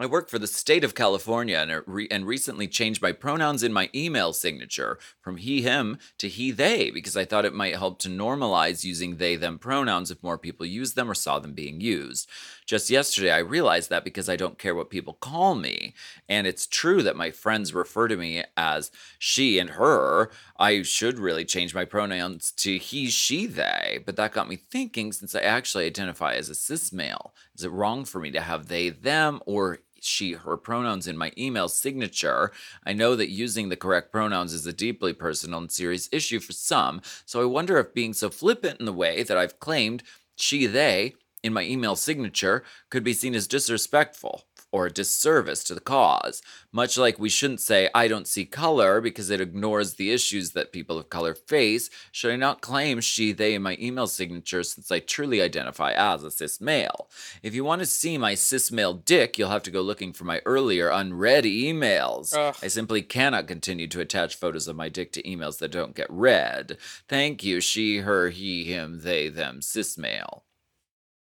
I 0.00 0.06
work 0.06 0.28
for 0.28 0.38
the 0.38 0.46
state 0.46 0.84
of 0.84 0.94
California 0.94 1.58
and, 1.58 1.82
re- 1.84 2.06
and 2.08 2.24
recently 2.24 2.68
changed 2.68 3.02
my 3.02 3.10
pronouns 3.10 3.64
in 3.64 3.72
my 3.72 3.90
email 3.92 4.32
signature 4.32 4.96
from 5.20 5.38
he, 5.38 5.62
him 5.62 5.98
to 6.18 6.28
he, 6.28 6.52
they 6.52 6.92
because 6.92 7.16
I 7.16 7.24
thought 7.24 7.44
it 7.44 7.52
might 7.52 7.76
help 7.76 7.98
to 8.00 8.08
normalize 8.08 8.84
using 8.84 9.16
they, 9.16 9.34
them 9.34 9.58
pronouns 9.58 10.12
if 10.12 10.22
more 10.22 10.38
people 10.38 10.64
use 10.64 10.92
them 10.92 11.10
or 11.10 11.14
saw 11.14 11.40
them 11.40 11.52
being 11.52 11.80
used. 11.80 12.28
Just 12.64 12.90
yesterday, 12.90 13.32
I 13.32 13.38
realized 13.38 13.90
that 13.90 14.04
because 14.04 14.28
I 14.28 14.36
don't 14.36 14.58
care 14.58 14.74
what 14.74 14.90
people 14.90 15.14
call 15.14 15.56
me. 15.56 15.94
And 16.28 16.46
it's 16.46 16.66
true 16.66 17.02
that 17.02 17.16
my 17.16 17.32
friends 17.32 17.74
refer 17.74 18.06
to 18.06 18.16
me 18.16 18.44
as 18.56 18.92
she 19.18 19.58
and 19.58 19.70
her. 19.70 20.30
I 20.58 20.82
should 20.82 21.18
really 21.18 21.44
change 21.44 21.74
my 21.74 21.84
pronouns 21.84 22.52
to 22.52 22.78
he, 22.78 23.08
she, 23.08 23.46
they. 23.46 23.98
But 24.06 24.14
that 24.16 24.32
got 24.32 24.48
me 24.48 24.56
thinking 24.56 25.12
since 25.12 25.34
I 25.34 25.40
actually 25.40 25.86
identify 25.86 26.34
as 26.34 26.50
a 26.50 26.54
cis 26.54 26.92
male. 26.92 27.32
Is 27.56 27.64
it 27.64 27.72
wrong 27.72 28.04
for 28.04 28.20
me 28.20 28.30
to 28.30 28.40
have 28.40 28.68
they, 28.68 28.90
them, 28.90 29.40
or 29.46 29.78
she, 30.02 30.32
her 30.32 30.56
pronouns 30.56 31.06
in 31.06 31.16
my 31.16 31.32
email 31.36 31.68
signature. 31.68 32.52
I 32.84 32.92
know 32.92 33.16
that 33.16 33.30
using 33.30 33.68
the 33.68 33.76
correct 33.76 34.12
pronouns 34.12 34.52
is 34.52 34.66
a 34.66 34.72
deeply 34.72 35.12
personal 35.12 35.60
and 35.60 35.70
serious 35.70 36.08
issue 36.12 36.40
for 36.40 36.52
some, 36.52 37.02
so 37.24 37.40
I 37.40 37.44
wonder 37.44 37.78
if 37.78 37.94
being 37.94 38.12
so 38.12 38.30
flippant 38.30 38.80
in 38.80 38.86
the 38.86 38.92
way 38.92 39.22
that 39.22 39.36
I've 39.36 39.60
claimed 39.60 40.02
she, 40.36 40.66
they 40.66 41.14
in 41.42 41.52
my 41.52 41.62
email 41.62 41.96
signature 41.96 42.64
could 42.90 43.04
be 43.04 43.12
seen 43.12 43.34
as 43.34 43.46
disrespectful 43.46 44.44
or 44.70 44.86
a 44.86 44.92
disservice 44.92 45.64
to 45.64 45.74
the 45.74 45.80
cause. 45.80 46.42
Much 46.72 46.98
like 46.98 47.18
we 47.18 47.28
shouldn't 47.28 47.60
say, 47.60 47.88
I 47.94 48.08
don't 48.08 48.26
see 48.26 48.44
color 48.44 49.00
because 49.00 49.30
it 49.30 49.40
ignores 49.40 49.94
the 49.94 50.10
issues 50.10 50.50
that 50.50 50.72
people 50.72 50.98
of 50.98 51.08
color 51.08 51.34
face, 51.34 51.88
should 52.12 52.32
I 52.32 52.36
not 52.36 52.60
claim 52.60 53.00
she, 53.00 53.32
they 53.32 53.54
in 53.54 53.62
my 53.62 53.76
email 53.80 54.06
signature 54.06 54.62
since 54.62 54.90
I 54.90 54.98
truly 54.98 55.40
identify 55.40 55.92
as 55.92 56.22
a 56.22 56.30
cis 56.30 56.60
male? 56.60 57.08
If 57.42 57.54
you 57.54 57.64
want 57.64 57.80
to 57.80 57.86
see 57.86 58.18
my 58.18 58.34
cis 58.34 58.70
male 58.70 58.94
dick, 58.94 59.38
you'll 59.38 59.48
have 59.48 59.62
to 59.62 59.70
go 59.70 59.80
looking 59.80 60.12
for 60.12 60.24
my 60.24 60.42
earlier 60.44 60.90
unread 60.90 61.44
emails. 61.44 62.36
Ugh. 62.36 62.54
I 62.62 62.68
simply 62.68 63.02
cannot 63.02 63.48
continue 63.48 63.88
to 63.88 64.00
attach 64.00 64.36
photos 64.36 64.68
of 64.68 64.76
my 64.76 64.88
dick 64.88 65.12
to 65.12 65.22
emails 65.22 65.58
that 65.58 65.72
don't 65.72 65.96
get 65.96 66.10
read. 66.10 66.76
Thank 67.08 67.42
you, 67.42 67.60
she, 67.60 67.98
her, 67.98 68.28
he, 68.28 68.64
him, 68.64 69.00
they, 69.02 69.28
them, 69.28 69.62
cis 69.62 69.96
male. 69.96 70.44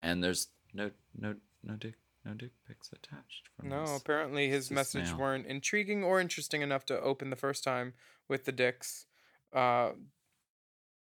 And 0.02 0.22
there's 0.22 0.48
no 0.74 0.90
no 1.18 1.34
no 1.64 1.74
dick 1.74 1.94
no 2.26 2.34
dick 2.34 2.50
pics 2.66 2.90
attached. 2.92 3.48
From 3.56 3.68
No, 3.68 3.82
this. 3.86 4.00
apparently 4.00 4.48
his 4.48 4.66
cis 4.66 4.70
message 4.72 5.08
male. 5.10 5.18
weren't 5.18 5.46
intriguing 5.46 6.02
or 6.04 6.20
interesting 6.20 6.60
enough 6.62 6.84
to 6.86 7.00
open 7.00 7.30
the 7.30 7.36
first 7.36 7.62
time 7.64 7.94
with 8.28 8.44
the 8.44 8.52
dicks. 8.52 9.06
Uh, 9.52 9.92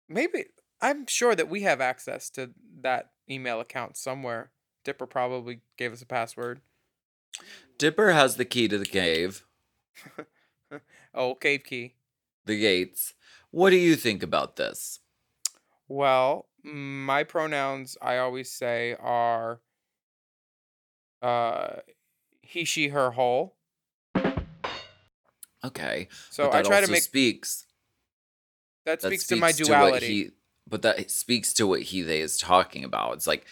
maybe 0.09 0.45
I'm 0.81 1.07
sure 1.07 1.33
that 1.35 1.49
we 1.49 1.61
have 1.63 1.81
access 1.81 2.29
to 2.31 2.51
that 2.81 3.11
email 3.29 3.59
account 3.59 3.97
somewhere. 3.97 4.51
Dipper 4.83 5.07
probably 5.07 5.61
gave 5.77 5.93
us 5.93 6.01
a 6.01 6.05
password. 6.05 6.61
Dipper 7.77 8.11
has 8.11 8.35
the 8.37 8.45
key 8.45 8.67
to 8.67 8.77
the 8.77 8.85
cave, 8.85 9.45
Oh, 11.13 11.35
cave 11.35 11.63
key. 11.65 11.95
the 12.45 12.59
gates. 12.59 13.13
What 13.51 13.69
do 13.71 13.75
you 13.77 13.95
think 13.95 14.21
about 14.23 14.55
this? 14.55 14.99
Well, 15.87 16.47
my 16.63 17.23
pronouns 17.23 17.97
I 18.01 18.17
always 18.17 18.51
say 18.51 18.95
are 18.99 19.61
uh 21.21 21.77
he, 22.41 22.63
she, 22.63 22.89
her, 22.89 23.11
whole. 23.11 23.55
Okay, 25.65 26.07
So 26.29 26.51
I 26.51 26.61
try 26.61 26.81
to 26.81 26.87
make 26.89 27.03
speaks. 27.03 27.65
that 28.85 29.01
That 29.01 29.19
speaks 29.19 29.25
to 29.25 29.35
my 29.35 29.51
duality. 29.51 30.07
he, 30.07 30.31
but 30.69 30.81
that 30.83 31.11
speaks 31.11 31.53
to 31.53 31.67
what 31.67 31.81
he 31.81 32.01
they 32.03 32.21
is 32.21 32.37
talking 32.37 32.83
about. 32.83 33.15
It's 33.15 33.27
like 33.27 33.45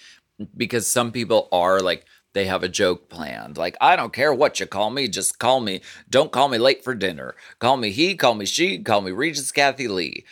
because 0.56 0.88
some 0.88 1.12
people 1.12 1.49
are 1.51 1.82
like 1.82 2.06
they 2.34 2.45
have 2.45 2.63
a 2.63 2.69
joke 2.69 3.10
planned. 3.10 3.58
Like 3.58 3.75
I 3.82 3.95
don't 3.95 4.13
care 4.13 4.34
what 4.34 4.60
you 4.60 4.65
call 4.65 4.91
me, 4.91 5.08
just 5.08 5.39
call 5.39 5.60
me. 5.60 5.82
Don't 6.10 6.32
call 6.32 6.47
me 6.47 6.58
late 6.58 6.84
for 6.84 6.93
dinner. 6.93 7.36
Call 7.60 7.78
me 7.78 7.91
he. 7.91 8.15
Call 8.15 8.36
me 8.36 8.45
she. 8.45 8.80
Call 8.80 9.01
me 9.01 9.12
Regis 9.12 9.51
Kathy 9.51 9.88
Lee. 9.88 10.25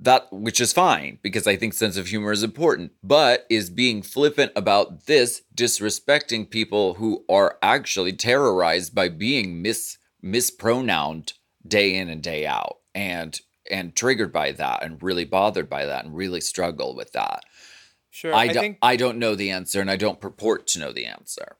That 0.00 0.32
which 0.32 0.60
is 0.60 0.72
fine 0.72 1.18
because 1.22 1.46
I 1.46 1.56
think 1.56 1.74
sense 1.74 1.96
of 1.96 2.06
humor 2.06 2.32
is 2.32 2.42
important, 2.42 2.92
but 3.02 3.46
is 3.50 3.70
being 3.70 4.02
flippant 4.02 4.52
about 4.54 5.06
this 5.06 5.42
disrespecting 5.54 6.48
people 6.48 6.94
who 6.94 7.24
are 7.28 7.58
actually 7.62 8.12
terrorized 8.12 8.94
by 8.94 9.08
being 9.08 9.60
mis 9.62 9.98
mispronounced 10.22 11.34
day 11.66 11.94
in 11.94 12.08
and 12.08 12.22
day 12.22 12.46
out 12.46 12.78
and 12.94 13.40
and 13.70 13.94
triggered 13.94 14.32
by 14.32 14.52
that 14.52 14.82
and 14.82 15.02
really 15.02 15.24
bothered 15.24 15.68
by 15.68 15.84
that 15.84 16.04
and 16.04 16.16
really 16.16 16.40
struggle 16.40 16.94
with 16.94 17.12
that. 17.12 17.44
Sure. 18.10 18.34
I, 18.34 18.42
I, 18.42 18.46
don't 18.48 18.62
think 18.62 18.78
I 18.82 18.96
don't 18.96 19.18
know 19.18 19.34
the 19.34 19.50
answer 19.50 19.80
and 19.80 19.90
I 19.90 19.96
don't 19.96 20.20
purport 20.20 20.66
to 20.68 20.78
know 20.78 20.92
the 20.92 21.06
answer. 21.06 21.56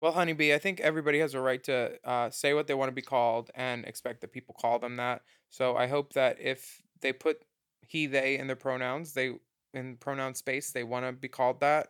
Well, 0.00 0.12
honeybee, 0.12 0.54
I 0.54 0.58
think 0.58 0.78
everybody 0.80 1.18
has 1.18 1.34
a 1.34 1.40
right 1.40 1.62
to 1.64 1.98
uh, 2.08 2.30
say 2.30 2.54
what 2.54 2.68
they 2.68 2.74
want 2.74 2.88
to 2.88 2.94
be 2.94 3.02
called 3.02 3.50
and 3.54 3.84
expect 3.84 4.20
that 4.20 4.32
people 4.32 4.54
call 4.58 4.78
them 4.78 4.96
that. 4.96 5.22
So 5.50 5.76
I 5.76 5.88
hope 5.88 6.12
that 6.12 6.40
if 6.40 6.80
they 7.00 7.12
put 7.12 7.42
he, 7.88 8.06
they 8.06 8.38
in 8.38 8.46
their 8.46 8.56
pronouns, 8.56 9.12
they 9.12 9.32
in 9.74 9.96
pronoun 9.96 10.34
space, 10.34 10.70
they 10.70 10.84
want 10.84 11.04
to 11.06 11.12
be 11.12 11.28
called 11.28 11.60
that. 11.60 11.88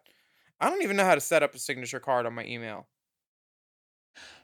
I 0.60 0.70
don't 0.70 0.82
even 0.82 0.96
know 0.96 1.04
how 1.04 1.14
to 1.14 1.20
set 1.20 1.42
up 1.42 1.54
a 1.54 1.58
signature 1.58 2.00
card 2.00 2.24
on 2.24 2.34
my 2.34 2.44
email. 2.44 2.88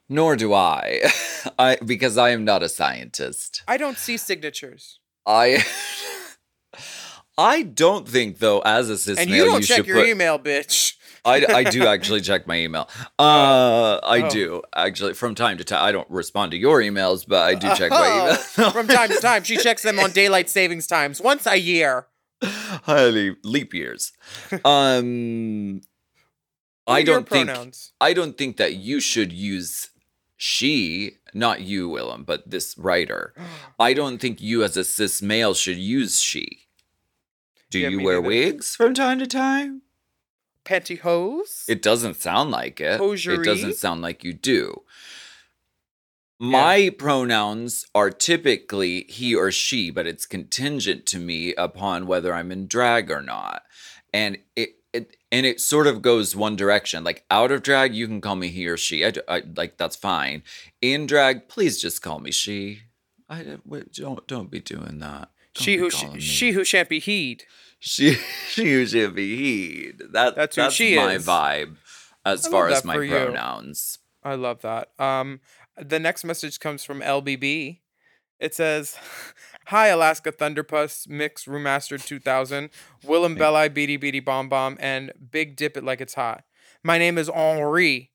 Nor 0.08 0.36
do 0.36 0.52
I. 0.52 1.10
I 1.58 1.78
because 1.84 2.18
I 2.18 2.30
am 2.30 2.44
not 2.44 2.62
a 2.62 2.68
scientist. 2.68 3.62
I 3.66 3.78
don't 3.78 3.96
see 3.96 4.16
signatures, 4.16 5.00
I 5.26 5.64
I 7.38 7.62
don't 7.62 8.08
think 8.08 8.38
though, 8.38 8.60
as 8.60 8.90
a 8.90 8.98
cis 8.98 9.18
and 9.18 9.30
male, 9.30 9.44
you 9.44 9.50
don't 9.50 9.62
check 9.62 9.86
your 9.86 9.98
put, 9.98 10.08
email, 10.08 10.38
bitch. 10.38 10.94
I, 11.24 11.44
I 11.60 11.64
do 11.64 11.86
actually 11.86 12.20
check 12.20 12.46
my 12.46 12.56
email. 12.58 12.88
Uh, 13.18 13.98
I 14.02 14.22
Oh. 14.24 14.30
do 14.30 14.62
actually 14.76 15.14
from 15.14 15.34
time 15.34 15.56
to 15.58 15.64
time. 15.64 15.82
I 15.82 15.90
don't 15.92 16.08
respond 16.10 16.50
to 16.52 16.58
your 16.58 16.80
emails, 16.80 17.24
but 17.26 17.42
I 17.42 17.54
do 17.54 17.68
check 17.74 17.90
my 17.90 18.06
email 18.58 18.70
From 18.70 18.86
time 18.88 19.08
to 19.08 19.20
time, 19.20 19.42
she 19.44 19.56
checks 19.56 19.82
them 19.82 19.98
on 19.98 20.10
daylight 20.22 20.50
savings 20.50 20.86
times 20.86 21.20
once 21.20 21.46
a 21.46 21.56
year. 21.56 22.06
Highly 22.42 23.36
leap 23.42 23.72
years. 23.72 24.12
Um, 24.64 25.80
I 26.86 27.02
don't 27.02 27.26
think 27.28 27.48
pronouns. 27.48 27.92
I 28.00 28.12
don't 28.12 28.36
think 28.36 28.58
that 28.58 28.74
you 28.74 29.00
should 29.00 29.32
use 29.32 29.88
she, 30.36 31.12
not 31.32 31.62
you, 31.62 31.88
Willam, 31.88 32.26
but 32.26 32.50
this 32.50 32.76
writer. 32.76 33.32
I 33.78 33.94
don't 33.94 34.18
think 34.20 34.42
you 34.42 34.62
as 34.62 34.76
a 34.76 34.84
cis 34.84 35.22
male 35.22 35.54
should 35.54 35.78
use 35.78 36.20
she. 36.20 36.66
Do 37.70 37.78
Yeah, 37.78 37.88
you 37.88 38.02
wear 38.02 38.16
neither. 38.20 38.28
wigs 38.28 38.76
from 38.76 38.92
time 38.92 39.18
to 39.20 39.26
time? 39.26 39.82
Pantyhose. 40.64 41.64
It 41.68 41.82
doesn't 41.82 42.16
sound 42.16 42.50
like 42.50 42.80
it. 42.80 42.98
Hosiery. 42.98 43.36
It 43.36 43.44
doesn't 43.44 43.74
sound 43.74 44.02
like 44.02 44.24
you 44.24 44.32
do. 44.32 44.82
My 46.40 46.90
pronouns 46.98 47.86
are 47.94 48.10
typically 48.10 49.04
he 49.08 49.34
or 49.34 49.52
she, 49.52 49.90
but 49.90 50.06
it's 50.06 50.26
contingent 50.26 51.06
to 51.06 51.18
me 51.18 51.54
upon 51.54 52.06
whether 52.06 52.34
I'm 52.34 52.50
in 52.50 52.66
drag 52.66 53.10
or 53.10 53.22
not. 53.22 53.62
And 54.12 54.38
it, 54.56 54.76
it 54.92 55.16
and 55.30 55.46
it 55.46 55.60
sort 55.60 55.86
of 55.86 56.02
goes 56.02 56.34
one 56.34 56.56
direction. 56.56 57.04
Like 57.04 57.24
out 57.30 57.52
of 57.52 57.62
drag, 57.62 57.94
you 57.94 58.06
can 58.06 58.20
call 58.20 58.36
me 58.36 58.48
he 58.48 58.66
or 58.66 58.76
she. 58.76 59.04
I 59.04 59.42
like 59.56 59.76
that's 59.76 59.96
fine. 59.96 60.42
In 60.82 61.06
drag, 61.06 61.48
please 61.48 61.80
just 61.80 62.02
call 62.02 62.18
me 62.18 62.30
she. 62.30 62.80
I 63.28 63.42
don't 63.42 64.26
don't 64.26 64.50
be 64.50 64.60
doing 64.60 64.98
that. 64.98 65.30
She 65.56 65.76
who 65.76 65.90
sh- 65.90 66.04
she 66.18 66.52
who 66.52 66.64
shan't 66.64 66.88
be 66.88 66.98
heed. 67.00 67.44
She 67.78 68.14
she 68.48 68.72
who 68.72 68.86
shan't 68.86 69.14
be 69.14 69.36
heed. 69.36 69.98
That 70.12 70.34
That's 70.36 70.56
that's, 70.56 70.76
who 70.78 70.84
she 70.84 70.96
my 70.96 71.12
is. 71.14 71.26
vibe 71.26 71.76
as 72.24 72.46
I 72.46 72.50
far 72.50 72.68
as 72.68 72.84
my 72.84 72.94
for 72.94 73.02
you. 73.04 73.10
pronouns. 73.14 73.98
I 74.22 74.34
love 74.36 74.62
that. 74.62 74.88
Um, 74.98 75.40
the 75.76 76.00
next 76.00 76.24
message 76.24 76.58
comes 76.60 76.82
from 76.84 77.00
LBB. 77.00 77.80
It 78.40 78.54
says, 78.54 78.96
"Hi, 79.66 79.88
Alaska 79.88 80.32
Thunderpuss 80.32 81.08
Mix 81.08 81.44
Remastered 81.44 82.04
2000, 82.04 82.70
Willam 83.04 83.38
Belli 83.38 83.68
Beady 83.68 83.96
Beady 83.98 84.20
Bomb 84.24 84.48
Bomb, 84.48 84.76
and 84.80 85.12
Big 85.30 85.56
Dip 85.56 85.76
It 85.76 85.84
Like 85.84 86.00
It's 86.00 86.14
Hot. 86.14 86.42
My 86.82 86.98
name 86.98 87.16
is 87.16 87.28
Henri, 87.28 88.10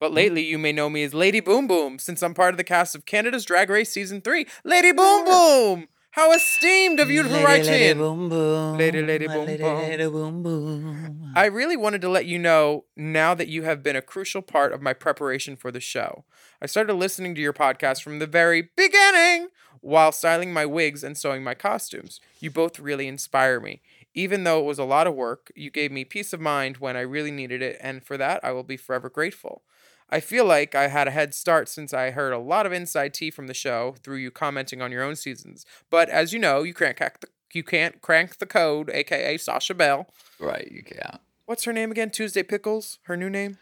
but 0.00 0.12
lately 0.12 0.42
you 0.44 0.58
may 0.58 0.72
know 0.72 0.88
me 0.88 1.02
as 1.02 1.12
Lady 1.12 1.40
Boom 1.40 1.66
Boom, 1.66 1.98
since 1.98 2.22
I'm 2.22 2.34
part 2.34 2.54
of 2.54 2.58
the 2.58 2.64
cast 2.64 2.94
of 2.94 3.04
Canada's 3.04 3.44
Drag 3.44 3.68
Race 3.68 3.90
Season 3.90 4.20
Three. 4.20 4.46
Lady 4.64 4.92
Boom 4.92 5.24
Boom, 5.24 5.88
how 6.10 6.32
esteemed 6.32 7.00
of 7.00 7.10
you 7.10 7.22
to 7.22 7.28
write 7.44 7.66
in. 7.66 7.98
boom 7.98 8.28
boom. 8.28 8.78
Lady, 8.78 9.02
lady, 9.02 9.26
boom, 9.26 9.46
lady, 9.46 9.62
boom. 9.62 9.78
lady, 9.78 10.06
boom 10.08 10.42
boom. 10.42 11.32
I 11.36 11.46
really 11.46 11.76
wanted 11.76 12.00
to 12.00 12.08
let 12.08 12.26
you 12.26 12.38
know 12.38 12.84
now 12.96 13.34
that 13.34 13.48
you 13.48 13.62
have 13.62 13.82
been 13.82 13.96
a 13.96 14.02
crucial 14.02 14.42
part 14.42 14.72
of 14.72 14.82
my 14.82 14.92
preparation 14.92 15.56
for 15.56 15.70
the 15.70 15.80
show. 15.80 16.24
I 16.60 16.66
started 16.66 16.94
listening 16.94 17.34
to 17.34 17.40
your 17.40 17.52
podcast 17.52 18.02
from 18.02 18.18
the 18.18 18.26
very 18.26 18.70
beginning 18.76 19.48
while 19.80 20.10
styling 20.10 20.52
my 20.52 20.66
wigs 20.66 21.04
and 21.04 21.16
sewing 21.16 21.44
my 21.44 21.54
costumes. 21.54 22.20
You 22.40 22.50
both 22.50 22.80
really 22.80 23.06
inspire 23.06 23.60
me. 23.60 23.82
Even 24.14 24.42
though 24.42 24.58
it 24.58 24.64
was 24.64 24.78
a 24.78 24.84
lot 24.84 25.06
of 25.06 25.14
work, 25.14 25.52
you 25.54 25.70
gave 25.70 25.92
me 25.92 26.04
peace 26.04 26.32
of 26.32 26.40
mind 26.40 26.78
when 26.78 26.96
I 26.96 27.02
really 27.02 27.30
needed 27.30 27.62
it, 27.62 27.78
and 27.80 28.04
for 28.04 28.16
that, 28.16 28.40
I 28.42 28.50
will 28.52 28.64
be 28.64 28.76
forever 28.76 29.08
grateful. 29.08 29.62
I 30.10 30.20
feel 30.20 30.44
like 30.44 30.74
I 30.74 30.88
had 30.88 31.06
a 31.08 31.10
head 31.10 31.34
start 31.34 31.68
since 31.68 31.92
I 31.92 32.10
heard 32.12 32.32
a 32.32 32.38
lot 32.38 32.64
of 32.66 32.72
inside 32.72 33.12
tea 33.14 33.30
from 33.30 33.46
the 33.46 33.54
show 33.54 33.94
through 34.02 34.16
you 34.16 34.30
commenting 34.30 34.80
on 34.80 34.90
your 34.90 35.02
own 35.02 35.16
seasons. 35.16 35.66
But 35.90 36.08
as 36.08 36.32
you 36.32 36.38
know, 36.38 36.62
you 36.62 36.74
can't 36.74 36.96
crack 36.96 37.20
the 37.20 37.28
you 37.52 37.62
can't 37.62 38.00
crank 38.02 38.38
the 38.38 38.46
code, 38.46 38.90
aka 38.90 39.36
Sasha 39.38 39.74
Bell. 39.74 40.06
Right, 40.38 40.70
you 40.70 40.82
can't. 40.82 41.20
What's 41.46 41.64
her 41.64 41.72
name 41.72 41.90
again? 41.90 42.10
Tuesday 42.10 42.42
Pickles. 42.42 42.98
Her 43.04 43.16
new 43.16 43.30
name. 43.30 43.56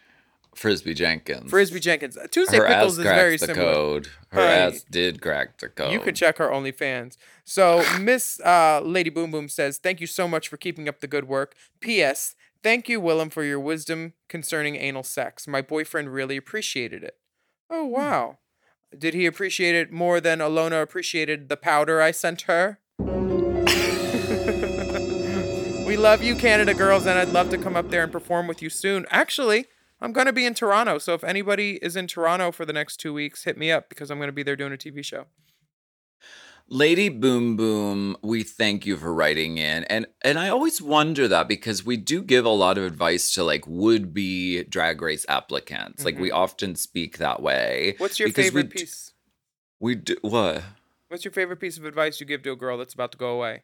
Frisbee 0.57 0.95
Jenkins. 0.95 1.51
Frisbee 1.51 1.79
Jenkins. 1.81 2.17
Uh, 2.17 2.27
Tuesday 2.31 2.57
Her 2.57 2.67
Pickles 2.67 2.97
is 2.99 3.05
very 3.05 3.37
the 3.37 3.47
similar. 3.47 3.73
code. 3.75 4.09
Her 4.31 4.41
Right. 4.41 4.53
ass 4.53 4.85
did 4.91 5.21
crack 5.21 5.59
the 5.59 5.69
code. 5.69 5.93
You 5.93 6.01
could 6.01 6.17
check 6.17 6.39
her 6.39 6.49
OnlyFans. 6.49 7.17
So 7.45 7.85
Miss 8.01 8.41
uh, 8.41 8.81
Lady 8.83 9.11
Boom 9.11 9.31
Boom 9.31 9.49
says, 9.49 9.79
"Thank 9.79 10.01
you 10.01 10.07
so 10.07 10.27
much 10.27 10.49
for 10.49 10.57
keeping 10.57 10.89
up 10.89 11.01
the 11.01 11.07
good 11.07 11.29
work." 11.29 11.55
P.S. 11.81 12.35
Thank 12.67 12.89
you, 12.89 13.01
Willam, 13.01 13.31
for 13.31 13.45
your 13.45 13.61
wisdom 13.61 14.15
concerning 14.29 14.75
anal 14.75 15.05
sex. 15.05 15.47
My 15.47 15.63
boyfriend 15.63 16.13
really 16.13 16.37
appreciated 16.37 17.05
it. 17.05 17.15
Oh 17.71 17.87
hmm. 17.87 17.93
wow. 17.93 18.39
Did 18.99 19.15
he 19.15 19.25
appreciate 19.25 19.77
it 19.77 19.93
more 19.93 20.21
than 20.21 20.41
Alona 20.41 20.83
appreciated 20.83 21.49
the 21.49 21.57
powder 21.57 22.03
I 22.03 22.11
sent 22.11 22.43
her? 22.43 22.81
we 25.87 25.97
love 25.97 26.25
you, 26.25 26.35
Canada 26.35 26.75
girls, 26.75 27.07
and 27.07 27.17
I'd 27.17 27.29
love 27.29 27.51
to 27.51 27.59
come 27.59 27.77
up 27.77 27.91
there 27.91 28.03
and 28.03 28.11
perform 28.11 28.49
with 28.49 28.61
you 28.61 28.69
soon. 28.69 29.07
Actually, 29.11 29.67
I'm 30.01 30.13
gonna 30.13 30.33
be 30.33 30.45
in 30.45 30.55
Toronto, 30.55 30.99
so 30.99 31.15
if 31.15 31.23
anybody 31.23 31.79
is 31.81 31.95
in 31.95 32.09
Toronto 32.09 32.51
for 32.51 32.65
the 32.65 32.73
next 32.73 32.97
two 32.97 33.15
weeks, 33.15 33.45
hit 33.45 33.57
me 33.57 33.71
up 33.71 33.89
because 33.89 34.11
I'm 34.11 34.19
gonna 34.19 34.33
be 34.33 34.43
there 34.43 34.57
doing 34.57 34.73
a 34.73 34.77
TV 34.77 35.05
show. 35.05 35.27
Lady 36.69 37.09
Boom 37.09 37.57
Boom, 37.57 38.17
we 38.23 38.43
thank 38.43 38.87
you 38.87 38.97
for 38.97 39.15
writing 39.15 39.59
in. 39.59 39.85
And 39.85 40.07
and 40.23 40.39
I 40.39 40.49
always 40.49 40.83
wonder 40.83 41.29
that 41.29 41.47
because 41.47 41.85
we 41.87 41.97
do 41.97 42.23
give 42.23 42.45
a 42.45 42.49
lot 42.51 42.77
of 42.77 42.85
advice 42.85 43.33
to 43.35 43.45
like 43.45 43.65
would 43.69 44.13
be 44.13 44.65
drag 44.65 45.01
race 45.01 45.25
applicants. 45.29 46.05
Like 46.05 46.19
we 46.19 46.31
often 46.33 46.75
speak 46.75 47.19
that 47.19 47.41
way. 47.41 47.93
Mm-hmm. 47.95 48.03
What's 48.03 48.19
your 48.19 48.29
we 48.29 48.33
favorite 48.33 48.71
d- 48.71 48.81
piece? 48.81 49.13
We 49.79 49.95
do 49.95 50.17
what? 50.23 50.63
What's 51.09 51.25
your 51.25 51.33
favorite 51.33 51.61
piece 51.61 51.79
of 51.79 51.85
advice 51.85 52.19
you 52.19 52.27
give 52.27 52.43
to 52.43 52.51
a 52.53 52.57
girl 52.57 52.77
that's 52.79 52.95
about 52.95 53.13
to 53.13 53.19
go 53.19 53.29
away? 53.31 53.63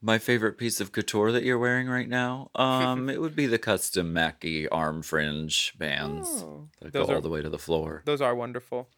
My 0.00 0.18
favorite 0.18 0.56
piece 0.56 0.80
of 0.80 0.92
couture 0.92 1.32
that 1.32 1.42
you're 1.42 1.58
wearing 1.58 1.88
right 1.88 2.08
now? 2.08 2.50
Um, 2.54 3.10
it 3.10 3.20
would 3.20 3.34
be 3.34 3.46
the 3.46 3.58
custom 3.58 4.12
Mackie 4.12 4.68
arm 4.68 5.02
fringe 5.02 5.72
bands 5.78 6.28
Oh, 6.30 6.68
that 6.80 6.92
go 6.92 7.06
are- 7.06 7.16
all 7.16 7.20
the 7.20 7.28
way 7.30 7.42
to 7.42 7.48
the 7.48 7.58
floor. 7.58 8.02
Those 8.04 8.20
are 8.20 8.36
wonderful. 8.36 8.88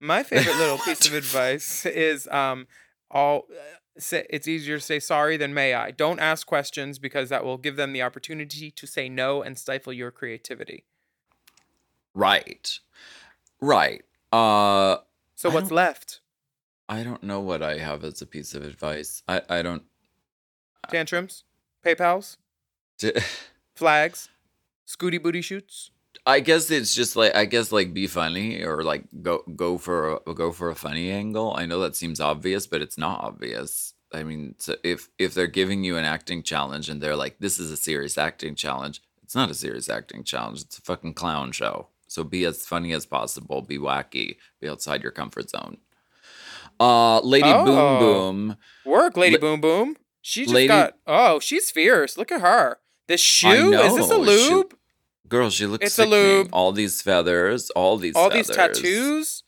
My 0.00 0.24
favorite 0.24 0.56
little 0.56 0.78
piece 0.78 1.06
of 1.06 1.14
advice 1.14 1.86
is 1.86 2.26
um 2.28 2.66
all 3.10 3.46
uh, 3.50 3.54
say, 3.98 4.26
it's 4.30 4.48
easier 4.48 4.78
to 4.78 4.84
say 4.84 4.98
sorry 5.00 5.36
than 5.36 5.54
may 5.54 5.74
I. 5.74 5.90
Don't 5.90 6.18
ask 6.20 6.46
questions 6.46 6.98
because 6.98 7.28
that 7.28 7.44
will 7.44 7.58
give 7.58 7.76
them 7.76 7.92
the 7.92 8.02
opportunity 8.02 8.70
to 8.70 8.86
say 8.86 9.08
no 9.08 9.42
and 9.42 9.58
stifle 9.58 9.92
your 9.92 10.10
creativity. 10.10 10.84
Right. 12.14 12.78
Right. 13.60 14.02
Uh 14.32 14.98
So 15.34 15.50
what's 15.50 15.68
don't- 15.68 15.76
left? 15.76 16.20
I 16.88 17.02
don't 17.02 17.22
know 17.24 17.40
what 17.40 17.62
I 17.62 17.78
have 17.78 18.04
as 18.04 18.22
a 18.22 18.26
piece 18.26 18.54
of 18.54 18.62
advice. 18.62 19.22
I, 19.26 19.42
I 19.48 19.62
don't 19.62 19.82
Tantrums, 20.88 21.42
PayPal's, 21.84 22.38
flags, 23.74 24.28
scooty 24.86 25.20
booty 25.20 25.40
shoots. 25.42 25.90
I 26.26 26.40
guess 26.40 26.70
it's 26.70 26.94
just 26.94 27.14
like 27.14 27.34
I 27.36 27.44
guess 27.44 27.70
like 27.70 27.94
be 27.94 28.06
funny 28.08 28.62
or 28.62 28.82
like 28.82 29.04
go 29.22 29.42
go 29.54 29.78
for 29.78 30.20
a 30.26 30.34
go 30.34 30.50
for 30.52 30.70
a 30.70 30.74
funny 30.74 31.10
angle. 31.10 31.54
I 31.56 31.66
know 31.66 31.80
that 31.80 31.94
seems 31.96 32.20
obvious, 32.20 32.66
but 32.66 32.82
it's 32.82 32.98
not 32.98 33.20
obvious. 33.22 33.94
I 34.12 34.24
mean, 34.24 34.54
so 34.58 34.76
if 34.82 35.08
if 35.18 35.34
they're 35.34 35.46
giving 35.46 35.84
you 35.84 35.96
an 35.96 36.04
acting 36.04 36.42
challenge 36.42 36.88
and 36.88 37.00
they're 37.00 37.16
like, 37.16 37.36
"This 37.38 37.58
is 37.60 37.70
a 37.70 37.76
serious 37.76 38.18
acting 38.18 38.56
challenge," 38.56 39.00
it's 39.22 39.34
not 39.36 39.50
a 39.50 39.54
serious 39.54 39.88
acting 39.88 40.24
challenge. 40.24 40.62
It's 40.62 40.78
a 40.78 40.82
fucking 40.82 41.14
clown 41.14 41.52
show. 41.52 41.88
So 42.08 42.24
be 42.24 42.44
as 42.44 42.66
funny 42.66 42.92
as 42.92 43.06
possible. 43.06 43.62
Be 43.62 43.78
wacky. 43.78 44.36
Be 44.60 44.68
outside 44.68 45.02
your 45.02 45.12
comfort 45.12 45.50
zone. 45.50 45.78
Uh, 46.78 47.20
Lady 47.20 47.48
Oh. 47.48 47.64
Boom 47.64 47.98
Boom. 47.98 48.56
Work, 48.84 49.16
Lady 49.16 49.36
La- 49.36 49.40
Boom 49.40 49.60
Boom. 49.60 49.96
She 50.22 50.42
just 50.42 50.54
Lady- 50.54 50.68
got. 50.68 50.94
Oh, 51.06 51.38
she's 51.40 51.70
fierce. 51.70 52.16
Look 52.18 52.30
at 52.32 52.40
her. 52.40 52.78
This 53.06 53.20
shoe 53.20 53.72
is 53.72 53.94
this 53.94 54.10
a 54.10 54.18
know, 54.18 54.36
she- 54.36 54.76
lube? 55.26 55.30
Girl, 55.30 55.50
she 55.50 55.66
looks 55.66 55.86
It's 55.86 55.98
a 55.98 56.02
sickening. 56.02 56.18
lube. 56.18 56.48
All 56.52 56.72
these 56.72 57.02
feathers, 57.02 57.70
all 57.70 57.96
these 57.98 58.14
All 58.16 58.30
these 58.30 58.48
tattoos. 58.48 59.42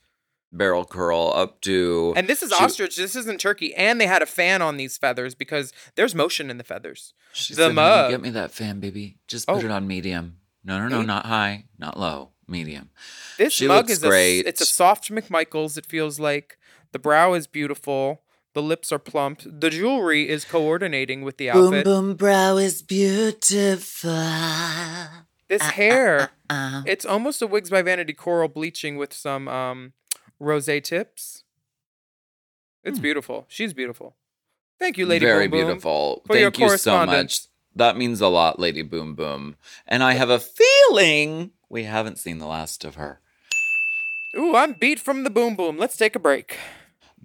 barrel 0.51 0.83
curl 0.85 1.31
up 1.35 1.61
to 1.61 2.13
And 2.15 2.27
this 2.27 2.41
is 2.43 2.49
She- 2.51 2.63
ostrich. 2.63 2.95
This 2.95 3.15
isn't 3.15 3.39
turkey. 3.39 3.73
And 3.75 3.99
they 4.01 4.07
had 4.07 4.21
a 4.21 4.25
fan 4.25 4.61
on 4.61 4.77
these 4.77 4.97
feathers 4.97 5.35
because 5.35 5.71
there's 5.95 6.13
motion 6.15 6.49
in 6.49 6.57
the 6.57 6.63
feathers. 6.63 7.13
She 7.33 7.53
the 7.53 7.67
said, 7.67 7.75
mug. 7.75 8.11
Get 8.11 8.21
me 8.21 8.29
that 8.31 8.51
fan, 8.51 8.79
baby. 8.79 9.17
Just 9.27 9.47
put 9.47 9.57
Oh. 9.63 9.65
it 9.65 9.71
on 9.71 9.87
medium. 9.87 10.37
No, 10.63 10.77
no, 10.79 10.87
no, 10.87 11.01
Eight- 11.01 11.05
not 11.07 11.25
high, 11.27 11.65
not 11.77 11.97
low, 11.99 12.31
medium. 12.47 12.89
This 13.37 13.53
She 13.53 13.67
mug 13.67 13.77
looks 13.85 13.91
is 13.99 14.03
a, 14.03 14.07
great. 14.07 14.45
it's 14.45 14.59
a 14.61 14.65
soft 14.65 15.09
McMichaels. 15.09 15.77
It 15.77 15.85
feels 15.85 16.19
like 16.19 16.57
the 16.91 16.99
brow 16.99 17.33
is 17.33 17.47
beautiful. 17.47 18.23
The 18.53 18.61
lips 18.63 18.91
are 18.91 18.97
plump. 18.99 19.41
The 19.45 19.69
jewelry 19.69 20.27
is 20.27 20.43
coordinating 20.43 21.21
with 21.21 21.37
the 21.37 21.51
outfit. 21.51 21.85
Boom, 21.85 22.07
boom 22.07 22.15
brow 22.15 22.57
is 22.57 22.81
beautiful. 22.81 24.09
This 25.49 25.63
hair, 25.63 26.29
it's 26.49 27.05
almost 27.05 27.41
a 27.41 27.47
Wigs 27.47 27.71
by 27.71 27.81
Vanity 27.81 28.13
coral 28.13 28.47
bleaching 28.47 28.97
with 28.97 29.13
some 29.13 29.47
um, 29.47 29.93
rose 30.39 30.69
tips. 30.83 31.43
It's 32.83 32.99
beautiful. 32.99 33.45
She's 33.49 33.73
beautiful. 33.73 34.15
Thank 34.79 34.97
you, 34.97 35.05
Lady 35.05 35.25
Hmm. 35.25 35.31
Very 35.31 35.47
Boom 35.47 35.59
Boom, 35.59 35.67
beautiful. 35.67 36.23
your 36.29 36.51
Thank 36.51 36.59
you 36.59 36.77
so 36.77 37.05
much. 37.05 37.41
That 37.75 37.97
means 37.97 38.21
a 38.21 38.27
lot, 38.27 38.59
Lady 38.59 38.81
Boom 38.81 39.15
Boom. 39.15 39.55
And 39.87 40.03
I 40.03 40.13
have 40.13 40.29
a 40.29 40.39
feeling 40.39 41.51
we 41.67 41.83
haven't 41.83 42.19
seen 42.19 42.37
the 42.37 42.47
last 42.47 42.85
of 42.85 42.95
her. 42.95 43.19
Ooh, 44.37 44.55
I'm 44.55 44.73
beat 44.73 44.99
from 44.99 45.23
the 45.23 45.29
boom 45.29 45.55
boom. 45.55 45.77
Let's 45.77 45.97
take 45.97 46.15
a 46.15 46.19
break. 46.19 46.57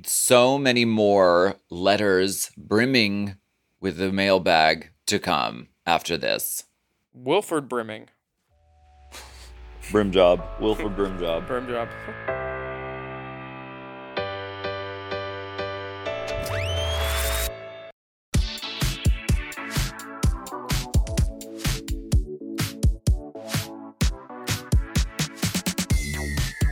So 0.04 0.58
many 0.58 0.84
more 0.84 1.56
letters 1.70 2.50
brimming 2.56 3.36
with 3.80 3.98
the 3.98 4.10
mailbag 4.10 4.90
to 5.06 5.18
come 5.18 5.68
after 5.86 6.16
this. 6.16 6.64
Wilford 7.12 7.68
Brimming. 7.68 8.08
Brim 9.90 10.10
job. 10.10 10.42
Wilford 10.60 10.96
Brim 10.96 11.18
job. 11.18 11.46
Brim 11.48 11.68
job. 11.68 11.88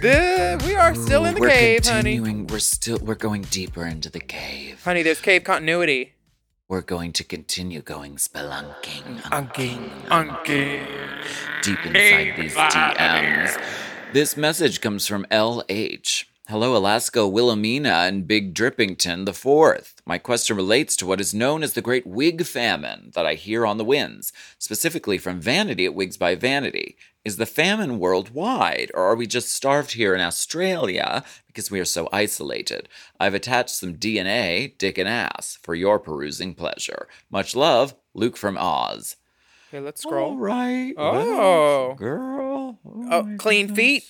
The, 0.02 0.60
we 0.66 0.74
are 0.74 0.96
still 0.96 1.24
in 1.26 1.34
the 1.36 1.40
we're 1.40 1.48
cave, 1.48 1.84
honey. 1.84 2.16
continuing. 2.16 2.48
We're 2.48 2.58
still 2.58 2.98
we're 2.98 3.14
going 3.14 3.42
deeper 3.42 3.86
into 3.86 4.10
the 4.10 4.18
cave. 4.18 4.82
Honey, 4.82 5.02
there's 5.02 5.20
cave 5.20 5.44
continuity. 5.44 6.14
We're 6.72 6.80
going 6.80 7.12
to 7.12 7.24
continue 7.24 7.82
going 7.82 8.16
spelunking, 8.16 9.20
Unking, 9.24 9.90
unking. 10.06 10.86
deep 11.60 11.84
inside 11.84 12.32
these 12.38 12.54
DMs. 12.54 13.62
This 14.14 14.38
message 14.38 14.80
comes 14.80 15.06
from 15.06 15.26
LH. 15.30 16.24
Hello, 16.52 16.76
Alaska, 16.76 17.26
Wilhelmina, 17.26 17.88
and 18.06 18.28
Big 18.28 18.52
Drippington 18.52 19.24
the 19.24 19.32
Fourth. 19.32 20.02
My 20.04 20.18
question 20.18 20.54
relates 20.54 20.94
to 20.96 21.06
what 21.06 21.18
is 21.18 21.32
known 21.32 21.62
as 21.62 21.72
the 21.72 21.80
Great 21.80 22.06
Wig 22.06 22.44
Famine 22.44 23.10
that 23.14 23.24
I 23.24 23.36
hear 23.36 23.64
on 23.64 23.78
the 23.78 23.86
winds, 23.86 24.34
specifically 24.58 25.16
from 25.16 25.40
Vanity 25.40 25.86
at 25.86 25.94
Wigs 25.94 26.18
by 26.18 26.34
Vanity. 26.34 26.98
Is 27.24 27.38
the 27.38 27.46
famine 27.46 27.98
worldwide, 27.98 28.90
or 28.92 29.02
are 29.04 29.16
we 29.16 29.26
just 29.26 29.50
starved 29.50 29.92
here 29.92 30.14
in 30.14 30.20
Australia 30.20 31.24
because 31.46 31.70
we 31.70 31.80
are 31.80 31.86
so 31.86 32.06
isolated? 32.12 32.86
I've 33.18 33.32
attached 33.32 33.70
some 33.70 33.94
DNA, 33.94 34.76
dick 34.76 34.98
and 34.98 35.08
ass, 35.08 35.58
for 35.62 35.74
your 35.74 35.98
perusing 35.98 36.54
pleasure. 36.54 37.08
Much 37.30 37.56
love, 37.56 37.94
Luke 38.12 38.36
from 38.36 38.58
Oz. 38.58 39.16
Okay, 39.70 39.80
let's 39.80 40.02
scroll. 40.02 40.36
right. 40.36 40.92
Oh. 40.98 41.12
well, 41.12 41.94
girl. 41.94 42.78
Oh, 42.84 43.08
Oh, 43.10 43.36
clean 43.38 43.68
goodness. 43.68 43.76
feet, 43.76 44.04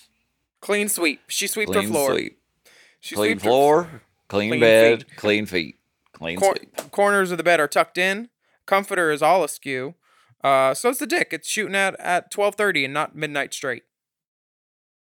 clean 0.62 0.88
sweep. 0.88 1.20
She 1.28 1.46
sweeped 1.46 1.72
Clean 1.72 1.84
her 1.84 1.90
floor. 1.92 2.12
sweep. 2.12 2.38
She 3.00 3.14
Clean 3.14 3.32
sweeped 3.32 3.42
her- 3.42 3.48
floor, 3.50 4.02
clean, 4.28 4.50
Clean 4.52 4.60
bed, 4.60 4.98
feet. 5.06 5.16
clean 5.16 5.44
feet, 5.46 5.76
clean 6.14 6.38
Cor- 6.38 6.56
sweep. 6.56 6.90
corners 6.90 7.30
of 7.30 7.36
the 7.36 7.44
bed 7.44 7.60
are 7.60 7.68
tucked 7.68 7.98
in. 7.98 8.30
Comforter 8.64 9.10
is 9.10 9.20
all 9.22 9.44
askew. 9.44 9.96
Uh, 10.42 10.72
so 10.74 10.88
it's 10.88 10.98
the 10.98 11.06
dick. 11.06 11.28
It's 11.32 11.46
shooting 11.48 11.74
at 11.74 11.98
at 12.00 12.30
twelve 12.30 12.54
thirty 12.54 12.84
and 12.84 12.94
not 12.94 13.14
midnight 13.14 13.52
straight. 13.52 13.82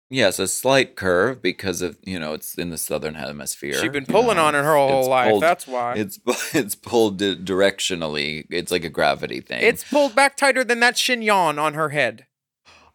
Yes, 0.09 0.39
a 0.39 0.47
slight 0.47 0.95
curve 0.95 1.41
because 1.41 1.81
of 1.81 1.97
you 2.03 2.17
know 2.17 2.33
it's 2.33 2.55
in 2.55 2.69
the 2.69 2.77
southern 2.77 3.15
hemisphere. 3.15 3.73
She's 3.73 3.91
been 3.91 4.05
you 4.07 4.13
pulling 4.13 4.37
know, 4.37 4.45
on 4.45 4.55
it 4.55 4.63
her 4.63 4.75
whole 4.75 5.09
life. 5.09 5.31
pulled- 5.31 5.43
That's 5.43 5.67
why. 5.67 5.95
it's 5.95 6.17
it's 6.55 6.75
pulled 6.75 7.17
di- 7.17 7.35
directionally. 7.35 8.45
It's 8.49 8.71
like 8.71 8.85
a 8.85 8.89
gravity 8.89 9.41
thing. 9.41 9.61
It's 9.61 9.83
pulled 9.83 10.15
back 10.15 10.37
tighter 10.37 10.63
than 10.63 10.79
that 10.79 10.95
chignon 10.95 11.59
on 11.59 11.73
her 11.73 11.89
head. 11.89 12.25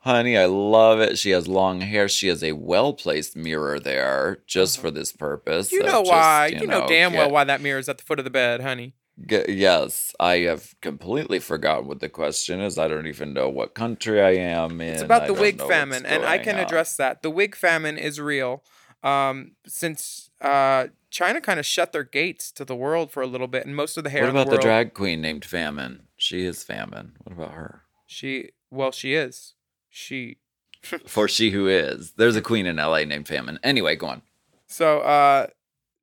Honey, 0.03 0.37
I 0.37 0.47
love 0.47 1.01
it. 1.01 1.19
She 1.19 1.31
has 1.31 1.49
long 1.49 1.81
hair. 1.81 2.09
She 2.09 2.29
has 2.29 2.43
a 2.43 2.53
well 2.53 2.93
placed 2.93 3.37
mirror 3.37 3.81
there 3.81 4.39
just 4.47 4.79
for 4.79 4.91
this 4.91 5.13
purpose. 5.13 5.73
Uh-huh. 5.73 5.77
You 5.77 5.81
of 5.81 5.87
know 5.87 6.01
just, 6.03 6.11
why? 6.11 6.47
You, 6.49 6.67
know, 6.67 6.87
damn 6.87 7.13
well 7.13 7.27
get- 7.27 7.33
why 7.33 7.45
that 7.45 7.61
mirror's 7.61 7.89
at 7.89 7.99
the 7.99 8.05
foot 8.05 8.19
of 8.19 8.25
the 8.25 8.31
bed, 8.31 8.61
honey. 8.61 8.95
G- 9.27 9.45
yes, 9.49 10.15
I 10.19 10.39
have 10.39 10.75
completely 10.81 11.39
forgotten 11.39 11.87
what 11.87 12.01
the 12.01 12.09
question 12.09 12.61
is. 12.61 12.79
I 12.79 12.89
don't 12.89 13.07
even 13.07 13.35
know 13.35 13.49
what 13.49 13.75
country 13.75 14.23
I 14.23 14.31
am 14.31 14.81
in. 14.81 14.95
It's 14.95 15.03
about 15.03 15.27
the 15.27 15.35
wig 15.35 15.61
famine, 15.61 16.07
and 16.07 16.25
I 16.25 16.39
can 16.39 16.57
on. 16.57 16.63
address 16.63 16.97
that. 16.97 17.23
The 17.23 17.31
wig 17.31 17.55
famine 17.55 17.99
is 17.99 18.19
real. 18.21 18.65
Um, 19.03 19.53
since 19.67 20.31
uh, 20.41 20.87
China 21.11 21.41
kind 21.41 21.61
of 21.61 21.67
shut 21.67 21.93
their 21.93 22.05
gates 22.05 22.51
to 22.53 22.65
the 22.65 22.75
world 22.75 23.11
for 23.11 23.23
a 23.23 23.27
little 23.27 23.49
bit, 23.49 23.67
and 23.67 23.77
most 23.77 23.99
of 23.99 24.05
the 24.05 24.11
hair 24.11 24.23
What 24.23 24.31
in 24.31 24.35
the 24.35 24.43
about 24.43 24.51
the 24.53 24.63
drag 24.63 24.95
queen 24.95 25.21
named 25.21 25.45
Famine? 25.45 26.05
She 26.17 26.45
is 26.47 26.65
Famine. 26.65 27.13
What 27.23 27.37
about 27.37 27.53
her? 27.53 27.83
she 28.07 28.51
well, 28.71 28.93
she 28.93 29.15
is. 29.15 29.55
She 29.93 30.39
For 31.07 31.29
she 31.29 31.51
who 31.51 31.69
is. 31.69 32.13
There's 32.17 32.35
a 32.35 32.43
queen 32.43 32.67
in 32.67 32.77
LA 32.77 33.05
named 33.05 33.29
Famine. 33.29 33.59
Anyway, 33.63 33.95
go 33.95 34.07
on. 34.09 34.23
So, 34.67 35.01
uh, 35.01 35.47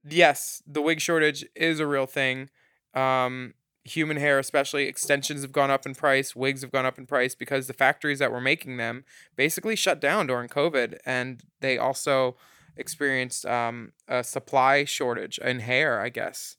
yes, 0.07 0.63
the 0.65 0.81
wig 0.81 1.01
shortage 1.01 1.45
is 1.55 1.79
a 1.79 1.87
real 1.87 2.05
thing. 2.05 2.49
Um, 2.93 3.55
human 3.83 4.17
hair, 4.17 4.39
especially 4.39 4.85
extensions, 4.85 5.41
have 5.41 5.51
gone 5.51 5.71
up 5.71 5.85
in 5.85 5.95
price. 5.95 6.35
Wigs 6.35 6.61
have 6.61 6.71
gone 6.71 6.85
up 6.85 6.97
in 6.97 7.05
price 7.07 7.35
because 7.35 7.67
the 7.67 7.73
factories 7.73 8.19
that 8.19 8.31
were 8.31 8.39
making 8.39 8.77
them 8.77 9.03
basically 9.35 9.75
shut 9.75 9.99
down 9.99 10.27
during 10.27 10.47
COVID, 10.47 10.97
and 11.05 11.41
they 11.59 11.77
also 11.77 12.37
experienced 12.77 13.45
um, 13.45 13.91
a 14.07 14.23
supply 14.23 14.85
shortage 14.85 15.39
in 15.39 15.59
hair, 15.61 15.99
I 15.99 16.09
guess, 16.09 16.55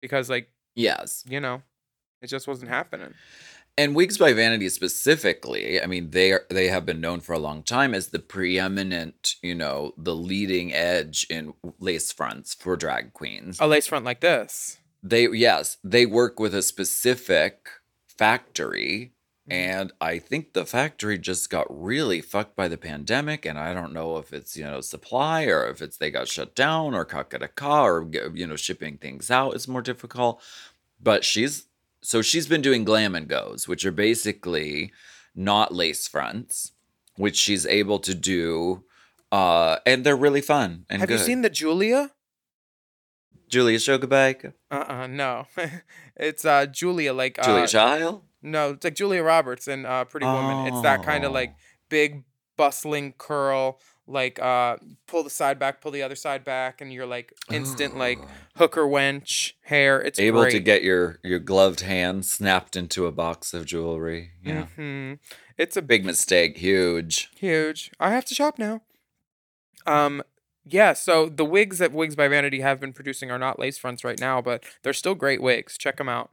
because 0.00 0.30
like 0.30 0.50
Yes. 0.76 1.24
you 1.28 1.40
know, 1.40 1.62
it 2.22 2.28
just 2.28 2.46
wasn't 2.46 2.70
happening. 2.70 3.14
And 3.78 3.94
Wigs 3.94 4.18
by 4.18 4.32
Vanity 4.32 4.68
specifically, 4.70 5.80
I 5.80 5.86
mean, 5.86 6.10
they 6.10 6.32
are 6.32 6.44
they 6.50 6.66
have 6.66 6.84
been 6.84 7.00
known 7.00 7.20
for 7.20 7.32
a 7.32 7.38
long 7.38 7.62
time 7.62 7.94
as 7.94 8.08
the 8.08 8.18
preeminent, 8.18 9.36
you 9.40 9.54
know, 9.54 9.92
the 9.96 10.16
leading 10.16 10.74
edge 10.74 11.24
in 11.30 11.54
lace 11.78 12.10
fronts 12.10 12.54
for 12.54 12.76
drag 12.76 13.12
queens. 13.12 13.60
A 13.60 13.68
lace 13.68 13.86
front 13.86 14.04
like 14.04 14.18
this. 14.18 14.78
They 15.00 15.28
yes, 15.28 15.76
they 15.84 16.06
work 16.06 16.40
with 16.40 16.56
a 16.56 16.62
specific 16.62 17.68
factory 18.08 19.12
mm-hmm. 19.48 19.52
and 19.52 19.92
I 20.00 20.18
think 20.18 20.54
the 20.54 20.66
factory 20.66 21.16
just 21.16 21.48
got 21.48 21.66
really 21.70 22.20
fucked 22.20 22.56
by 22.56 22.66
the 22.66 22.76
pandemic 22.76 23.46
and 23.46 23.60
I 23.60 23.74
don't 23.74 23.92
know 23.92 24.16
if 24.16 24.32
it's, 24.32 24.56
you 24.56 24.64
know, 24.64 24.80
supply 24.80 25.44
or 25.44 25.68
if 25.68 25.80
it's 25.80 25.98
they 25.98 26.10
got 26.10 26.26
shut 26.26 26.56
down 26.56 26.94
or 26.94 27.06
kakadaka 27.06 27.84
or 27.84 28.34
you 28.34 28.44
know, 28.48 28.56
shipping 28.56 28.98
things 28.98 29.30
out 29.30 29.54
is 29.54 29.68
more 29.68 29.82
difficult. 29.82 30.42
But 31.00 31.24
she's 31.24 31.67
so 32.02 32.22
she's 32.22 32.46
been 32.46 32.62
doing 32.62 32.84
glam 32.84 33.14
and 33.14 33.28
goes, 33.28 33.66
which 33.68 33.84
are 33.84 33.92
basically 33.92 34.92
not 35.34 35.74
lace 35.74 36.06
fronts, 36.08 36.72
which 37.16 37.36
she's 37.36 37.66
able 37.66 37.98
to 38.00 38.14
do 38.14 38.84
uh 39.30 39.76
and 39.84 40.04
they're 40.04 40.16
really 40.16 40.40
fun 40.40 40.86
and 40.88 41.00
Have 41.00 41.08
good. 41.08 41.18
you 41.18 41.24
seen 41.24 41.42
the 41.42 41.50
Julia? 41.50 42.12
Julia 43.48 43.78
Sugarback? 43.78 44.52
Uh-uh, 44.70 45.06
no. 45.06 45.46
it's 46.16 46.44
uh 46.44 46.66
Julia 46.66 47.12
like 47.12 47.38
uh 47.38 47.42
Julia 47.44 47.66
Child? 47.66 48.22
No, 48.42 48.70
it's 48.70 48.84
like 48.84 48.94
Julia 48.94 49.22
Roberts 49.22 49.66
in 49.68 49.84
uh, 49.84 50.04
Pretty 50.04 50.26
Woman. 50.26 50.66
It's 50.72 50.82
that 50.82 51.02
kind 51.02 51.24
of 51.24 51.32
like 51.32 51.50
Oh. 51.50 51.60
big 51.88 52.24
bustling 52.56 53.14
curl, 53.18 53.80
like 54.08 54.38
uh 54.40 54.76
pull 55.06 55.22
the 55.22 55.30
side 55.30 55.58
back, 55.58 55.80
pull 55.80 55.90
the 55.92 56.02
other 56.02 56.16
side 56.16 56.42
back, 56.44 56.80
and 56.80 56.92
you're 56.92 57.06
like 57.06 57.32
instant 57.50 57.96
like 57.96 58.18
hooker 58.56 58.82
wench 58.86 59.52
hair. 59.64 60.00
It's 60.00 60.18
able 60.18 60.42
great. 60.42 60.52
to 60.52 60.60
get 60.60 60.82
your 60.82 61.18
your 61.22 61.38
gloved 61.38 61.80
hand 61.80 62.24
snapped 62.26 62.74
into 62.76 63.06
a 63.06 63.12
box 63.12 63.52
of 63.54 63.66
jewelry. 63.66 64.30
Yeah. 64.42 64.66
hmm 64.74 65.14
It's 65.56 65.76
a 65.76 65.82
Big 65.82 66.04
mistake, 66.04 66.56
huge. 66.58 67.28
huge. 67.36 67.90
I 68.00 68.10
have 68.10 68.24
to 68.26 68.34
shop 68.34 68.58
now. 68.58 68.82
Um, 69.86 70.22
yeah. 70.64 70.92
So 70.92 71.28
the 71.28 71.44
wigs 71.44 71.78
that 71.78 71.92
Wigs 71.92 72.16
by 72.16 72.28
Vanity 72.28 72.60
have 72.60 72.80
been 72.80 72.92
producing 72.92 73.30
are 73.30 73.38
not 73.38 73.58
lace 73.58 73.78
fronts 73.78 74.04
right 74.04 74.20
now, 74.20 74.40
but 74.42 74.64
they're 74.82 74.92
still 74.92 75.14
great 75.14 75.40
wigs. 75.42 75.76
Check 75.78 75.96
them 75.98 76.08
out. 76.08 76.30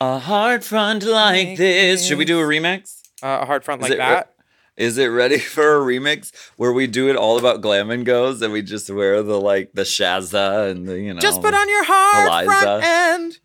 A 0.00 0.18
hard 0.18 0.64
front 0.64 1.04
like 1.04 1.56
this. 1.56 2.04
Should 2.04 2.18
we 2.18 2.24
do 2.24 2.40
a 2.40 2.42
remix? 2.42 3.00
Uh, 3.22 3.38
a 3.42 3.46
hard 3.46 3.64
front 3.64 3.80
Is 3.82 3.84
like 3.84 3.92
re- 3.92 3.96
that. 3.98 4.32
Is 4.76 4.96
it 4.98 5.06
ready 5.06 5.38
for 5.56 5.76
a 5.76 5.80
remix 5.80 6.32
where 6.56 6.72
we 6.72 6.86
do 6.86 7.08
it 7.10 7.16
all 7.16 7.38
about 7.38 7.60
glam 7.60 7.90
and 7.90 8.04
goes 8.06 8.40
and 8.42 8.52
we 8.52 8.62
just 8.62 8.88
wear 8.90 9.22
the 9.22 9.40
like 9.40 9.72
the 9.74 9.82
Shazza 9.82 10.70
and 10.70 10.88
the 10.88 10.98
you 11.00 11.12
know 11.14 11.20
Just 11.20 11.42
put 11.42 11.54
on 11.54 11.68
your 11.68 11.84
hard 11.84 12.46
front 12.46 12.64
Eliza. 12.66 12.80
end. 12.86 13.38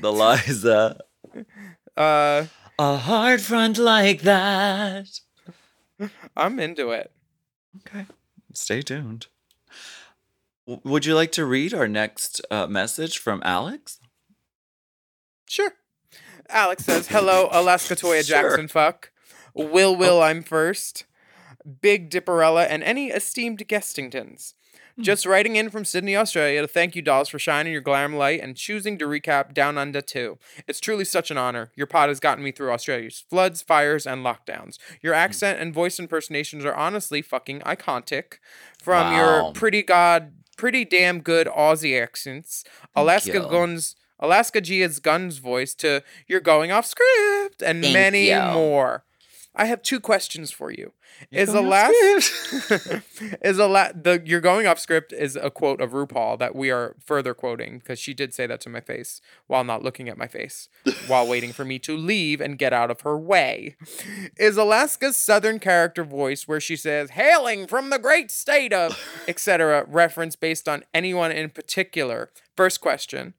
the 0.00 0.12
Liza. 0.12 1.00
Uh, 1.96 2.44
A 2.78 2.96
hard 2.98 3.40
front 3.40 3.78
like 3.78 4.20
that. 4.20 5.06
I'm 6.36 6.60
into 6.60 6.90
it. 6.90 7.10
Okay. 7.78 8.04
Stay 8.52 8.82
tuned. 8.82 9.28
W- 10.66 10.82
Would 10.84 11.06
you 11.06 11.14
like 11.14 11.32
to 11.32 11.46
read 11.46 11.72
our 11.72 11.88
next 11.88 12.42
uh, 12.50 12.66
message 12.66 13.16
from 13.18 13.40
Alex? 13.46 13.98
Sure. 15.48 15.72
Alex 16.50 16.84
says, 16.84 17.08
"Hello, 17.08 17.48
Alaska 17.50 17.96
Toya 17.96 18.22
Sure. 18.26 18.42
Jackson. 18.42 18.68
Fuck. 18.68 19.10
Will 19.56 19.90
oh. 19.90 19.98
Will, 19.98 20.22
I'm 20.22 20.42
first. 20.42 21.04
Big 21.80 22.10
Dipperella 22.10 22.66
and 22.68 22.82
any 22.82 23.08
esteemed 23.08 23.66
guestingtons. 23.66 24.54
Hmm. 24.96 25.02
Just 25.02 25.26
writing 25.26 25.56
in 25.56 25.68
from 25.68 25.84
Sydney, 25.84 26.16
Australia 26.16 26.62
to 26.62 26.68
thank 26.68 26.94
you, 26.94 27.02
dolls, 27.02 27.28
for 27.28 27.38
shining 27.38 27.72
your 27.72 27.82
glam 27.82 28.14
light 28.14 28.40
and 28.40 28.56
choosing 28.56 28.98
to 28.98 29.06
recap 29.06 29.52
Down 29.52 29.76
Under 29.76 30.00
too. 30.00 30.38
It's 30.68 30.80
truly 30.80 31.04
such 31.04 31.30
an 31.30 31.38
honor. 31.38 31.70
Your 31.74 31.86
pod 31.86 32.08
has 32.08 32.20
gotten 32.20 32.44
me 32.44 32.52
through 32.52 32.70
Australia's 32.70 33.24
floods, 33.28 33.62
fires, 33.62 34.06
and 34.06 34.24
lockdowns. 34.24 34.78
Your 35.02 35.14
hmm. 35.14 35.18
accent 35.18 35.60
and 35.60 35.74
voice 35.74 35.98
impersonations 35.98 36.64
are 36.64 36.74
honestly 36.74 37.22
fucking 37.22 37.60
iconic. 37.60 38.34
From 38.80 39.12
Wow. 39.12 39.16
your 39.16 39.52
pretty 39.52 39.82
god, 39.82 40.32
pretty 40.56 40.84
damn 40.84 41.20
good 41.20 41.46
Aussie 41.48 42.00
accents, 42.00 42.62
Alaska. 42.94 43.40
Guns, 43.40 43.96
Alaska 44.20 44.60
Gia's 44.60 45.00
Guns 45.00 45.38
voice 45.38 45.74
to 45.74 46.02
you're 46.26 46.40
going 46.40 46.72
off 46.72 46.86
script 46.86 47.62
and 47.62 47.82
Thank 47.82 47.92
many 47.92 48.30
you. 48.30 48.40
more. 48.40 49.04
I 49.58 49.64
have 49.64 49.80
two 49.80 50.00
questions 50.00 50.50
for 50.50 50.70
you. 50.70 50.92
is 51.30 51.50
going 51.50 51.64
the 51.64 51.70
last 51.70 53.40
is 53.42 53.58
a 53.58 53.66
la- 53.66 53.92
the 53.94 54.22
you're 54.24 54.42
going 54.42 54.66
off 54.66 54.78
script 54.78 55.14
is 55.14 55.34
a 55.34 55.50
quote 55.50 55.80
of 55.80 55.92
RuPaul 55.92 56.38
that 56.38 56.54
we 56.54 56.70
are 56.70 56.94
further 57.02 57.32
quoting 57.32 57.78
because 57.78 57.98
she 57.98 58.12
did 58.12 58.34
say 58.34 58.46
that 58.46 58.60
to 58.62 58.68
my 58.68 58.80
face 58.80 59.22
while 59.46 59.64
not 59.64 59.82
looking 59.82 60.10
at 60.10 60.18
my 60.18 60.26
face 60.26 60.68
while 61.06 61.26
waiting 61.28 61.54
for 61.54 61.64
me 61.64 61.78
to 61.80 61.96
leave 61.96 62.40
and 62.40 62.58
get 62.58 62.74
out 62.74 62.90
of 62.90 63.00
her 63.00 63.18
way. 63.18 63.76
Is 64.36 64.58
Alaska's 64.58 65.16
southern 65.16 65.58
character 65.58 66.04
voice 66.04 66.46
where 66.46 66.60
she 66.60 66.76
says 66.76 67.10
hailing 67.10 67.66
from 67.66 67.88
the 67.88 67.98
great 67.98 68.30
state 68.30 68.74
of 68.74 69.02
etc 69.28 69.86
reference 69.88 70.36
based 70.36 70.68
on 70.68 70.84
anyone 70.92 71.32
in 71.32 71.48
particular? 71.48 72.30
First 72.54 72.82
question. 72.82 73.32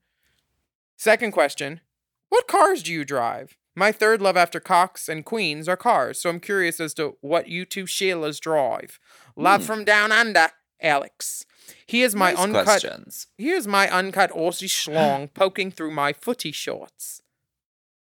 Second 0.98 1.32
question, 1.32 1.82
what 2.30 2.48
cars 2.48 2.82
do 2.82 2.92
you 2.92 3.06
drive? 3.06 3.56
My 3.78 3.92
third 3.92 4.24
love 4.24 4.36
after 4.36 4.60
Cox 4.60 5.08
and 5.08 5.24
Queens 5.24 5.70
are 5.70 5.78
cars, 5.78 6.20
so 6.20 6.32
I'm 6.32 6.40
curious 6.40 6.80
as 6.80 6.96
to 6.96 7.16
what 7.22 7.48
you 7.48 7.64
two 7.64 7.84
Sheilas 7.84 8.40
drive. 8.40 9.00
Love 9.36 9.62
hmm. 9.62 9.68
from 9.68 9.86
down 9.86 10.12
under, 10.12 10.48
Alex. 10.82 11.46
Here's 11.86 12.16
my. 12.16 12.32
Nice 12.32 12.40
uncut. 12.40 12.66
questions. 12.66 13.28
Here's 13.38 13.68
my 13.68 13.88
uncut 13.88 14.32
Aussie 14.32 14.68
schlong 14.68 15.32
poking 15.36 15.70
through 15.70 15.92
my 15.92 16.12
footy 16.12 16.52
shorts. 16.52 17.22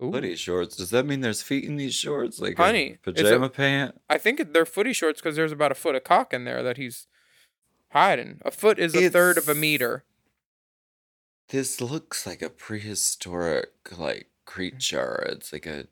Ooh. 0.00 0.12
Footy 0.12 0.36
shorts. 0.36 0.76
Does 0.76 0.90
that 0.90 1.04
mean 1.04 1.20
there's 1.20 1.42
feet 1.42 1.64
in 1.64 1.74
these 1.74 1.94
shorts? 1.94 2.38
Like 2.38 2.58
Honey, 2.58 2.98
a 3.04 3.10
it's 3.10 3.20
a- 3.20 3.24
pajama 3.24 3.48
pant? 3.48 4.00
I 4.08 4.18
think 4.18 4.52
they're 4.52 4.66
footy 4.66 4.92
shorts 4.92 5.20
because 5.20 5.34
there's 5.34 5.50
about 5.50 5.72
a 5.72 5.74
foot 5.74 5.96
of 5.96 6.04
cock 6.04 6.32
in 6.32 6.44
there 6.44 6.62
that 6.62 6.76
he's 6.76 7.08
hiding. 7.90 8.40
A 8.44 8.52
foot 8.52 8.78
is 8.78 8.94
a 8.94 9.08
third 9.08 9.36
of 9.36 9.48
a 9.48 9.54
meter. 9.56 10.04
This 11.48 11.80
looks 11.80 12.24
like 12.24 12.40
a 12.40 12.50
prehistoric 12.50 13.98
like 13.98 14.28
creature. 14.46 15.26
It's 15.30 15.52
like 15.52 15.66
a 15.66 15.86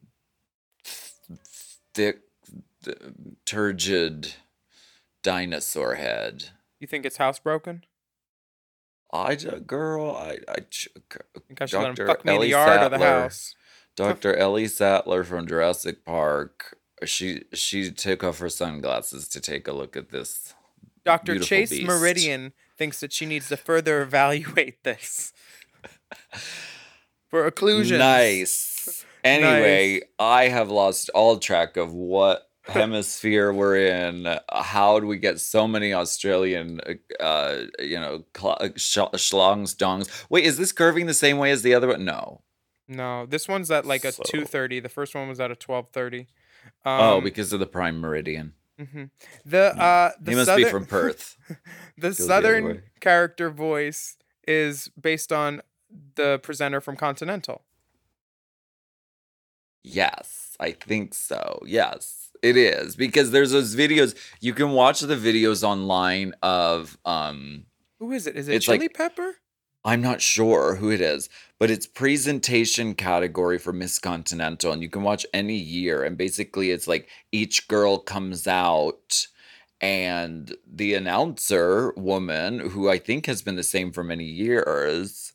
th- 0.84 1.38
thick, 1.94 2.20
th- 2.84 2.96
turgid 3.44 4.34
dinosaur 5.22 5.94
head. 5.96 6.50
You 6.80 6.86
think 6.86 7.04
it's 7.04 7.18
housebroken? 7.18 7.82
I 9.12 9.36
girl, 9.36 10.10
I 10.16 10.38
I 10.48 10.54
I 10.56 10.64
should 10.70 10.92
let 11.78 11.88
him 11.88 11.94
Dr. 11.94 12.06
fuck 12.06 12.24
me 12.24 12.34
Ellie 12.34 12.46
the 12.46 12.50
yard 12.50 12.68
or 12.82 12.88
the 12.88 12.98
Sattler. 12.98 13.20
house. 13.22 13.54
Dr. 13.96 14.34
Ellie 14.36 14.66
Sattler 14.66 15.22
from 15.22 15.46
Jurassic 15.46 16.04
Park. 16.04 16.78
She 17.04 17.44
she 17.52 17.92
took 17.92 18.24
off 18.24 18.38
her 18.40 18.48
sunglasses 18.48 19.28
to 19.28 19.40
take 19.40 19.68
a 19.68 19.72
look 19.72 19.96
at 19.96 20.10
this. 20.10 20.54
Dr. 21.04 21.38
Chase 21.38 21.70
beast. 21.70 21.86
Meridian 21.86 22.52
thinks 22.76 22.98
that 23.00 23.12
she 23.12 23.24
needs 23.26 23.48
to 23.50 23.56
further 23.56 24.02
evaluate 24.02 24.82
this 24.82 25.32
for 27.34 27.50
occlusions. 27.50 27.98
Nice. 27.98 29.04
Anyway, 29.24 30.02
I 30.20 30.46
have 30.48 30.70
lost 30.70 31.10
all 31.16 31.38
track 31.38 31.76
of 31.76 31.92
what 31.92 32.48
hemisphere 32.62 33.52
we're 33.52 33.76
in. 33.86 34.38
How 34.52 35.00
do 35.00 35.08
we 35.08 35.16
get 35.16 35.40
so 35.40 35.66
many 35.66 35.92
Australian, 35.92 36.80
uh, 37.18 37.62
you 37.80 37.98
know, 37.98 38.24
cl- 38.36 38.56
uh, 38.60 38.68
sh- 38.76 38.98
schlongs, 39.16 39.74
dongs? 39.74 40.08
Wait, 40.30 40.44
is 40.44 40.58
this 40.58 40.70
curving 40.70 41.06
the 41.06 41.14
same 41.14 41.38
way 41.38 41.50
as 41.50 41.62
the 41.62 41.74
other 41.74 41.88
one? 41.88 42.04
No. 42.04 42.42
No, 42.86 43.26
this 43.26 43.48
one's 43.48 43.68
at 43.72 43.84
like 43.84 44.04
a 44.04 44.12
So- 44.12 44.22
two 44.26 44.44
thirty. 44.44 44.78
The 44.78 44.88
first 44.88 45.14
one 45.16 45.28
was 45.28 45.40
at 45.40 45.50
a 45.50 45.56
twelve 45.56 45.88
thirty. 45.92 46.28
oh, 46.86 47.16
Um, 47.18 47.24
because 47.24 47.52
of 47.52 47.58
the 47.58 47.66
prime 47.66 47.98
meridian. 48.00 48.52
mhm. 48.78 49.10
the 49.44 49.74
uh 49.76 50.12
the 50.20 50.30
he 50.32 50.36
must 50.36 50.46
southern, 50.46 50.64
be 50.64 50.70
from 50.70 50.86
Perth. 50.86 51.36
the 51.98 52.08
the 52.10 52.14
southern 52.14 52.64
way. 52.64 52.80
character 53.00 53.48
voice 53.50 54.16
is 54.46 54.88
based 55.00 55.32
on 55.32 55.62
the 56.14 56.38
presenter 56.42 56.80
from 56.80 56.96
Continental. 56.96 57.62
Yes, 59.82 60.56
I 60.58 60.70
think 60.72 61.14
so. 61.14 61.60
Yes, 61.66 62.30
it 62.42 62.56
is 62.56 62.96
because 62.96 63.30
there's 63.30 63.50
those 63.50 63.76
videos. 63.76 64.14
You 64.40 64.54
can 64.54 64.70
watch 64.70 65.00
the 65.00 65.16
videos 65.16 65.62
online 65.62 66.34
of 66.42 66.96
um 67.04 67.66
Who 67.98 68.12
is 68.12 68.26
it? 68.26 68.36
Is 68.36 68.48
it 68.48 68.54
It's 68.56 68.68
like- 68.68 68.80
Chili 68.80 68.88
Pepper? 68.88 69.36
I'm 69.86 70.00
not 70.00 70.22
sure 70.22 70.76
who 70.76 70.90
it 70.90 71.02
is, 71.02 71.28
but 71.58 71.70
it's 71.70 71.86
presentation 71.86 72.94
category 72.94 73.58
for 73.58 73.70
Miss 73.70 73.98
Continental, 73.98 74.72
and 74.72 74.80
you 74.82 74.88
can 74.88 75.02
watch 75.02 75.26
any 75.34 75.56
year. 75.56 76.02
And 76.04 76.16
basically, 76.16 76.70
it's 76.70 76.88
like 76.88 77.06
each 77.32 77.68
girl 77.68 77.98
comes 77.98 78.46
out, 78.46 79.26
and 79.82 80.54
the 80.66 80.94
announcer 80.94 81.92
woman, 81.98 82.60
who 82.70 82.88
I 82.88 82.96
think 82.96 83.26
has 83.26 83.42
been 83.42 83.56
the 83.56 83.62
same 83.62 83.92
for 83.92 84.02
many 84.02 84.24
years, 84.24 85.33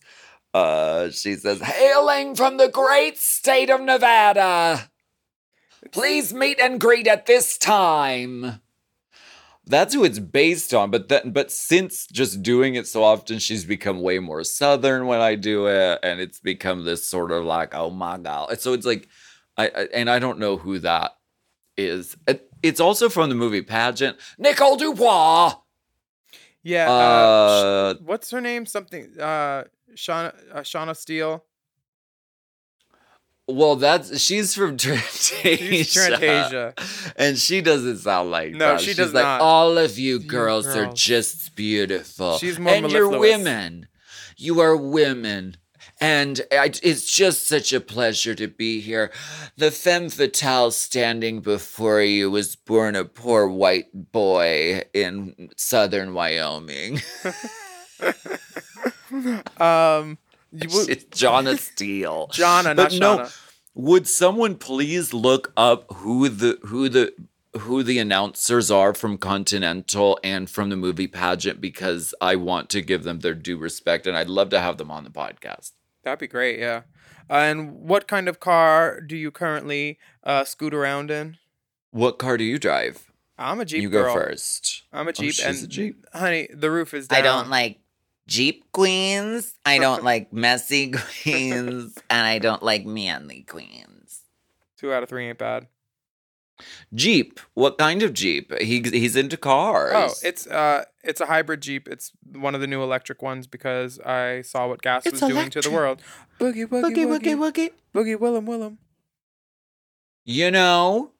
uh, 0.53 1.09
she 1.11 1.35
says, 1.35 1.61
"Hailing 1.61 2.35
from 2.35 2.57
the 2.57 2.69
great 2.69 3.17
state 3.17 3.69
of 3.69 3.81
Nevada, 3.81 4.89
please 5.91 6.33
meet 6.33 6.59
and 6.59 6.79
greet 6.79 7.07
at 7.07 7.25
this 7.25 7.57
time." 7.57 8.61
That's 9.65 9.93
who 9.93 10.03
it's 10.03 10.17
based 10.17 10.73
on, 10.73 10.89
but 10.89 11.09
then 11.09 11.31
but 11.31 11.51
since 11.51 12.07
just 12.07 12.41
doing 12.41 12.73
it 12.73 12.87
so 12.87 13.03
often, 13.03 13.37
she's 13.37 13.65
become 13.65 14.01
way 14.01 14.17
more 14.17 14.43
southern 14.43 15.05
when 15.05 15.21
I 15.21 15.35
do 15.35 15.67
it, 15.67 15.99
and 16.01 16.19
it's 16.19 16.39
become 16.39 16.85
this 16.85 17.07
sort 17.07 17.31
of 17.31 17.45
like, 17.45 17.75
oh 17.75 17.91
my 17.91 18.17
god. 18.17 18.59
So 18.59 18.73
it's 18.73 18.85
like 18.85 19.07
I, 19.57 19.67
I 19.67 19.81
and 19.93 20.09
I 20.09 20.17
don't 20.17 20.39
know 20.39 20.57
who 20.57 20.79
that 20.79 21.11
is. 21.77 22.17
It- 22.27 22.45
It's 22.63 22.79
also 22.81 23.07
from 23.09 23.29
the 23.29 23.35
movie 23.35 23.61
Pageant. 23.61 24.17
Nicole 24.37 24.75
Dubois. 24.75 25.53
Yeah. 26.63 26.89
Uh, 26.89 26.93
Uh, 26.93 27.93
what's 28.03 28.31
her 28.31 28.41
name? 28.41 28.65
Something. 28.65 29.17
Uh, 29.19 29.63
Shauna. 29.95 30.33
Uh, 30.53 30.59
Shauna 30.61 30.95
Steele. 30.95 31.43
well, 33.47 33.75
that's 33.75 34.19
she's 34.21 34.53
from 34.53 34.77
Fantasia. 34.77 36.73
She's 36.77 37.13
and 37.15 37.37
she 37.37 37.61
doesn't 37.61 37.97
sound 37.97 38.29
like 38.31 38.51
No, 38.53 38.73
that. 38.73 38.81
she 38.81 38.87
She's 38.87 38.97
does 38.97 39.13
like, 39.13 39.23
not. 39.23 39.41
All 39.41 39.77
of 39.77 39.97
you 39.97 40.19
girls, 40.19 40.67
are 40.67 40.91
just 40.93 41.55
beautiful. 41.55 42.37
She's 42.37 42.59
more 42.59 42.73
and 42.73 42.91
you're 42.91 43.09
women. 43.09 43.87
You 44.37 44.59
are 44.61 44.75
women. 44.77 45.57
And 46.01 46.39
I, 46.51 46.71
it's 46.81 47.11
just 47.13 47.45
such 47.47 47.73
a 47.73 47.81
pleasure 47.81 48.33
to 48.33 48.47
be 48.47 48.79
here. 48.79 49.11
The 49.57 49.69
femme 49.69 50.09
fatale 50.09 50.71
standing 50.71 51.41
before 51.41 52.01
you 52.01 52.31
was 52.31 52.55
born 52.55 52.95
a 52.95 53.03
poor 53.03 53.47
white 53.49 53.87
boy 53.93 54.83
in 54.93 55.49
southern 55.57 56.13
Wyoming. 56.13 57.01
Um. 59.59 60.17
you 60.51 60.67
It's 60.87 61.05
Jonna 61.05 61.57
Steele. 61.57 62.27
Jonna, 62.31 62.75
not 62.75 62.75
But 62.75 62.93
no, 62.93 63.17
Shauna. 63.19 63.41
would 63.75 64.07
someone 64.07 64.55
please 64.55 65.13
look 65.13 65.51
up 65.57 65.91
who 65.93 66.29
the 66.29 66.57
who 66.63 66.89
the 66.89 67.13
who 67.61 67.81
the 67.83 67.97
announcers 67.99 68.69
are 68.69 68.93
from 68.93 69.17
Continental 69.17 70.19
and 70.23 70.49
from 70.49 70.69
the 70.69 70.75
movie 70.75 71.07
pageant 71.07 71.59
because 71.59 72.13
I 72.21 72.35
want 72.35 72.69
to 72.69 72.81
give 72.81 73.03
them 73.03 73.19
their 73.21 73.33
due 73.33 73.57
respect 73.57 74.05
and 74.05 74.15
I'd 74.15 74.29
love 74.29 74.49
to 74.51 74.59
have 74.59 74.77
them 74.77 74.91
on 74.91 75.03
the 75.03 75.09
podcast. 75.09 75.71
That'd 76.03 76.19
be 76.19 76.27
great. 76.27 76.59
Yeah. 76.59 76.81
and 77.29 77.73
what 77.81 78.07
kind 78.07 78.27
of 78.29 78.39
car 78.39 79.01
do 79.01 79.15
you 79.17 79.31
currently 79.31 79.97
uh, 80.23 80.43
scoot 80.45 80.73
around 80.73 81.09
in? 81.11 81.37
What 81.91 82.19
car 82.19 82.37
do 82.37 82.43
you 82.43 82.59
drive? 82.59 83.11
I'm 83.37 83.59
a 83.59 83.65
Jeep 83.65 83.81
you 83.81 83.89
girl. 83.89 84.13
go 84.13 84.19
first. 84.21 84.83
I'm 84.93 85.07
a 85.07 85.09
Oh, 85.09 85.13
Jeep, 85.13 85.33
she's 85.33 85.45
and 85.45 85.63
a 85.63 85.67
Jeep. 85.67 86.05
honey, 86.13 86.49
the 86.53 86.69
roof 86.69 86.93
is 86.93 87.07
down. 87.07 87.19
I 87.19 87.21
don't 87.21 87.49
like 87.49 87.79
Jeep 88.29 88.71
queens. 88.71 89.55
I 89.65 89.77
don't 89.85 90.03
like 90.03 90.31
messy 90.31 90.91
queens. 91.23 91.97
And 92.09 92.25
I 92.25 92.39
don't 92.39 92.63
like 92.63 92.85
manly 92.85 93.41
queens. 93.43 94.21
Two 94.77 94.93
out 94.93 95.03
of 95.03 95.09
three 95.09 95.27
ain't 95.27 95.37
bad. 95.37 95.67
Jeep. 96.93 97.39
What 97.53 97.77
kind 97.77 98.03
of 98.03 98.13
Jeep? 98.13 98.53
He 98.59 98.81
he's 98.81 99.15
into 99.15 99.37
cars. 99.37 99.93
Oh, 99.95 100.27
it's 100.27 100.45
uh, 100.45 100.83
it's 101.03 101.21
a 101.21 101.25
hybrid 101.25 101.61
Jeep. 101.61 101.87
It's 101.87 102.11
one 102.33 102.53
of 102.53 102.59
the 102.61 102.67
new 102.67 102.83
electric 102.83 103.21
ones 103.21 103.47
because 103.47 103.97
I 103.99 104.41
saw 104.41 104.67
what 104.67 104.81
gas 104.81 105.05
It's 105.05 105.21
was 105.21 105.31
doing 105.31 105.49
to 105.51 105.61
the 105.61 105.71
world. 105.71 106.01
Boogie 106.39 106.65
woogie 106.65 106.83
Woogie, 106.83 107.05
woogie 107.07 107.37
woogie, 107.37 107.69
boogie 107.95 108.19
willem 108.19 108.45
willem. 108.45 108.77
You 110.25 110.51
know, 110.51 111.11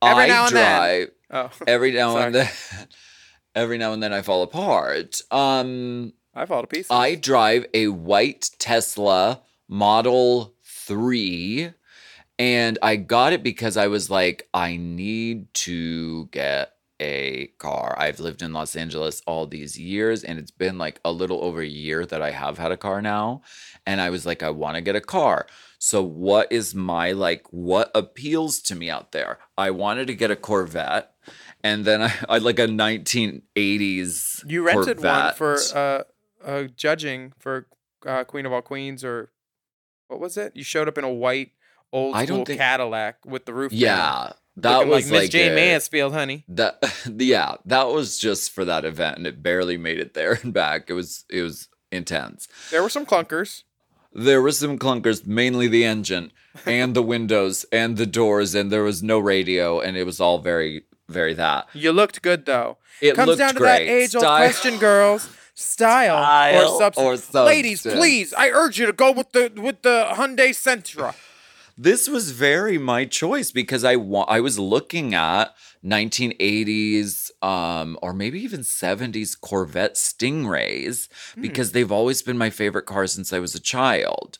Every 0.00 0.24
I 0.24 0.26
now 0.28 0.46
and 0.46 0.56
then. 0.56 0.78
drive 0.78 1.10
Oh, 1.30 1.50
every 1.66 1.90
now 1.90 2.16
and 2.18 2.34
then. 2.34 2.50
Every 3.56 3.78
now 3.78 3.92
and 3.92 4.02
then 4.02 4.12
I 4.12 4.22
fall 4.22 4.42
apart. 4.42 5.20
Um, 5.30 6.12
I 6.34 6.46
fall 6.46 6.62
to 6.62 6.66
pieces. 6.66 6.90
I 6.90 7.14
drive 7.14 7.66
a 7.72 7.88
white 7.88 8.50
Tesla 8.58 9.42
Model 9.68 10.54
3 10.64 11.72
and 12.38 12.78
I 12.82 12.96
got 12.96 13.32
it 13.32 13.42
because 13.42 13.76
I 13.76 13.86
was 13.86 14.10
like 14.10 14.48
I 14.52 14.76
need 14.76 15.52
to 15.54 16.26
get 16.26 16.72
a 17.00 17.48
car. 17.58 17.96
I've 17.98 18.20
lived 18.20 18.42
in 18.42 18.52
Los 18.52 18.76
Angeles 18.76 19.22
all 19.26 19.46
these 19.46 19.78
years 19.78 20.24
and 20.24 20.38
it's 20.38 20.50
been 20.50 20.78
like 20.78 21.00
a 21.04 21.12
little 21.12 21.42
over 21.44 21.60
a 21.60 21.66
year 21.66 22.06
that 22.06 22.22
I 22.22 22.30
have 22.30 22.58
had 22.58 22.72
a 22.72 22.76
car 22.76 23.00
now 23.00 23.42
and 23.86 24.00
I 24.00 24.10
was 24.10 24.26
like 24.26 24.42
I 24.42 24.50
want 24.50 24.76
to 24.76 24.80
get 24.80 24.96
a 24.96 25.00
car. 25.00 25.46
So 25.78 26.02
what 26.02 26.50
is 26.50 26.74
my 26.74 27.12
like 27.12 27.46
what 27.50 27.90
appeals 27.94 28.60
to 28.62 28.74
me 28.74 28.90
out 28.90 29.12
there? 29.12 29.38
I 29.56 29.70
wanted 29.70 30.06
to 30.08 30.14
get 30.14 30.30
a 30.30 30.36
Corvette 30.36 31.12
and 31.62 31.84
then 31.84 32.02
I, 32.02 32.12
I 32.28 32.38
like 32.38 32.58
a 32.58 32.66
1980s 32.66 34.44
you 34.46 34.66
rented 34.66 35.02
one 35.02 35.34
for 35.34 35.58
uh, 35.74 36.02
uh, 36.44 36.64
judging 36.76 37.32
for 37.38 37.66
uh, 38.06 38.24
Queen 38.24 38.46
of 38.46 38.52
All 38.52 38.62
Queens 38.62 39.04
or 39.04 39.30
what 40.08 40.20
was 40.20 40.36
it? 40.36 40.54
You 40.54 40.62
showed 40.64 40.88
up 40.88 40.98
in 40.98 41.04
a 41.04 41.12
white 41.12 41.52
old 41.92 42.14
school 42.16 42.44
think- 42.44 42.58
Cadillac 42.58 43.24
with 43.24 43.44
the 43.46 43.54
roof. 43.54 43.72
down, 43.72 43.80
Yeah, 43.80 44.32
that 44.56 44.86
was 44.86 45.04
like 45.06 45.12
Miss 45.12 45.22
like 45.22 45.30
J 45.30 45.48
a- 45.52 45.54
Mansfield, 45.54 46.12
honey. 46.12 46.44
That 46.48 46.82
yeah, 47.18 47.54
that 47.66 47.88
was 47.88 48.18
just 48.18 48.50
for 48.52 48.64
that 48.64 48.84
event, 48.84 49.18
and 49.18 49.26
it 49.26 49.42
barely 49.42 49.76
made 49.78 49.98
it 49.98 50.14
there 50.14 50.38
and 50.42 50.52
back. 50.52 50.90
It 50.90 50.94
was 50.94 51.24
it 51.30 51.42
was 51.42 51.68
intense. 51.90 52.48
There 52.70 52.82
were 52.82 52.88
some 52.90 53.06
clunkers. 53.06 53.62
There 54.12 54.40
were 54.40 54.52
some 54.52 54.78
clunkers, 54.78 55.26
mainly 55.26 55.66
the 55.66 55.84
engine 55.84 56.30
and 56.66 56.94
the 56.94 57.02
windows 57.02 57.64
and 57.72 57.96
the 57.96 58.06
doors, 58.06 58.54
and 58.54 58.70
there 58.70 58.84
was 58.84 59.02
no 59.02 59.18
radio, 59.18 59.80
and 59.80 59.96
it 59.96 60.04
was 60.04 60.20
all 60.20 60.38
very 60.38 60.84
very 61.08 61.34
that. 61.34 61.66
You 61.74 61.92
looked 61.92 62.22
good 62.22 62.46
though. 62.46 62.78
It 63.00 63.16
Comes 63.16 63.36
down 63.38 63.54
to 63.54 63.58
great. 63.58 63.86
that 63.86 63.92
age 63.92 64.14
old 64.14 64.22
Style- 64.22 64.38
question, 64.38 64.78
girls. 64.78 65.28
Style, 65.54 66.22
Style 66.22 66.74
or 66.74 66.78
substance. 66.78 67.34
or 67.34 67.44
Ladies, 67.44 67.82
please, 67.82 68.34
I 68.34 68.50
urge 68.50 68.78
you 68.78 68.86
to 68.86 68.92
go 68.92 69.12
with 69.12 69.32
the 69.32 69.52
with 69.56 69.82
the 69.82 70.08
Hyundai 70.12 70.50
Sentra. 70.50 71.14
This 71.76 72.08
was 72.08 72.30
very 72.30 72.78
my 72.78 73.04
choice 73.04 73.50
because 73.50 73.82
I 73.84 73.96
wa- 73.96 74.26
I 74.28 74.40
was 74.40 74.58
looking 74.58 75.12
at 75.14 75.54
1980s 75.84 77.30
um 77.42 77.98
or 78.02 78.12
maybe 78.12 78.40
even 78.40 78.60
70s 78.60 79.38
Corvette 79.40 79.94
Stingrays 79.94 81.08
because 81.40 81.72
they've 81.72 81.90
always 81.92 82.22
been 82.22 82.38
my 82.38 82.50
favorite 82.50 82.86
car 82.86 83.06
since 83.06 83.32
I 83.32 83.38
was 83.38 83.54
a 83.54 83.60
child. 83.60 84.38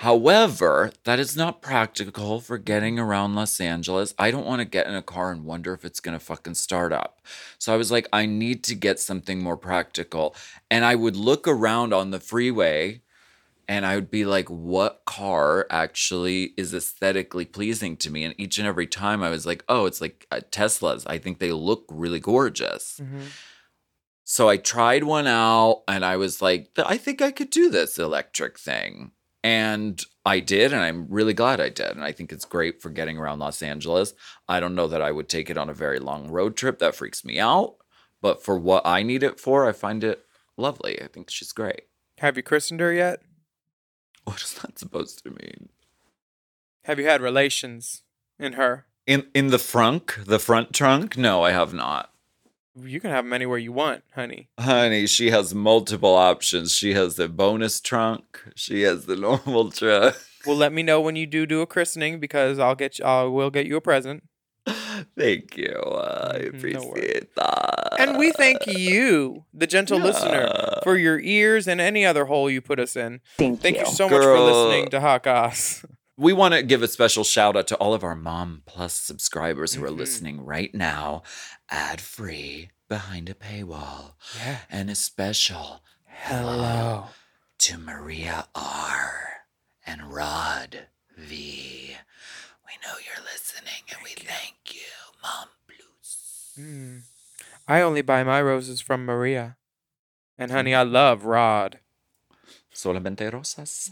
However, 0.00 0.92
that 1.04 1.18
is 1.18 1.36
not 1.36 1.62
practical 1.62 2.40
for 2.40 2.58
getting 2.58 2.98
around 2.98 3.34
Los 3.34 3.58
Angeles. 3.60 4.14
I 4.18 4.30
don't 4.30 4.44
want 4.44 4.60
to 4.60 4.66
get 4.66 4.86
in 4.86 4.94
a 4.94 5.00
car 5.00 5.32
and 5.32 5.44
wonder 5.44 5.72
if 5.72 5.86
it's 5.86 6.00
going 6.00 6.16
to 6.16 6.22
fucking 6.22 6.54
start 6.54 6.92
up. 6.92 7.22
So 7.58 7.72
I 7.72 7.78
was 7.78 7.90
like 7.90 8.06
I 8.12 8.26
need 8.26 8.62
to 8.64 8.74
get 8.74 9.00
something 9.00 9.42
more 9.42 9.56
practical. 9.56 10.34
And 10.70 10.84
I 10.84 10.96
would 10.96 11.16
look 11.16 11.48
around 11.48 11.94
on 11.94 12.10
the 12.10 12.20
freeway 12.20 13.00
and 13.68 13.86
I 13.86 13.94
would 13.94 14.10
be 14.10 14.26
like, 14.26 14.48
what 14.48 15.02
car 15.06 15.66
actually 15.70 16.52
is 16.58 16.74
aesthetically 16.74 17.46
pleasing 17.46 17.96
to 17.96 18.10
me? 18.10 18.22
And 18.22 18.34
each 18.38 18.58
and 18.58 18.68
every 18.68 18.86
time 18.86 19.22
I 19.22 19.30
was 19.30 19.46
like, 19.46 19.64
oh, 19.66 19.86
it's 19.86 20.00
like 20.02 20.26
uh, 20.30 20.40
Teslas. 20.52 21.04
I 21.06 21.16
think 21.18 21.38
they 21.38 21.52
look 21.52 21.84
really 21.88 22.20
gorgeous. 22.20 23.00
So 24.24 24.48
I 24.48 24.56
tried 24.58 25.04
one 25.04 25.26
out 25.26 25.84
and 25.88 26.04
I 26.04 26.16
was 26.16 26.42
like, 26.42 26.68
I 26.76 26.96
think 26.98 27.22
I 27.22 27.30
could 27.30 27.50
do 27.50 27.70
this 27.70 27.98
electric 27.98 28.58
thing. 28.58 29.12
And 29.46 30.02
I 30.24 30.40
did, 30.40 30.72
and 30.72 30.82
I'm 30.82 31.06
really 31.08 31.32
glad 31.32 31.60
I 31.60 31.68
did. 31.68 31.92
And 31.92 32.02
I 32.02 32.10
think 32.10 32.32
it's 32.32 32.44
great 32.44 32.82
for 32.82 32.90
getting 32.90 33.16
around 33.16 33.38
Los 33.38 33.62
Angeles. 33.62 34.12
I 34.48 34.58
don't 34.58 34.74
know 34.74 34.88
that 34.88 35.00
I 35.00 35.12
would 35.12 35.28
take 35.28 35.48
it 35.48 35.56
on 35.56 35.70
a 35.70 35.72
very 35.72 36.00
long 36.00 36.28
road 36.28 36.56
trip. 36.56 36.80
That 36.80 36.96
freaks 36.96 37.24
me 37.24 37.38
out. 37.38 37.76
But 38.20 38.42
for 38.42 38.58
what 38.58 38.84
I 38.84 39.04
need 39.04 39.22
it 39.22 39.38
for, 39.38 39.64
I 39.64 39.70
find 39.70 40.02
it 40.02 40.24
lovely. 40.56 41.00
I 41.00 41.06
think 41.06 41.30
she's 41.30 41.52
great. 41.52 41.82
Have 42.18 42.36
you 42.36 42.42
christened 42.42 42.80
her 42.80 42.92
yet? 42.92 43.22
What 44.24 44.42
is 44.42 44.54
that 44.54 44.80
supposed 44.80 45.22
to 45.22 45.30
mean? 45.30 45.68
Have 46.82 46.98
you 46.98 47.06
had 47.06 47.20
relations 47.20 48.02
in 48.40 48.54
her? 48.54 48.86
In 49.06 49.28
in 49.32 49.50
the 49.50 49.58
frunk, 49.58 50.24
the 50.24 50.40
front 50.40 50.72
trunk? 50.72 51.16
No, 51.16 51.44
I 51.44 51.52
have 51.52 51.72
not. 51.72 52.10
You 52.84 53.00
can 53.00 53.10
have 53.10 53.24
them 53.24 53.32
anywhere 53.32 53.58
you 53.58 53.72
want, 53.72 54.02
honey. 54.14 54.48
Honey, 54.60 55.06
she 55.06 55.30
has 55.30 55.54
multiple 55.54 56.14
options. 56.14 56.74
She 56.74 56.92
has 56.94 57.16
the 57.16 57.28
bonus 57.28 57.80
trunk. 57.80 58.42
She 58.54 58.82
has 58.82 59.06
the 59.06 59.16
normal 59.16 59.70
trunk. 59.70 60.16
Well, 60.46 60.56
let 60.56 60.72
me 60.72 60.82
know 60.82 61.00
when 61.00 61.16
you 61.16 61.26
do 61.26 61.46
do 61.46 61.62
a 61.62 61.66
christening 61.66 62.20
because 62.20 62.58
I'll 62.58 62.74
get 62.74 62.98
you, 62.98 63.04
I 63.04 63.22
will 63.24 63.50
get 63.50 63.66
you 63.66 63.76
a 63.76 63.80
present. 63.80 64.24
Thank 65.16 65.56
you. 65.56 65.72
Uh, 65.74 66.32
I 66.34 66.38
Mhm, 66.38 66.72
no 66.72 66.80
appreciate 66.80 67.34
that. 67.36 67.94
And 67.98 68.18
we 68.18 68.32
thank 68.32 68.66
you, 68.66 69.44
the 69.54 69.66
gentle 69.66 69.98
listener, 69.98 70.80
for 70.82 70.96
your 70.96 71.18
ears 71.20 71.66
and 71.68 71.80
any 71.80 72.04
other 72.04 72.26
hole 72.26 72.50
you 72.50 72.60
put 72.60 72.78
us 72.78 72.96
in. 72.96 73.20
Thank, 73.38 73.64
you. 73.64 73.78
you. 73.80 73.86
so 73.86 74.08
much 74.08 74.22
for 74.22 74.38
listening 74.38 74.88
to 74.90 75.00
Hot 75.00 75.22
Goss. 75.22 75.84
We 76.18 76.32
want 76.32 76.54
to 76.54 76.62
give 76.62 76.82
a 76.82 76.88
special 76.88 77.24
shout 77.24 77.56
out 77.56 77.66
to 77.68 77.76
all 77.76 77.92
of 77.92 78.02
our 78.02 78.16
Mom 78.16 78.62
Plus 78.64 78.94
subscribers 78.94 79.74
who 79.74 79.84
are 79.84 79.90
Mhm. 79.90 79.98
listening 79.98 80.40
right 80.44 80.74
now, 80.74 81.22
ad 81.68 82.00
free, 82.00 82.70
behind 82.88 83.28
a 83.28 83.34
paywall. 83.34 84.14
Yeah. 84.38 84.60
And 84.70 84.88
a 84.88 84.94
special 84.94 85.84
Hello. 86.06 87.08
to 87.58 87.78
Maria 87.78 88.48
R. 88.54 89.46
and 89.88 90.12
Rod 90.12 90.88
V. 91.16 91.96
We 92.66 92.72
know 92.82 92.94
you're 92.98 93.24
listening 93.24 93.82
and 93.92 94.02
we 94.02 94.10
thank 94.10 94.74
you, 94.74 94.80
Mom 95.22 95.48
Plus. 95.68 96.52
Mm. 96.58 97.02
I 97.68 97.80
only 97.82 98.02
buy 98.02 98.24
my 98.24 98.40
roses 98.42 98.80
from 98.80 99.04
Maria. 99.04 99.56
And 100.38 100.50
honey, 100.50 100.74
I 100.74 100.82
love 100.82 101.24
Rod. 101.24 101.78
Solamente 102.74 103.30
rosas. 103.32 103.90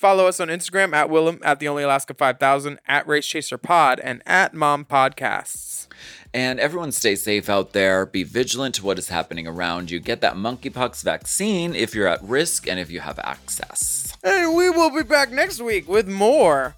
Follow 0.00 0.26
us 0.26 0.40
on 0.40 0.48
Instagram 0.48 0.94
at 0.94 1.08
Willam, 1.10 1.40
at 1.44 1.60
the 1.60 1.68
Only 1.68 1.82
Alaska 1.82 2.14
5000, 2.14 2.78
at 2.88 3.06
Race 3.06 3.26
Chaser 3.26 3.58
Pod, 3.58 4.00
and 4.00 4.22
at 4.24 4.54
Mom 4.54 4.86
Podcasts. 4.86 5.88
And 6.32 6.58
everyone 6.58 6.90
stay 6.90 7.14
safe 7.16 7.50
out 7.50 7.74
there. 7.74 8.06
Be 8.06 8.22
vigilant 8.22 8.76
to 8.76 8.82
what 8.86 8.98
is 8.98 9.10
happening 9.10 9.46
around 9.46 9.90
you. 9.90 10.00
Get 10.00 10.22
that 10.22 10.36
monkeypox 10.36 11.04
vaccine 11.04 11.74
if 11.74 11.94
you're 11.94 12.06
at 12.06 12.22
risk 12.22 12.66
and 12.66 12.80
if 12.80 12.90
you 12.90 13.00
have 13.00 13.18
access. 13.18 14.16
And 14.24 14.56
we 14.56 14.70
will 14.70 14.88
be 14.88 15.02
back 15.02 15.32
next 15.32 15.60
week 15.60 15.86
with 15.86 16.08
more 16.08 16.76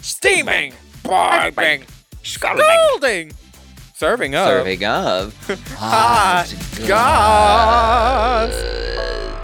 Steaming, 0.00 0.72
piping, 1.02 1.84
Scalding. 2.22 3.34
serving 3.92 4.34
up. 4.34 4.48
Serving 4.48 4.84
of 4.86 5.34
Hot 5.76 6.46
goss. 6.88 8.54
M. 8.54 9.43